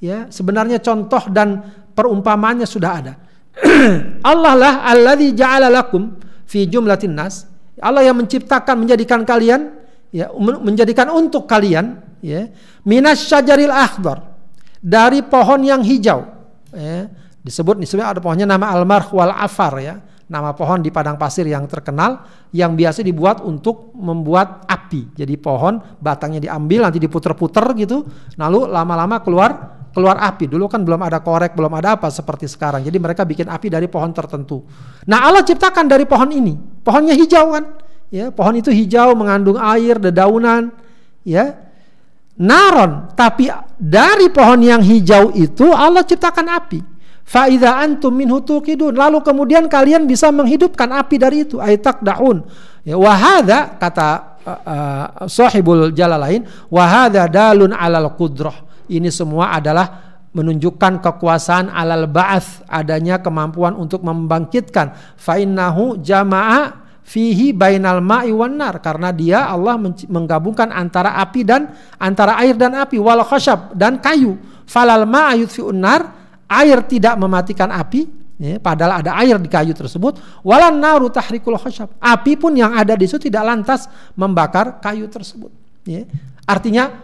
ya 0.00 0.26
sebenarnya 0.32 0.80
contoh 0.80 1.28
dan 1.30 1.62
perumpamaannya 1.94 2.66
sudah 2.66 2.90
ada. 2.90 3.14
Allah 4.32 4.54
lah 4.56 4.74
alladzi 4.88 5.36
ja'ala 5.36 5.68
lakum 5.68 6.16
fi 6.48 6.66
jumlatin 6.66 7.14
nas. 7.14 7.46
Allah 7.80 8.04
yang 8.04 8.16
menciptakan 8.18 8.76
menjadikan 8.84 9.24
kalian 9.24 9.72
ya 10.10 10.32
menjadikan 10.40 11.08
untuk 11.14 11.46
kalian 11.46 12.02
ya 12.20 12.50
minas 12.84 13.24
syajaril 13.24 13.72
akhdar 13.72 14.36
dari 14.82 15.22
pohon 15.24 15.62
yang 15.64 15.80
hijau 15.80 16.28
ya 16.74 17.08
disebut 17.40 17.78
disebut 17.80 18.04
ada 18.04 18.20
pohonnya 18.20 18.44
nama 18.44 18.68
almarh 18.74 19.08
wal 19.14 19.32
afar 19.32 19.80
ya 19.80 20.02
nama 20.30 20.54
pohon 20.54 20.78
di 20.78 20.94
padang 20.94 21.18
pasir 21.18 21.48
yang 21.48 21.66
terkenal 21.66 22.22
yang 22.54 22.78
biasa 22.78 23.02
dibuat 23.02 23.42
untuk 23.42 23.90
membuat 23.98 24.62
api. 24.70 25.18
Jadi 25.18 25.34
pohon 25.42 25.82
batangnya 25.98 26.38
diambil 26.38 26.86
nanti 26.86 27.02
diputer-puter 27.02 27.74
gitu, 27.74 28.06
lalu 28.38 28.70
lama-lama 28.70 29.18
keluar 29.26 29.79
keluar 29.90 30.18
api. 30.18 30.50
Dulu 30.50 30.66
kan 30.70 30.82
belum 30.82 31.02
ada 31.02 31.22
korek, 31.22 31.54
belum 31.54 31.70
ada 31.76 31.98
apa 31.98 32.08
seperti 32.10 32.46
sekarang. 32.46 32.82
Jadi 32.82 32.98
mereka 32.98 33.22
bikin 33.26 33.50
api 33.50 33.70
dari 33.70 33.86
pohon 33.86 34.10
tertentu. 34.10 34.64
Nah, 35.06 35.26
Allah 35.26 35.42
ciptakan 35.42 35.86
dari 35.86 36.06
pohon 36.06 36.30
ini. 36.30 36.54
Pohonnya 36.56 37.14
hijau 37.14 37.54
kan? 37.54 37.64
Ya, 38.10 38.34
pohon 38.34 38.58
itu 38.58 38.74
hijau 38.74 39.14
mengandung 39.14 39.58
air, 39.58 39.98
dedaunan, 39.98 40.74
ya. 41.22 41.70
Naron, 42.40 43.12
tapi 43.12 43.52
dari 43.76 44.32
pohon 44.32 44.64
yang 44.64 44.80
hijau 44.80 45.30
itu 45.36 45.68
Allah 45.76 46.00
ciptakan 46.00 46.48
api. 46.56 46.80
Faida 47.30 47.78
antum 47.78 48.10
minhu 48.10 48.42
tuqidun. 48.42 48.96
Lalu 48.96 49.22
kemudian 49.22 49.70
kalian 49.70 50.08
bisa 50.08 50.34
menghidupkan 50.34 50.90
api 50.90 51.14
dari 51.20 51.46
itu. 51.46 51.62
Aitak 51.62 52.02
daun. 52.02 52.42
Ya, 52.82 52.98
wahada 52.98 53.76
kata 53.78 54.40
uh, 54.42 54.50
uh, 54.50 55.06
sahibul 55.30 55.92
jalalain 55.94 56.42
wahada 56.72 57.30
dalun 57.30 57.70
alal 57.70 58.16
kudrah. 58.18 58.69
Ini 58.90 59.08
semua 59.14 59.54
adalah 59.54 60.10
menunjukkan 60.30 61.02
kekuasaan 61.02 61.70
alal 61.70 62.06
ba'ath 62.06 62.66
adanya 62.70 63.18
kemampuan 63.18 63.74
untuk 63.74 64.02
membangkitkan. 64.06 65.18
Fainnahu 65.18 65.98
jama'a 65.98 66.90
fihi 67.02 67.50
bainal 67.50 67.98
ma'i 67.98 68.30
wan 68.30 68.54
nar 68.54 68.78
karena 68.78 69.10
dia 69.10 69.50
Allah 69.50 69.74
menggabungkan 70.06 70.70
antara 70.70 71.18
api 71.18 71.42
dan 71.42 71.74
antara 71.98 72.38
air 72.38 72.54
dan 72.54 72.78
api 72.78 73.02
wal 73.02 73.26
khashab 73.26 73.74
dan 73.74 73.98
kayu. 73.98 74.38
Falal 74.70 75.02
ma'a 75.02 75.34
yudfi'un 75.34 75.74
nar 75.74 76.14
air 76.46 76.78
tidak 76.86 77.18
mematikan 77.18 77.74
api 77.74 78.06
ya, 78.38 78.62
padahal 78.62 79.02
ada 79.02 79.18
air 79.18 79.34
di 79.42 79.50
kayu 79.50 79.74
tersebut. 79.74 80.22
Walan 80.46 80.78
naru 80.78 81.10
tahrikul 81.10 81.58
khashab 81.58 81.90
api 81.98 82.38
pun 82.38 82.54
yang 82.54 82.70
ada 82.70 82.94
di 82.94 83.10
situ 83.10 83.26
tidak 83.26 83.42
lantas 83.42 83.90
membakar 84.14 84.78
kayu 84.78 85.10
tersebut 85.10 85.50
ya. 85.82 86.06
artinya 86.46 86.94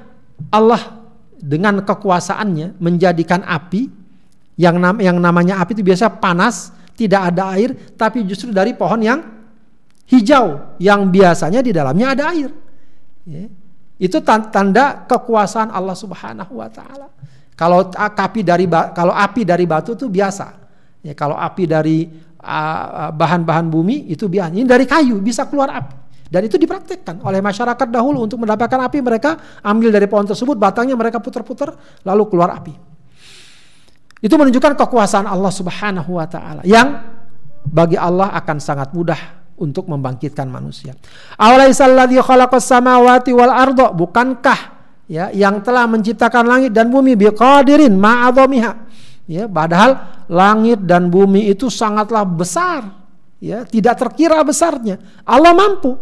Allah 0.54 1.05
dengan 1.40 1.84
kekuasaannya 1.84 2.80
menjadikan 2.80 3.44
api 3.44 3.88
yang 4.56 4.80
nam 4.80 5.00
yang 5.00 5.20
namanya 5.20 5.60
api 5.60 5.76
itu 5.76 5.84
biasa 5.84 6.16
panas 6.16 6.72
tidak 6.96 7.32
ada 7.32 7.52
air 7.56 7.76
tapi 7.94 8.24
justru 8.24 8.50
dari 8.50 8.72
pohon 8.72 9.00
yang 9.04 9.20
hijau 10.08 10.78
yang 10.80 11.10
biasanya 11.10 11.60
di 11.60 11.74
dalamnya 11.74 12.16
ada 12.16 12.24
air. 12.32 12.50
Ya. 13.26 13.46
Itu 13.96 14.20
tanda 14.24 15.08
kekuasaan 15.08 15.72
Allah 15.72 15.96
Subhanahu 15.96 16.60
wa 16.60 16.68
taala. 16.68 17.08
Kalau 17.56 17.88
api 17.96 18.40
dari 18.44 18.68
kalau 18.68 19.12
api 19.12 19.42
dari 19.48 19.64
batu 19.64 19.96
itu 19.96 20.06
biasa. 20.12 20.52
Ya, 21.00 21.16
kalau 21.16 21.36
api 21.36 21.64
dari 21.64 22.04
bahan-bahan 23.16 23.66
uh, 23.66 23.72
bumi 23.72 24.12
itu 24.12 24.28
biasa. 24.28 24.52
Ini 24.52 24.68
dari 24.68 24.84
kayu 24.84 25.18
bisa 25.24 25.48
keluar 25.48 25.72
api. 25.72 25.96
Dan 26.26 26.42
itu 26.46 26.58
dipraktikkan 26.58 27.22
oleh 27.22 27.38
masyarakat 27.38 27.86
dahulu 27.86 28.26
untuk 28.26 28.42
mendapatkan 28.42 28.82
api 28.90 28.98
mereka 28.98 29.62
ambil 29.62 29.94
dari 29.94 30.10
pohon 30.10 30.26
tersebut 30.26 30.58
batangnya 30.58 30.98
mereka 30.98 31.22
putar-putar 31.22 31.74
lalu 32.02 32.26
keluar 32.26 32.50
api. 32.54 32.74
Itu 34.18 34.34
menunjukkan 34.34 34.74
kekuasaan 34.74 35.28
Allah 35.28 35.52
Subhanahu 35.54 36.18
wa 36.18 36.26
taala 36.26 36.66
yang 36.66 36.98
bagi 37.62 37.94
Allah 37.94 38.34
akan 38.34 38.56
sangat 38.58 38.90
mudah 38.90 39.18
untuk 39.60 39.86
membangkitkan 39.86 40.50
manusia. 40.50 40.98
Khalaqas 41.38 42.64
samawati 42.64 43.30
wal 43.30 43.52
ardo 43.54 43.94
bukankah 43.94 44.76
ya 45.06 45.30
yang 45.30 45.62
telah 45.62 45.86
menciptakan 45.86 46.44
langit 46.46 46.70
dan 46.74 46.90
bumi 46.90 47.14
biqadirin 47.14 47.94
ma'adhamiha. 47.94 48.72
Ya, 49.26 49.50
padahal 49.50 50.22
langit 50.30 50.86
dan 50.86 51.10
bumi 51.10 51.50
itu 51.50 51.66
sangatlah 51.66 52.22
besar, 52.22 52.94
ya, 53.42 53.66
tidak 53.66 53.98
terkira 53.98 54.38
besarnya. 54.46 55.02
Allah 55.26 55.50
mampu. 55.50 55.98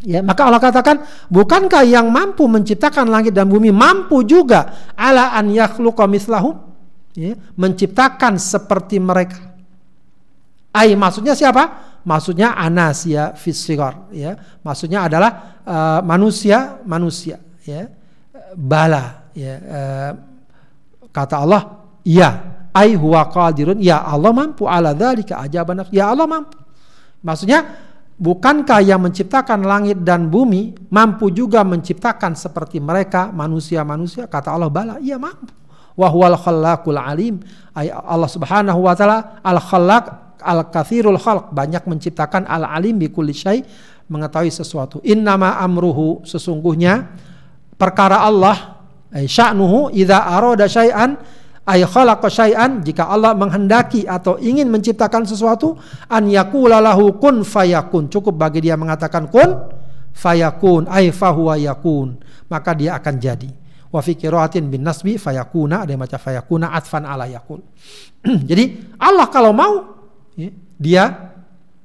Ya, 0.00 0.24
maka 0.24 0.48
Allah 0.48 0.62
katakan, 0.64 1.04
bukankah 1.28 1.84
yang 1.84 2.08
mampu 2.08 2.48
menciptakan 2.48 3.12
langit 3.12 3.36
dan 3.36 3.52
bumi 3.52 3.68
mampu 3.68 4.24
juga 4.24 4.92
ala 4.96 5.36
an 5.36 5.52
yakhluqa 5.52 6.08
mislahum? 6.08 6.56
Ya, 7.12 7.36
menciptakan 7.58 8.40
seperti 8.40 8.96
mereka. 8.96 9.52
Ai 10.72 10.96
maksudnya 10.96 11.36
siapa? 11.36 11.90
maksudnya 12.04 12.56
anasia 12.56 13.36
fisigor 13.36 14.08
ya 14.12 14.36
maksudnya 14.64 15.04
adalah 15.04 15.60
uh, 15.64 16.00
manusia 16.00 16.80
manusia 16.88 17.36
ya 17.64 17.92
bala 18.56 19.28
ya 19.36 19.54
uh, 19.60 20.12
kata 21.12 21.36
Allah 21.44 21.62
ya 22.00 22.28
ai 22.72 22.96
huwa 22.96 23.28
qadirun 23.28 23.78
ya 23.84 24.00
Allah 24.00 24.32
mampu 24.32 24.64
ala 24.64 24.96
dzalika 24.96 25.44
ajaban 25.44 25.84
ya 25.92 26.08
Allah 26.08 26.24
mampu 26.24 26.56
maksudnya 27.20 27.89
bukankah 28.20 28.84
yang 28.84 29.00
menciptakan 29.00 29.64
langit 29.64 30.04
dan 30.04 30.28
bumi 30.28 30.76
mampu 30.92 31.32
juga 31.32 31.64
menciptakan 31.64 32.36
seperti 32.36 32.78
mereka 32.78 33.32
manusia-manusia? 33.32 34.28
Kata 34.28 34.52
Allah 34.52 34.68
bala 34.68 35.00
iya 35.00 35.16
mampu. 35.16 35.50
Wa 35.96 36.12
huwal 36.12 36.36
khallaqul 36.36 37.00
alim. 37.00 37.40
Allah 37.74 38.30
Subhanahu 38.30 38.84
wa 38.84 38.92
taala 38.92 39.40
al 39.40 39.58
khallaq 39.58 40.04
al-kathirul 40.40 41.20
khalq, 41.20 41.52
banyak 41.52 41.84
menciptakan 41.84 42.48
al-alim 42.48 42.96
bi 42.96 43.12
kulli 43.12 43.36
syai, 43.36 43.60
mengetahui 44.08 44.48
sesuatu. 44.48 44.98
Innama 45.04 45.60
amruhu 45.60 46.24
sesungguhnya 46.24 47.12
perkara 47.76 48.24
Allah 48.24 48.80
sya'nuhu 49.12 49.92
idza 49.92 50.24
arada 50.24 50.64
syai'an 50.64 51.20
ay 51.68 51.84
khalaqa 51.84 52.26
syai'an 52.28 52.80
jika 52.80 53.08
Allah 53.08 53.36
menghendaki 53.36 54.08
atau 54.08 54.40
ingin 54.40 54.68
menciptakan 54.72 55.28
sesuatu 55.28 55.76
an 56.08 56.28
yaqula 56.28 56.80
lahu 56.80 57.16
kun 57.20 57.44
fayakun. 57.44 58.08
Cukup 58.08 58.36
bagi 58.36 58.64
dia 58.64 58.76
mengatakan 58.80 59.28
kun 59.28 59.70
fayakun 60.16 60.88
ay 60.88 61.12
fahuwa 61.12 61.60
yakun. 61.60 62.16
Maka 62.48 62.74
dia 62.74 62.96
akan 62.96 63.14
jadi. 63.20 63.50
Wa 63.90 63.98
fi 63.98 64.14
qiraatin 64.14 64.70
bin 64.70 64.86
nasbi 64.86 65.18
fayakuna 65.18 65.82
ada 65.82 65.90
yang 65.90 65.98
baca 65.98 66.14
fayakuna 66.14 66.70
atfan 66.70 67.02
ala 67.02 67.26
yakul 67.26 67.58
jadi 68.48 68.94
Allah 69.02 69.26
kalau 69.34 69.50
mau 69.50 69.98
ya, 70.38 70.50
dia 70.78 71.04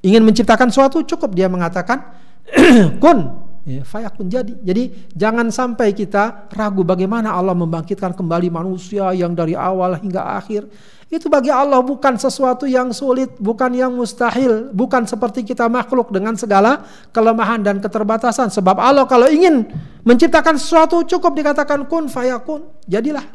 ingin 0.05 0.21
menciptakan 0.21 0.69
suatu 0.69 1.01
cukup 1.01 1.33
dia 1.33 1.49
mengatakan 1.49 2.13
kun 3.03 3.44
ya, 3.65 3.81
fayakun 3.83 4.29
jadi. 4.29 4.53
Jadi 4.61 5.11
jangan 5.17 5.49
sampai 5.49 5.91
kita 5.91 6.47
ragu 6.53 6.85
bagaimana 6.85 7.33
Allah 7.33 7.57
membangkitkan 7.57 8.13
kembali 8.13 8.53
manusia 8.53 9.11
yang 9.11 9.33
dari 9.33 9.57
awal 9.57 9.97
hingga 9.97 10.37
akhir. 10.37 10.69
Itu 11.05 11.29
bagi 11.29 11.53
Allah 11.53 11.85
bukan 11.85 12.17
sesuatu 12.17 12.65
yang 12.65 12.89
sulit, 12.89 13.37
bukan 13.37 13.77
yang 13.77 13.93
mustahil, 13.93 14.73
bukan 14.73 15.05
seperti 15.05 15.45
kita 15.45 15.69
makhluk 15.69 16.09
dengan 16.09 16.33
segala 16.33 16.81
kelemahan 17.13 17.61
dan 17.61 17.77
keterbatasan. 17.77 18.49
Sebab 18.49 18.77
Allah 18.81 19.05
kalau 19.05 19.29
ingin 19.29 19.69
menciptakan 20.01 20.57
sesuatu 20.57 21.05
cukup 21.05 21.37
dikatakan 21.37 21.85
kun 21.85 22.09
fayakun, 22.09 22.65
jadilah. 22.89 23.25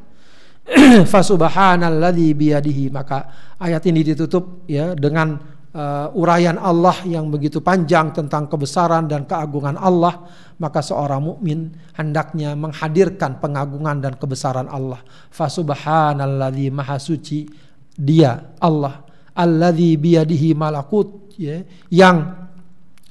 Fasubhanalladzi 1.13 2.37
biyadihi 2.37 2.93
maka 2.93 3.27
ayat 3.59 3.87
ini 3.89 4.13
ditutup 4.13 4.67
ya 4.71 4.93
dengan 4.93 5.60
uh, 5.75 6.11
uraian 6.15 6.57
Allah 6.57 6.97
yang 7.07 7.29
begitu 7.29 7.59
panjang 7.63 8.15
tentang 8.15 8.47
kebesaran 8.47 9.07
dan 9.11 9.27
keagungan 9.27 9.77
Allah 9.79 10.27
maka 10.61 10.85
seorang 10.85 11.25
mukmin 11.25 11.73
hendaknya 11.97 12.53
menghadirkan 12.55 13.41
pengagungan 13.41 14.03
dan 14.03 14.15
kebesaran 14.17 14.69
Allah 14.69 15.01
fasubhanalladzi 15.33 16.69
maha 16.71 16.97
suci 17.01 17.49
dia 17.95 18.55
Allah 18.61 19.03
alladzi 19.35 19.97
biyadihi 19.97 20.53
malakut 20.53 21.33
ya 21.41 21.65
yang 21.89 22.49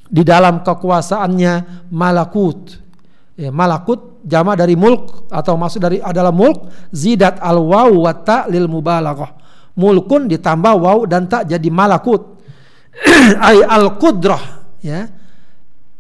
di 0.10 0.26
dalam 0.26 0.66
kekuasaannya 0.66 1.86
malakut 1.94 2.82
ya, 3.38 3.54
malakut 3.54 4.10
jama 4.26 4.58
dari 4.58 4.74
mulk 4.74 5.30
atau 5.32 5.56
maksud 5.56 5.80
dari 5.80 5.98
adalah 6.02 6.34
mulk 6.34 6.90
zidat 6.92 7.40
al 7.40 7.62
waw 7.62 7.88
wa 7.88 8.12
ta 8.12 8.50
lil 8.52 8.68
mubalaghah. 8.68 9.38
Mulkun 9.80 10.28
ditambah 10.28 10.76
waw 10.76 11.00
dan 11.08 11.32
tak 11.32 11.48
jadi 11.48 11.70
malakut. 11.72 12.39
Ay 13.50 13.64
al 13.64 13.96
qudrah 14.00 14.44
ya. 14.84 15.08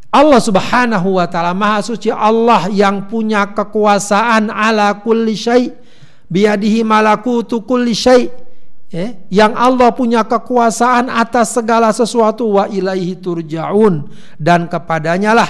Allah 0.09 0.41
Subhanahu 0.41 1.21
wa 1.21 1.25
taala 1.29 1.53
Maha 1.53 1.85
suci 1.85 2.09
Allah 2.09 2.65
yang 2.73 3.05
punya 3.05 3.53
kekuasaan 3.53 4.49
ala 4.49 4.97
kulli 5.05 5.37
syai 5.37 5.69
biadihi 6.25 6.81
malakutu 6.81 7.61
kulli 7.61 7.93
syai 7.93 8.25
ya, 8.89 9.13
yang 9.29 9.53
Allah 9.53 9.93
punya 9.93 10.25
kekuasaan 10.25 11.13
atas 11.13 11.53
segala 11.53 11.93
sesuatu 11.93 12.57
wa 12.57 12.65
ilaihi 12.65 13.21
turjaun. 13.21 14.09
Dan 14.37 14.65
kepadanya 14.65 15.37
lah 15.37 15.49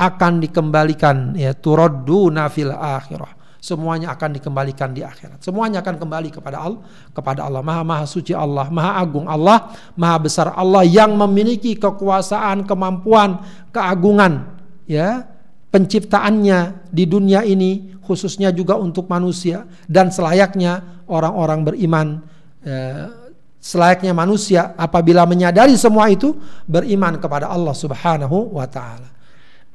akan 0.00 0.40
dikembalikan 0.40 1.36
ya. 1.36 1.52
Turaddu 1.52 2.32
nafil 2.32 2.72
akhirah 2.72 3.39
semuanya 3.60 4.16
akan 4.16 4.40
dikembalikan 4.40 4.96
di 4.96 5.04
akhirat. 5.04 5.44
Semuanya 5.44 5.84
akan 5.84 6.00
kembali 6.00 6.32
kepada 6.32 6.58
Allah 6.64 6.80
kepada 7.12 7.46
Allah. 7.46 7.60
Maha 7.60 7.84
maha 7.84 8.04
suci 8.08 8.32
Allah 8.32 8.72
maha 8.72 8.98
agung 8.98 9.28
Allah 9.28 9.76
maha 9.94 10.16
besar 10.18 10.56
Allah 10.56 10.82
yang 10.82 11.12
memiliki 11.14 11.76
kekuasaan 11.76 12.64
kemampuan 12.64 13.44
keagungan 13.70 14.58
ya 14.88 15.28
penciptaannya 15.70 16.90
di 16.90 17.04
dunia 17.06 17.46
ini 17.46 18.00
khususnya 18.02 18.50
juga 18.50 18.74
untuk 18.74 19.06
manusia 19.06 19.68
dan 19.86 20.10
selayaknya 20.10 21.04
orang-orang 21.06 21.62
beriman 21.62 22.06
ya, 22.66 23.14
selayaknya 23.62 24.10
manusia 24.10 24.74
apabila 24.74 25.28
menyadari 25.28 25.78
semua 25.78 26.10
itu 26.10 26.34
beriman 26.66 27.22
kepada 27.22 27.46
Allah 27.46 27.76
Subhanahu 27.76 28.56
wa 28.56 28.66
taala 28.66 29.09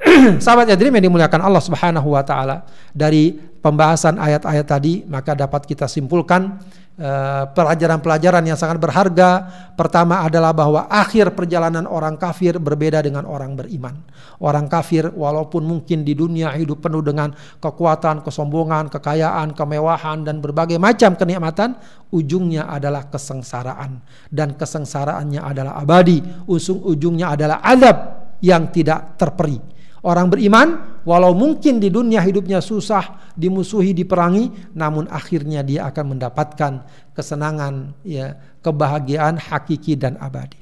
Sahabat 0.44 0.70
Yadrim 0.70 0.94
yang 0.98 1.10
dimuliakan 1.12 1.42
Allah 1.42 1.64
Subhanahu 1.64 2.14
wa 2.14 2.22
taala 2.22 2.66
dari 2.94 3.34
pembahasan 3.36 4.22
ayat-ayat 4.22 4.66
tadi 4.66 5.02
maka 5.10 5.34
dapat 5.34 5.66
kita 5.66 5.90
simpulkan 5.90 6.62
Eh, 6.96 7.44
pelajaran-pelajaran 7.52 8.40
yang 8.48 8.56
sangat 8.56 8.80
berharga. 8.80 9.44
Pertama 9.76 10.24
adalah 10.24 10.56
bahwa 10.56 10.88
akhir 10.88 11.36
perjalanan 11.36 11.84
orang 11.84 12.16
kafir 12.16 12.56
berbeda 12.56 13.04
dengan 13.04 13.28
orang 13.28 13.52
beriman. 13.52 14.00
Orang 14.40 14.72
kafir 14.72 15.12
walaupun 15.12 15.68
mungkin 15.68 16.08
di 16.08 16.16
dunia 16.16 16.56
hidup 16.56 16.80
penuh 16.80 17.04
dengan 17.04 17.36
kekuatan, 17.60 18.24
kesombongan, 18.24 18.88
kekayaan, 18.88 19.52
kemewahan 19.52 20.24
dan 20.24 20.40
berbagai 20.40 20.80
macam 20.80 21.20
kenikmatan, 21.20 21.76
ujungnya 22.16 22.72
adalah 22.72 23.12
kesengsaraan 23.12 24.00
dan 24.32 24.56
kesengsaraannya 24.56 25.44
adalah 25.44 25.76
abadi. 25.76 26.24
Usung 26.48 26.80
ujungnya 26.80 27.36
adalah 27.36 27.60
adab 27.60 27.98
yang 28.40 28.72
tidak 28.72 29.20
terperi. 29.20 29.75
Orang 30.06 30.30
beriman, 30.30 31.02
walau 31.02 31.34
mungkin 31.34 31.82
di 31.82 31.90
dunia 31.90 32.22
hidupnya 32.22 32.62
susah, 32.62 33.34
dimusuhi, 33.34 33.90
diperangi, 33.90 34.78
namun 34.78 35.10
akhirnya 35.10 35.66
dia 35.66 35.90
akan 35.90 36.14
mendapatkan 36.14 36.86
kesenangan, 37.18 37.98
ya, 38.06 38.38
kebahagiaan 38.62 39.42
hakiki 39.42 39.98
dan 39.98 40.14
abadi. 40.22 40.62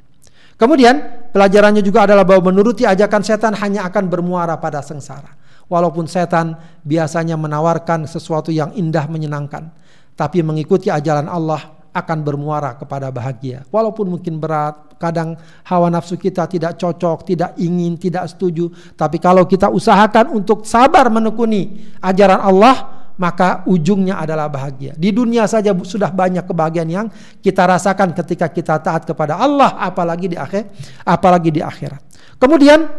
Kemudian 0.56 1.28
pelajarannya 1.36 1.84
juga 1.84 2.08
adalah 2.08 2.24
bahwa 2.24 2.56
menuruti 2.56 2.88
ajakan 2.88 3.20
setan 3.20 3.52
hanya 3.60 3.84
akan 3.84 4.08
bermuara 4.08 4.56
pada 4.64 4.80
sengsara. 4.80 5.36
Walaupun 5.68 6.08
setan 6.08 6.56
biasanya 6.88 7.36
menawarkan 7.36 8.08
sesuatu 8.08 8.48
yang 8.48 8.72
indah 8.80 9.12
menyenangkan, 9.12 9.76
tapi 10.16 10.40
mengikuti 10.40 10.88
ajaran 10.88 11.28
Allah 11.28 11.83
akan 11.94 12.18
bermuara 12.26 12.74
kepada 12.74 13.14
bahagia. 13.14 13.64
Walaupun 13.70 14.18
mungkin 14.18 14.42
berat, 14.42 14.98
kadang 14.98 15.38
hawa 15.64 15.94
nafsu 15.94 16.18
kita 16.18 16.50
tidak 16.50 16.76
cocok, 16.82 17.22
tidak 17.24 17.54
ingin, 17.62 17.96
tidak 18.02 18.26
setuju. 18.34 18.74
Tapi 18.98 19.22
kalau 19.22 19.46
kita 19.46 19.70
usahakan 19.70 20.34
untuk 20.34 20.66
sabar 20.66 21.08
menekuni 21.14 21.86
ajaran 22.02 22.42
Allah, 22.42 23.06
maka 23.14 23.62
ujungnya 23.70 24.18
adalah 24.18 24.50
bahagia. 24.50 24.98
Di 24.98 25.14
dunia 25.14 25.46
saja 25.46 25.70
sudah 25.86 26.10
banyak 26.10 26.50
kebahagiaan 26.50 26.90
yang 26.90 27.08
kita 27.46 27.62
rasakan 27.62 28.18
ketika 28.18 28.50
kita 28.50 28.82
taat 28.82 29.06
kepada 29.06 29.38
Allah, 29.38 29.78
apalagi 29.78 30.34
di 30.34 30.38
akhir, 30.38 30.74
apalagi 31.06 31.54
di 31.54 31.62
akhirat. 31.62 32.02
Kemudian 32.42 32.90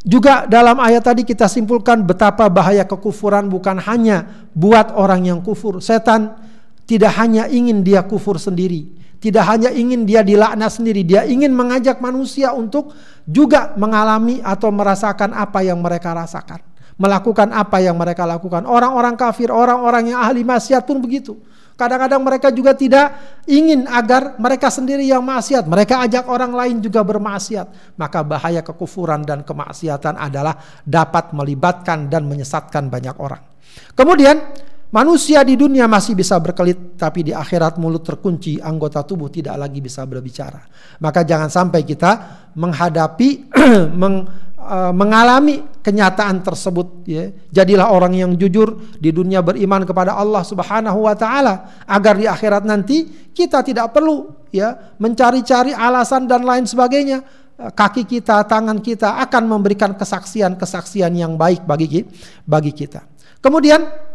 juga 0.00 0.48
dalam 0.48 0.80
ayat 0.80 1.04
tadi 1.04 1.22
kita 1.28 1.44
simpulkan 1.46 2.02
betapa 2.08 2.48
bahaya 2.48 2.88
kekufuran 2.88 3.52
bukan 3.52 3.76
hanya 3.84 4.48
buat 4.56 4.96
orang 4.96 5.28
yang 5.28 5.40
kufur. 5.44 5.78
Setan 5.78 6.49
tidak 6.90 7.14
hanya 7.22 7.46
ingin 7.46 7.86
dia 7.86 8.02
kufur 8.02 8.34
sendiri, 8.34 8.90
tidak 9.22 9.46
hanya 9.46 9.70
ingin 9.70 10.02
dia 10.02 10.26
dilaknat 10.26 10.74
sendiri, 10.74 11.06
dia 11.06 11.22
ingin 11.22 11.54
mengajak 11.54 12.02
manusia 12.02 12.50
untuk 12.50 12.90
juga 13.22 13.78
mengalami 13.78 14.42
atau 14.42 14.74
merasakan 14.74 15.30
apa 15.30 15.62
yang 15.62 15.78
mereka 15.78 16.10
rasakan, 16.10 16.58
melakukan 16.98 17.54
apa 17.54 17.78
yang 17.78 17.94
mereka 17.94 18.26
lakukan. 18.26 18.66
Orang-orang 18.66 19.14
kafir, 19.14 19.54
orang-orang 19.54 20.10
yang 20.10 20.18
ahli 20.18 20.42
maksiat 20.42 20.82
pun 20.82 20.98
begitu. 20.98 21.38
Kadang-kadang 21.78 22.20
mereka 22.26 22.52
juga 22.52 22.76
tidak 22.76 23.16
ingin 23.48 23.86
agar 23.88 24.36
mereka 24.36 24.68
sendiri 24.68 25.06
yang 25.06 25.24
maksiat. 25.24 25.64
Mereka 25.64 26.04
ajak 26.04 26.28
orang 26.28 26.52
lain 26.52 26.76
juga 26.84 27.00
bermaksiat. 27.00 27.96
Maka 27.96 28.20
bahaya 28.20 28.60
kekufuran 28.60 29.24
dan 29.24 29.40
kemaksiatan 29.46 30.18
adalah 30.20 30.60
dapat 30.84 31.32
melibatkan 31.32 32.12
dan 32.12 32.28
menyesatkan 32.28 32.92
banyak 32.92 33.16
orang. 33.16 33.40
Kemudian 33.96 34.36
Manusia 34.90 35.46
di 35.46 35.54
dunia 35.54 35.86
masih 35.86 36.18
bisa 36.18 36.34
berkelit, 36.42 36.98
tapi 36.98 37.22
di 37.22 37.30
akhirat 37.30 37.78
mulut 37.78 38.02
terkunci, 38.02 38.58
anggota 38.58 39.06
tubuh 39.06 39.30
tidak 39.30 39.54
lagi 39.54 39.78
bisa 39.78 40.02
berbicara. 40.02 40.66
Maka 40.98 41.22
jangan 41.22 41.46
sampai 41.46 41.86
kita 41.86 42.10
menghadapi, 42.58 43.54
meng, 44.02 44.26
uh, 44.58 44.90
mengalami 44.90 45.62
kenyataan 45.78 46.42
tersebut. 46.42 47.06
Ya. 47.06 47.30
Jadilah 47.54 47.94
orang 47.94 48.18
yang 48.18 48.34
jujur 48.34 48.98
di 48.98 49.14
dunia 49.14 49.46
beriman 49.46 49.86
kepada 49.86 50.18
Allah 50.18 50.42
Subhanahu 50.42 51.06
Wa 51.06 51.14
Taala, 51.14 51.86
agar 51.86 52.18
di 52.18 52.26
akhirat 52.26 52.66
nanti 52.66 53.30
kita 53.30 53.62
tidak 53.62 53.94
perlu 53.94 54.50
ya 54.50 54.74
mencari-cari 54.98 55.70
alasan 55.70 56.26
dan 56.26 56.42
lain 56.42 56.66
sebagainya. 56.66 57.22
Kaki 57.60 58.10
kita, 58.10 58.42
tangan 58.42 58.82
kita 58.82 59.22
akan 59.22 59.44
memberikan 59.46 59.94
kesaksian-kesaksian 59.94 61.14
yang 61.14 61.38
baik 61.38 61.62
bagi 61.62 62.02
bagi 62.42 62.72
kita. 62.74 63.06
Kemudian 63.38 64.09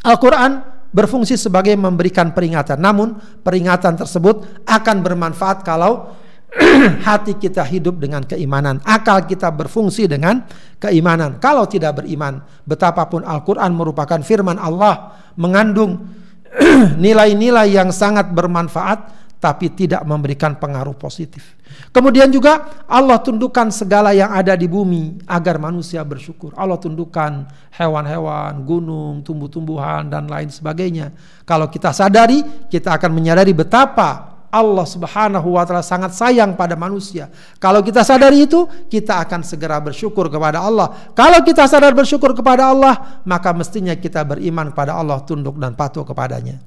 Al-Quran 0.00 0.80
berfungsi 0.90 1.38
sebagai 1.38 1.74
memberikan 1.78 2.34
peringatan. 2.34 2.78
Namun 2.80 3.18
peringatan 3.44 3.94
tersebut 3.94 4.66
akan 4.66 4.96
bermanfaat 5.04 5.62
kalau 5.62 6.16
hati 7.06 7.38
kita 7.38 7.62
hidup 7.62 8.02
dengan 8.02 8.26
keimanan. 8.26 8.82
Akal 8.82 9.22
kita 9.22 9.54
berfungsi 9.54 10.10
dengan 10.10 10.42
keimanan. 10.82 11.38
Kalau 11.38 11.70
tidak 11.70 12.02
beriman, 12.02 12.42
betapapun 12.66 13.22
Al-Quran 13.22 13.70
merupakan 13.70 14.18
firman 14.18 14.58
Allah 14.58 15.14
mengandung 15.38 16.10
nilai-nilai 17.04 17.70
yang 17.70 17.94
sangat 17.94 18.34
bermanfaat 18.34 19.19
tapi 19.40 19.72
tidak 19.72 20.04
memberikan 20.04 20.60
pengaruh 20.60 20.94
positif. 20.94 21.56
Kemudian 21.90 22.28
juga 22.28 22.84
Allah 22.84 23.16
tundukkan 23.18 23.72
segala 23.72 24.12
yang 24.12 24.28
ada 24.30 24.52
di 24.52 24.68
bumi 24.68 25.24
agar 25.24 25.56
manusia 25.56 26.04
bersyukur. 26.04 26.52
Allah 26.54 26.76
tundukkan 26.76 27.48
hewan-hewan, 27.72 28.62
gunung, 28.68 29.24
tumbuh-tumbuhan 29.24 30.12
dan 30.12 30.28
lain 30.28 30.52
sebagainya. 30.52 31.16
Kalau 31.48 31.72
kita 31.72 31.90
sadari, 31.96 32.44
kita 32.68 33.00
akan 33.00 33.10
menyadari 33.16 33.56
betapa 33.56 34.30
Allah 34.50 34.82
Subhanahu 34.82 35.54
wa 35.54 35.62
taala 35.62 35.80
sangat 35.80 36.10
sayang 36.12 36.58
pada 36.58 36.74
manusia. 36.74 37.30
Kalau 37.62 37.80
kita 37.86 38.02
sadari 38.02 38.50
itu, 38.50 38.66
kita 38.90 39.22
akan 39.22 39.46
segera 39.46 39.78
bersyukur 39.78 40.26
kepada 40.26 40.60
Allah. 40.60 40.90
Kalau 41.14 41.38
kita 41.46 41.70
sadar 41.70 41.94
bersyukur 41.94 42.34
kepada 42.34 42.74
Allah, 42.74 43.22
maka 43.22 43.54
mestinya 43.54 43.94
kita 43.94 44.26
beriman 44.26 44.74
kepada 44.74 44.98
Allah, 44.98 45.22
tunduk 45.22 45.54
dan 45.56 45.78
patuh 45.78 46.02
kepadanya. 46.02 46.58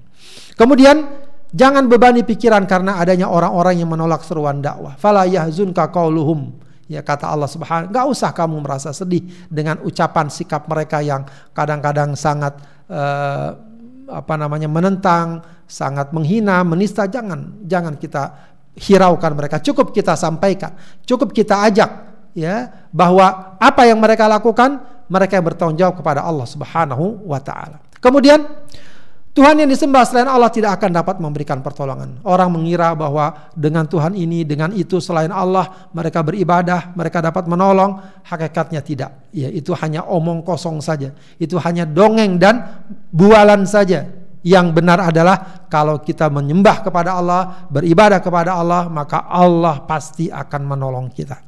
Kemudian 0.56 1.28
Jangan 1.54 1.86
bebani 1.86 2.26
pikiran 2.26 2.66
karena 2.66 2.98
adanya 2.98 3.30
orang-orang 3.30 3.78
yang 3.78 3.90
menolak 3.94 4.26
seruan 4.26 4.58
dakwah. 4.58 4.98
Fala 4.98 5.30
yahzunka 5.30 5.94
qauluhum. 5.94 6.50
Ya 6.90 7.06
kata 7.06 7.30
Allah 7.30 7.48
Subhanahu, 7.48 7.94
enggak 7.94 8.06
usah 8.10 8.34
kamu 8.36 8.60
merasa 8.60 8.90
sedih 8.92 9.24
dengan 9.48 9.80
ucapan 9.86 10.28
sikap 10.28 10.68
mereka 10.68 11.00
yang 11.00 11.24
kadang-kadang 11.56 12.18
sangat 12.18 12.60
uh, 12.92 13.56
apa 14.10 14.34
namanya 14.36 14.68
menentang, 14.68 15.46
sangat 15.64 16.12
menghina, 16.12 16.66
menista. 16.66 17.08
Jangan 17.08 17.64
jangan 17.64 17.96
kita 17.96 18.54
hiraukan 18.76 19.32
mereka. 19.38 19.62
Cukup 19.62 19.94
kita 19.94 20.18
sampaikan, 20.18 20.76
cukup 21.06 21.32
kita 21.32 21.64
ajak 21.70 21.90
ya 22.34 22.90
bahwa 22.90 23.56
apa 23.62 23.86
yang 23.86 24.02
mereka 24.02 24.26
lakukan 24.26 24.82
mereka 25.06 25.38
yang 25.38 25.46
bertanggung 25.46 25.78
jawab 25.78 25.96
kepada 26.02 26.26
Allah 26.26 26.50
Subhanahu 26.50 27.30
wa 27.30 27.38
taala. 27.38 27.80
Kemudian 28.02 28.44
Tuhan 29.34 29.58
yang 29.58 29.66
disembah 29.66 30.06
selain 30.06 30.30
Allah 30.30 30.54
tidak 30.54 30.78
akan 30.78 30.94
dapat 30.94 31.18
memberikan 31.18 31.58
pertolongan. 31.66 32.22
Orang 32.22 32.54
mengira 32.54 32.94
bahwa 32.94 33.50
dengan 33.58 33.90
Tuhan 33.90 34.14
ini, 34.14 34.46
dengan 34.46 34.70
itu 34.78 35.02
selain 35.02 35.34
Allah, 35.34 35.90
mereka 35.90 36.22
beribadah, 36.22 36.94
mereka 36.94 37.18
dapat 37.18 37.50
menolong. 37.50 37.98
Hakikatnya 38.22 38.86
tidak. 38.86 39.26
Ya, 39.34 39.50
itu 39.50 39.74
hanya 39.74 40.06
omong 40.06 40.46
kosong 40.46 40.78
saja. 40.86 41.18
Itu 41.42 41.58
hanya 41.58 41.90
dongeng 41.90 42.38
dan 42.38 42.86
bualan 43.10 43.66
saja. 43.66 44.06
Yang 44.46 44.68
benar 44.70 45.02
adalah 45.10 45.66
kalau 45.66 45.98
kita 45.98 46.30
menyembah 46.30 46.86
kepada 46.86 47.18
Allah, 47.18 47.66
beribadah 47.74 48.22
kepada 48.22 48.54
Allah, 48.54 48.86
maka 48.86 49.26
Allah 49.26 49.82
pasti 49.82 50.30
akan 50.30 50.62
menolong 50.62 51.10
kita. 51.10 51.42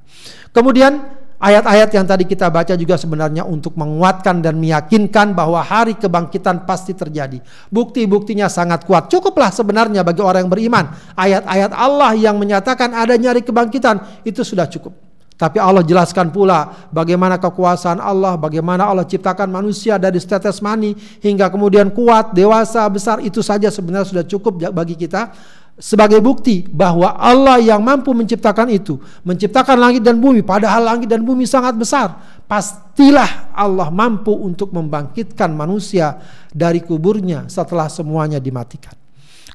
Kemudian 0.50 1.22
Ayat-ayat 1.36 1.92
yang 1.92 2.08
tadi 2.08 2.24
kita 2.24 2.48
baca 2.48 2.80
juga 2.80 2.96
sebenarnya 2.96 3.44
untuk 3.44 3.76
menguatkan 3.76 4.40
dan 4.40 4.56
meyakinkan 4.56 5.36
bahwa 5.36 5.60
hari 5.60 6.00
kebangkitan 6.00 6.64
pasti 6.64 6.96
terjadi. 6.96 7.44
Bukti-buktinya 7.68 8.48
sangat 8.48 8.88
kuat. 8.88 9.12
Cukuplah 9.12 9.52
sebenarnya 9.52 10.08
bagi 10.08 10.24
orang 10.24 10.48
yang 10.48 10.52
beriman. 10.52 10.86
Ayat-ayat 11.20 11.76
Allah 11.76 12.16
yang 12.16 12.40
menyatakan 12.40 12.96
ada 12.96 13.20
nyari 13.20 13.44
kebangkitan 13.44 14.24
itu 14.24 14.48
sudah 14.48 14.64
cukup. 14.72 14.96
Tapi 15.36 15.60
Allah 15.60 15.84
jelaskan 15.84 16.32
pula 16.32 16.88
bagaimana 16.96 17.36
kekuasaan 17.36 18.00
Allah, 18.00 18.40
bagaimana 18.40 18.88
Allah 18.88 19.04
ciptakan 19.04 19.52
manusia 19.52 20.00
dari 20.00 20.16
setetes 20.16 20.64
mani 20.64 20.96
hingga 21.20 21.52
kemudian 21.52 21.92
kuat, 21.92 22.32
dewasa, 22.32 22.88
besar 22.88 23.20
itu 23.20 23.44
saja 23.44 23.68
sebenarnya 23.68 24.08
sudah 24.08 24.24
cukup 24.24 24.72
bagi 24.72 24.96
kita 24.96 25.36
sebagai 25.76 26.24
bukti 26.24 26.64
bahwa 26.72 27.20
Allah 27.20 27.60
yang 27.60 27.84
mampu 27.84 28.16
menciptakan 28.16 28.72
itu, 28.72 28.96
menciptakan 29.28 29.76
langit 29.76 30.02
dan 30.02 30.16
bumi, 30.20 30.40
padahal 30.40 30.96
langit 30.96 31.12
dan 31.12 31.20
bumi 31.20 31.44
sangat 31.44 31.76
besar, 31.76 32.16
pastilah 32.48 33.52
Allah 33.52 33.92
mampu 33.92 34.32
untuk 34.32 34.72
membangkitkan 34.72 35.52
manusia 35.52 36.16
dari 36.56 36.80
kuburnya 36.80 37.52
setelah 37.52 37.92
semuanya 37.92 38.40
dimatikan. 38.40 38.96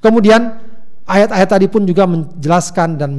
Kemudian 0.01 0.70
Ayat-ayat 1.11 1.49
tadi 1.51 1.67
pun 1.67 1.83
juga 1.83 2.07
menjelaskan 2.07 2.95
dan 2.95 3.19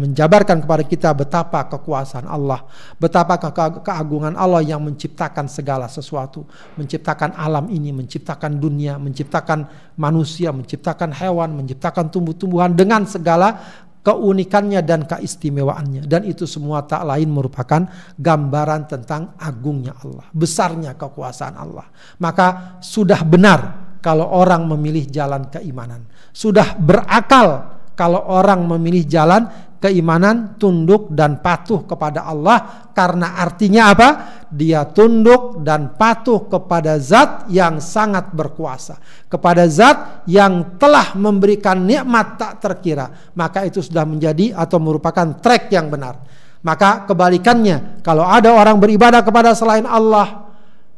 menjabarkan 0.00 0.64
kepada 0.64 0.80
kita 0.88 1.12
betapa 1.12 1.68
kekuasaan 1.68 2.24
Allah, 2.24 2.64
betapa 2.96 3.36
ke 3.36 3.52
keagungan 3.84 4.32
Allah 4.40 4.64
yang 4.64 4.80
menciptakan 4.80 5.44
segala 5.44 5.84
sesuatu, 5.84 6.48
menciptakan 6.80 7.36
alam 7.36 7.68
ini, 7.68 7.92
menciptakan 7.92 8.56
dunia, 8.56 8.96
menciptakan 8.96 9.68
manusia, 10.00 10.48
menciptakan 10.48 11.12
hewan, 11.12 11.60
menciptakan 11.60 12.08
tumbuh-tumbuhan 12.08 12.72
dengan 12.72 13.04
segala 13.04 13.60
keunikannya 14.00 14.80
dan 14.80 15.04
keistimewaannya 15.04 16.08
dan 16.08 16.24
itu 16.24 16.48
semua 16.48 16.88
tak 16.88 17.04
lain 17.04 17.28
merupakan 17.28 17.84
gambaran 18.16 18.88
tentang 18.88 19.36
agungnya 19.36 19.92
Allah, 20.00 20.24
besarnya 20.32 20.96
kekuasaan 20.96 21.52
Allah. 21.52 21.84
Maka 22.16 22.80
sudah 22.80 23.20
benar 23.28 23.85
kalau 24.06 24.30
orang 24.30 24.70
memilih 24.70 25.10
jalan 25.10 25.50
keimanan. 25.50 26.06
Sudah 26.30 26.78
berakal 26.78 27.74
kalau 27.98 28.22
orang 28.30 28.62
memilih 28.62 29.02
jalan 29.02 29.50
keimanan 29.82 30.54
tunduk 30.62 31.10
dan 31.10 31.42
patuh 31.42 31.82
kepada 31.82 32.22
Allah 32.22 32.86
karena 32.94 33.34
artinya 33.34 33.90
apa? 33.90 34.08
Dia 34.46 34.86
tunduk 34.86 35.66
dan 35.66 35.98
patuh 35.98 36.46
kepada 36.46 37.02
zat 37.02 37.50
yang 37.50 37.82
sangat 37.82 38.30
berkuasa, 38.30 38.94
kepada 39.26 39.66
zat 39.66 40.22
yang 40.30 40.78
telah 40.78 41.18
memberikan 41.18 41.82
nikmat 41.82 42.38
tak 42.38 42.62
terkira. 42.62 43.10
Maka 43.34 43.66
itu 43.66 43.82
sudah 43.82 44.06
menjadi 44.06 44.54
atau 44.54 44.78
merupakan 44.78 45.34
trek 45.42 45.66
yang 45.74 45.90
benar. 45.90 46.22
Maka 46.62 47.10
kebalikannya, 47.10 48.06
kalau 48.06 48.22
ada 48.22 48.54
orang 48.54 48.78
beribadah 48.78 49.26
kepada 49.26 49.50
selain 49.54 49.86
Allah, 49.86 50.45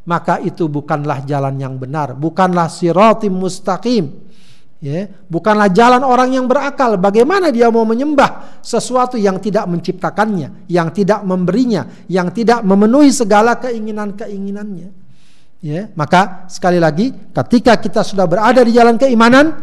maka 0.09 0.41
itu 0.41 0.65
bukanlah 0.65 1.21
jalan 1.29 1.61
yang 1.61 1.77
benar, 1.77 2.17
bukanlah 2.17 2.73
siratim 2.73 3.37
mustaqim 3.37 4.29
Ya, 4.79 5.11
bukanlah 5.27 5.67
jalan 5.75 6.07
orang 6.07 6.39
yang 6.39 6.47
berakal. 6.47 6.95
Bagaimana 7.03 7.51
dia 7.51 7.67
mau 7.67 7.83
menyembah 7.83 8.63
sesuatu 8.63 9.19
yang 9.19 9.43
tidak 9.43 9.67
menciptakannya, 9.67 10.71
yang 10.71 10.95
tidak 10.95 11.27
memberinya, 11.27 12.07
yang 12.07 12.31
tidak 12.31 12.63
memenuhi 12.63 13.11
segala 13.11 13.59
keinginan-keinginannya. 13.59 14.89
Ya, 15.59 15.91
maka 15.99 16.47
sekali 16.47 16.79
lagi, 16.79 17.11
ketika 17.11 17.75
kita 17.75 18.07
sudah 18.07 18.31
berada 18.31 18.63
di 18.63 18.71
jalan 18.71 18.95
keimanan, 18.95 19.59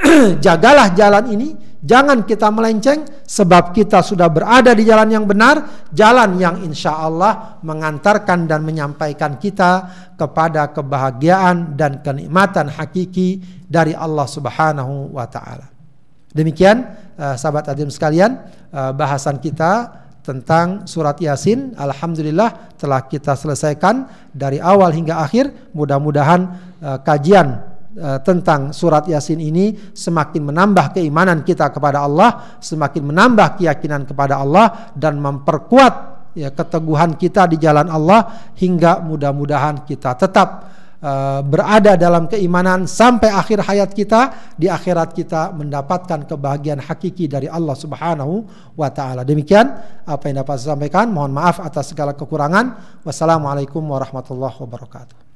jagalah 0.44 0.96
jalan 0.96 1.28
ini, 1.28 1.52
jangan 1.84 2.24
kita 2.24 2.48
melenceng, 2.48 3.04
sebab 3.28 3.76
kita 3.76 4.00
sudah 4.00 4.32
berada 4.32 4.72
di 4.72 4.88
jalan 4.88 5.12
yang 5.12 5.28
benar, 5.28 5.86
jalan 5.92 6.40
yang 6.40 6.64
insya 6.64 6.96
Allah 6.96 7.60
mengantarkan 7.60 8.48
dan 8.48 8.64
menyampaikan 8.64 9.36
kita 9.36 9.92
kepada 10.16 10.72
kebahagiaan 10.72 11.76
dan 11.76 12.00
kenikmatan 12.00 12.72
hakiki 12.72 13.44
dari 13.68 13.92
Allah 13.92 14.24
Subhanahu 14.24 15.12
wa 15.12 15.28
taala. 15.28 15.68
Demikian 16.32 16.88
uh, 17.20 17.36
sahabat 17.36 17.68
adim 17.70 17.92
sekalian, 17.92 18.42
uh, 18.72 18.90
bahasan 18.96 19.38
kita 19.38 20.02
tentang 20.24 20.88
surat 20.88 21.20
Yasin. 21.20 21.76
Alhamdulillah 21.76 22.74
telah 22.80 23.04
kita 23.04 23.36
selesaikan 23.36 24.08
dari 24.32 24.56
awal 24.56 24.90
hingga 24.90 25.20
akhir. 25.20 25.70
Mudah-mudahan 25.76 26.40
uh, 26.80 26.98
kajian 27.04 27.73
tentang 28.26 28.74
surat 28.74 29.06
Yasin 29.06 29.38
ini 29.38 29.94
semakin 29.94 30.50
menambah 30.50 30.98
keimanan 30.98 31.46
kita 31.46 31.70
kepada 31.70 32.02
Allah, 32.02 32.58
semakin 32.58 33.06
menambah 33.06 33.62
keyakinan 33.62 34.02
kepada 34.02 34.42
Allah 34.42 34.90
dan 34.98 35.22
memperkuat 35.22 35.94
ya 36.34 36.50
keteguhan 36.50 37.14
kita 37.14 37.46
di 37.46 37.62
jalan 37.62 37.86
Allah 37.86 38.50
hingga 38.58 38.98
mudah-mudahan 38.98 39.86
kita 39.86 40.18
tetap 40.18 40.74
Eh, 41.04 41.40
berada 41.44 42.00
dalam 42.00 42.24
keimanan 42.24 42.88
sampai 42.88 43.28
akhir 43.28 43.60
hayat 43.60 43.92
kita 43.92 44.32
di 44.56 44.72
akhirat 44.72 45.12
kita 45.12 45.52
mendapatkan 45.52 46.24
kebahagiaan 46.24 46.80
hakiki 46.80 47.28
dari 47.28 47.44
Allah 47.44 47.76
Subhanahu 47.76 48.48
wa 48.72 48.88
taala. 48.88 49.20
Demikian 49.20 49.68
apa 50.08 50.32
yang 50.32 50.40
dapat 50.40 50.64
saya 50.64 50.72
sampaikan. 50.72 51.12
Mohon 51.12 51.44
maaf 51.44 51.60
atas 51.60 51.92
segala 51.92 52.16
kekurangan. 52.16 53.04
Wassalamualaikum 53.04 53.84
warahmatullahi 53.84 54.56
wabarakatuh. 54.64 55.33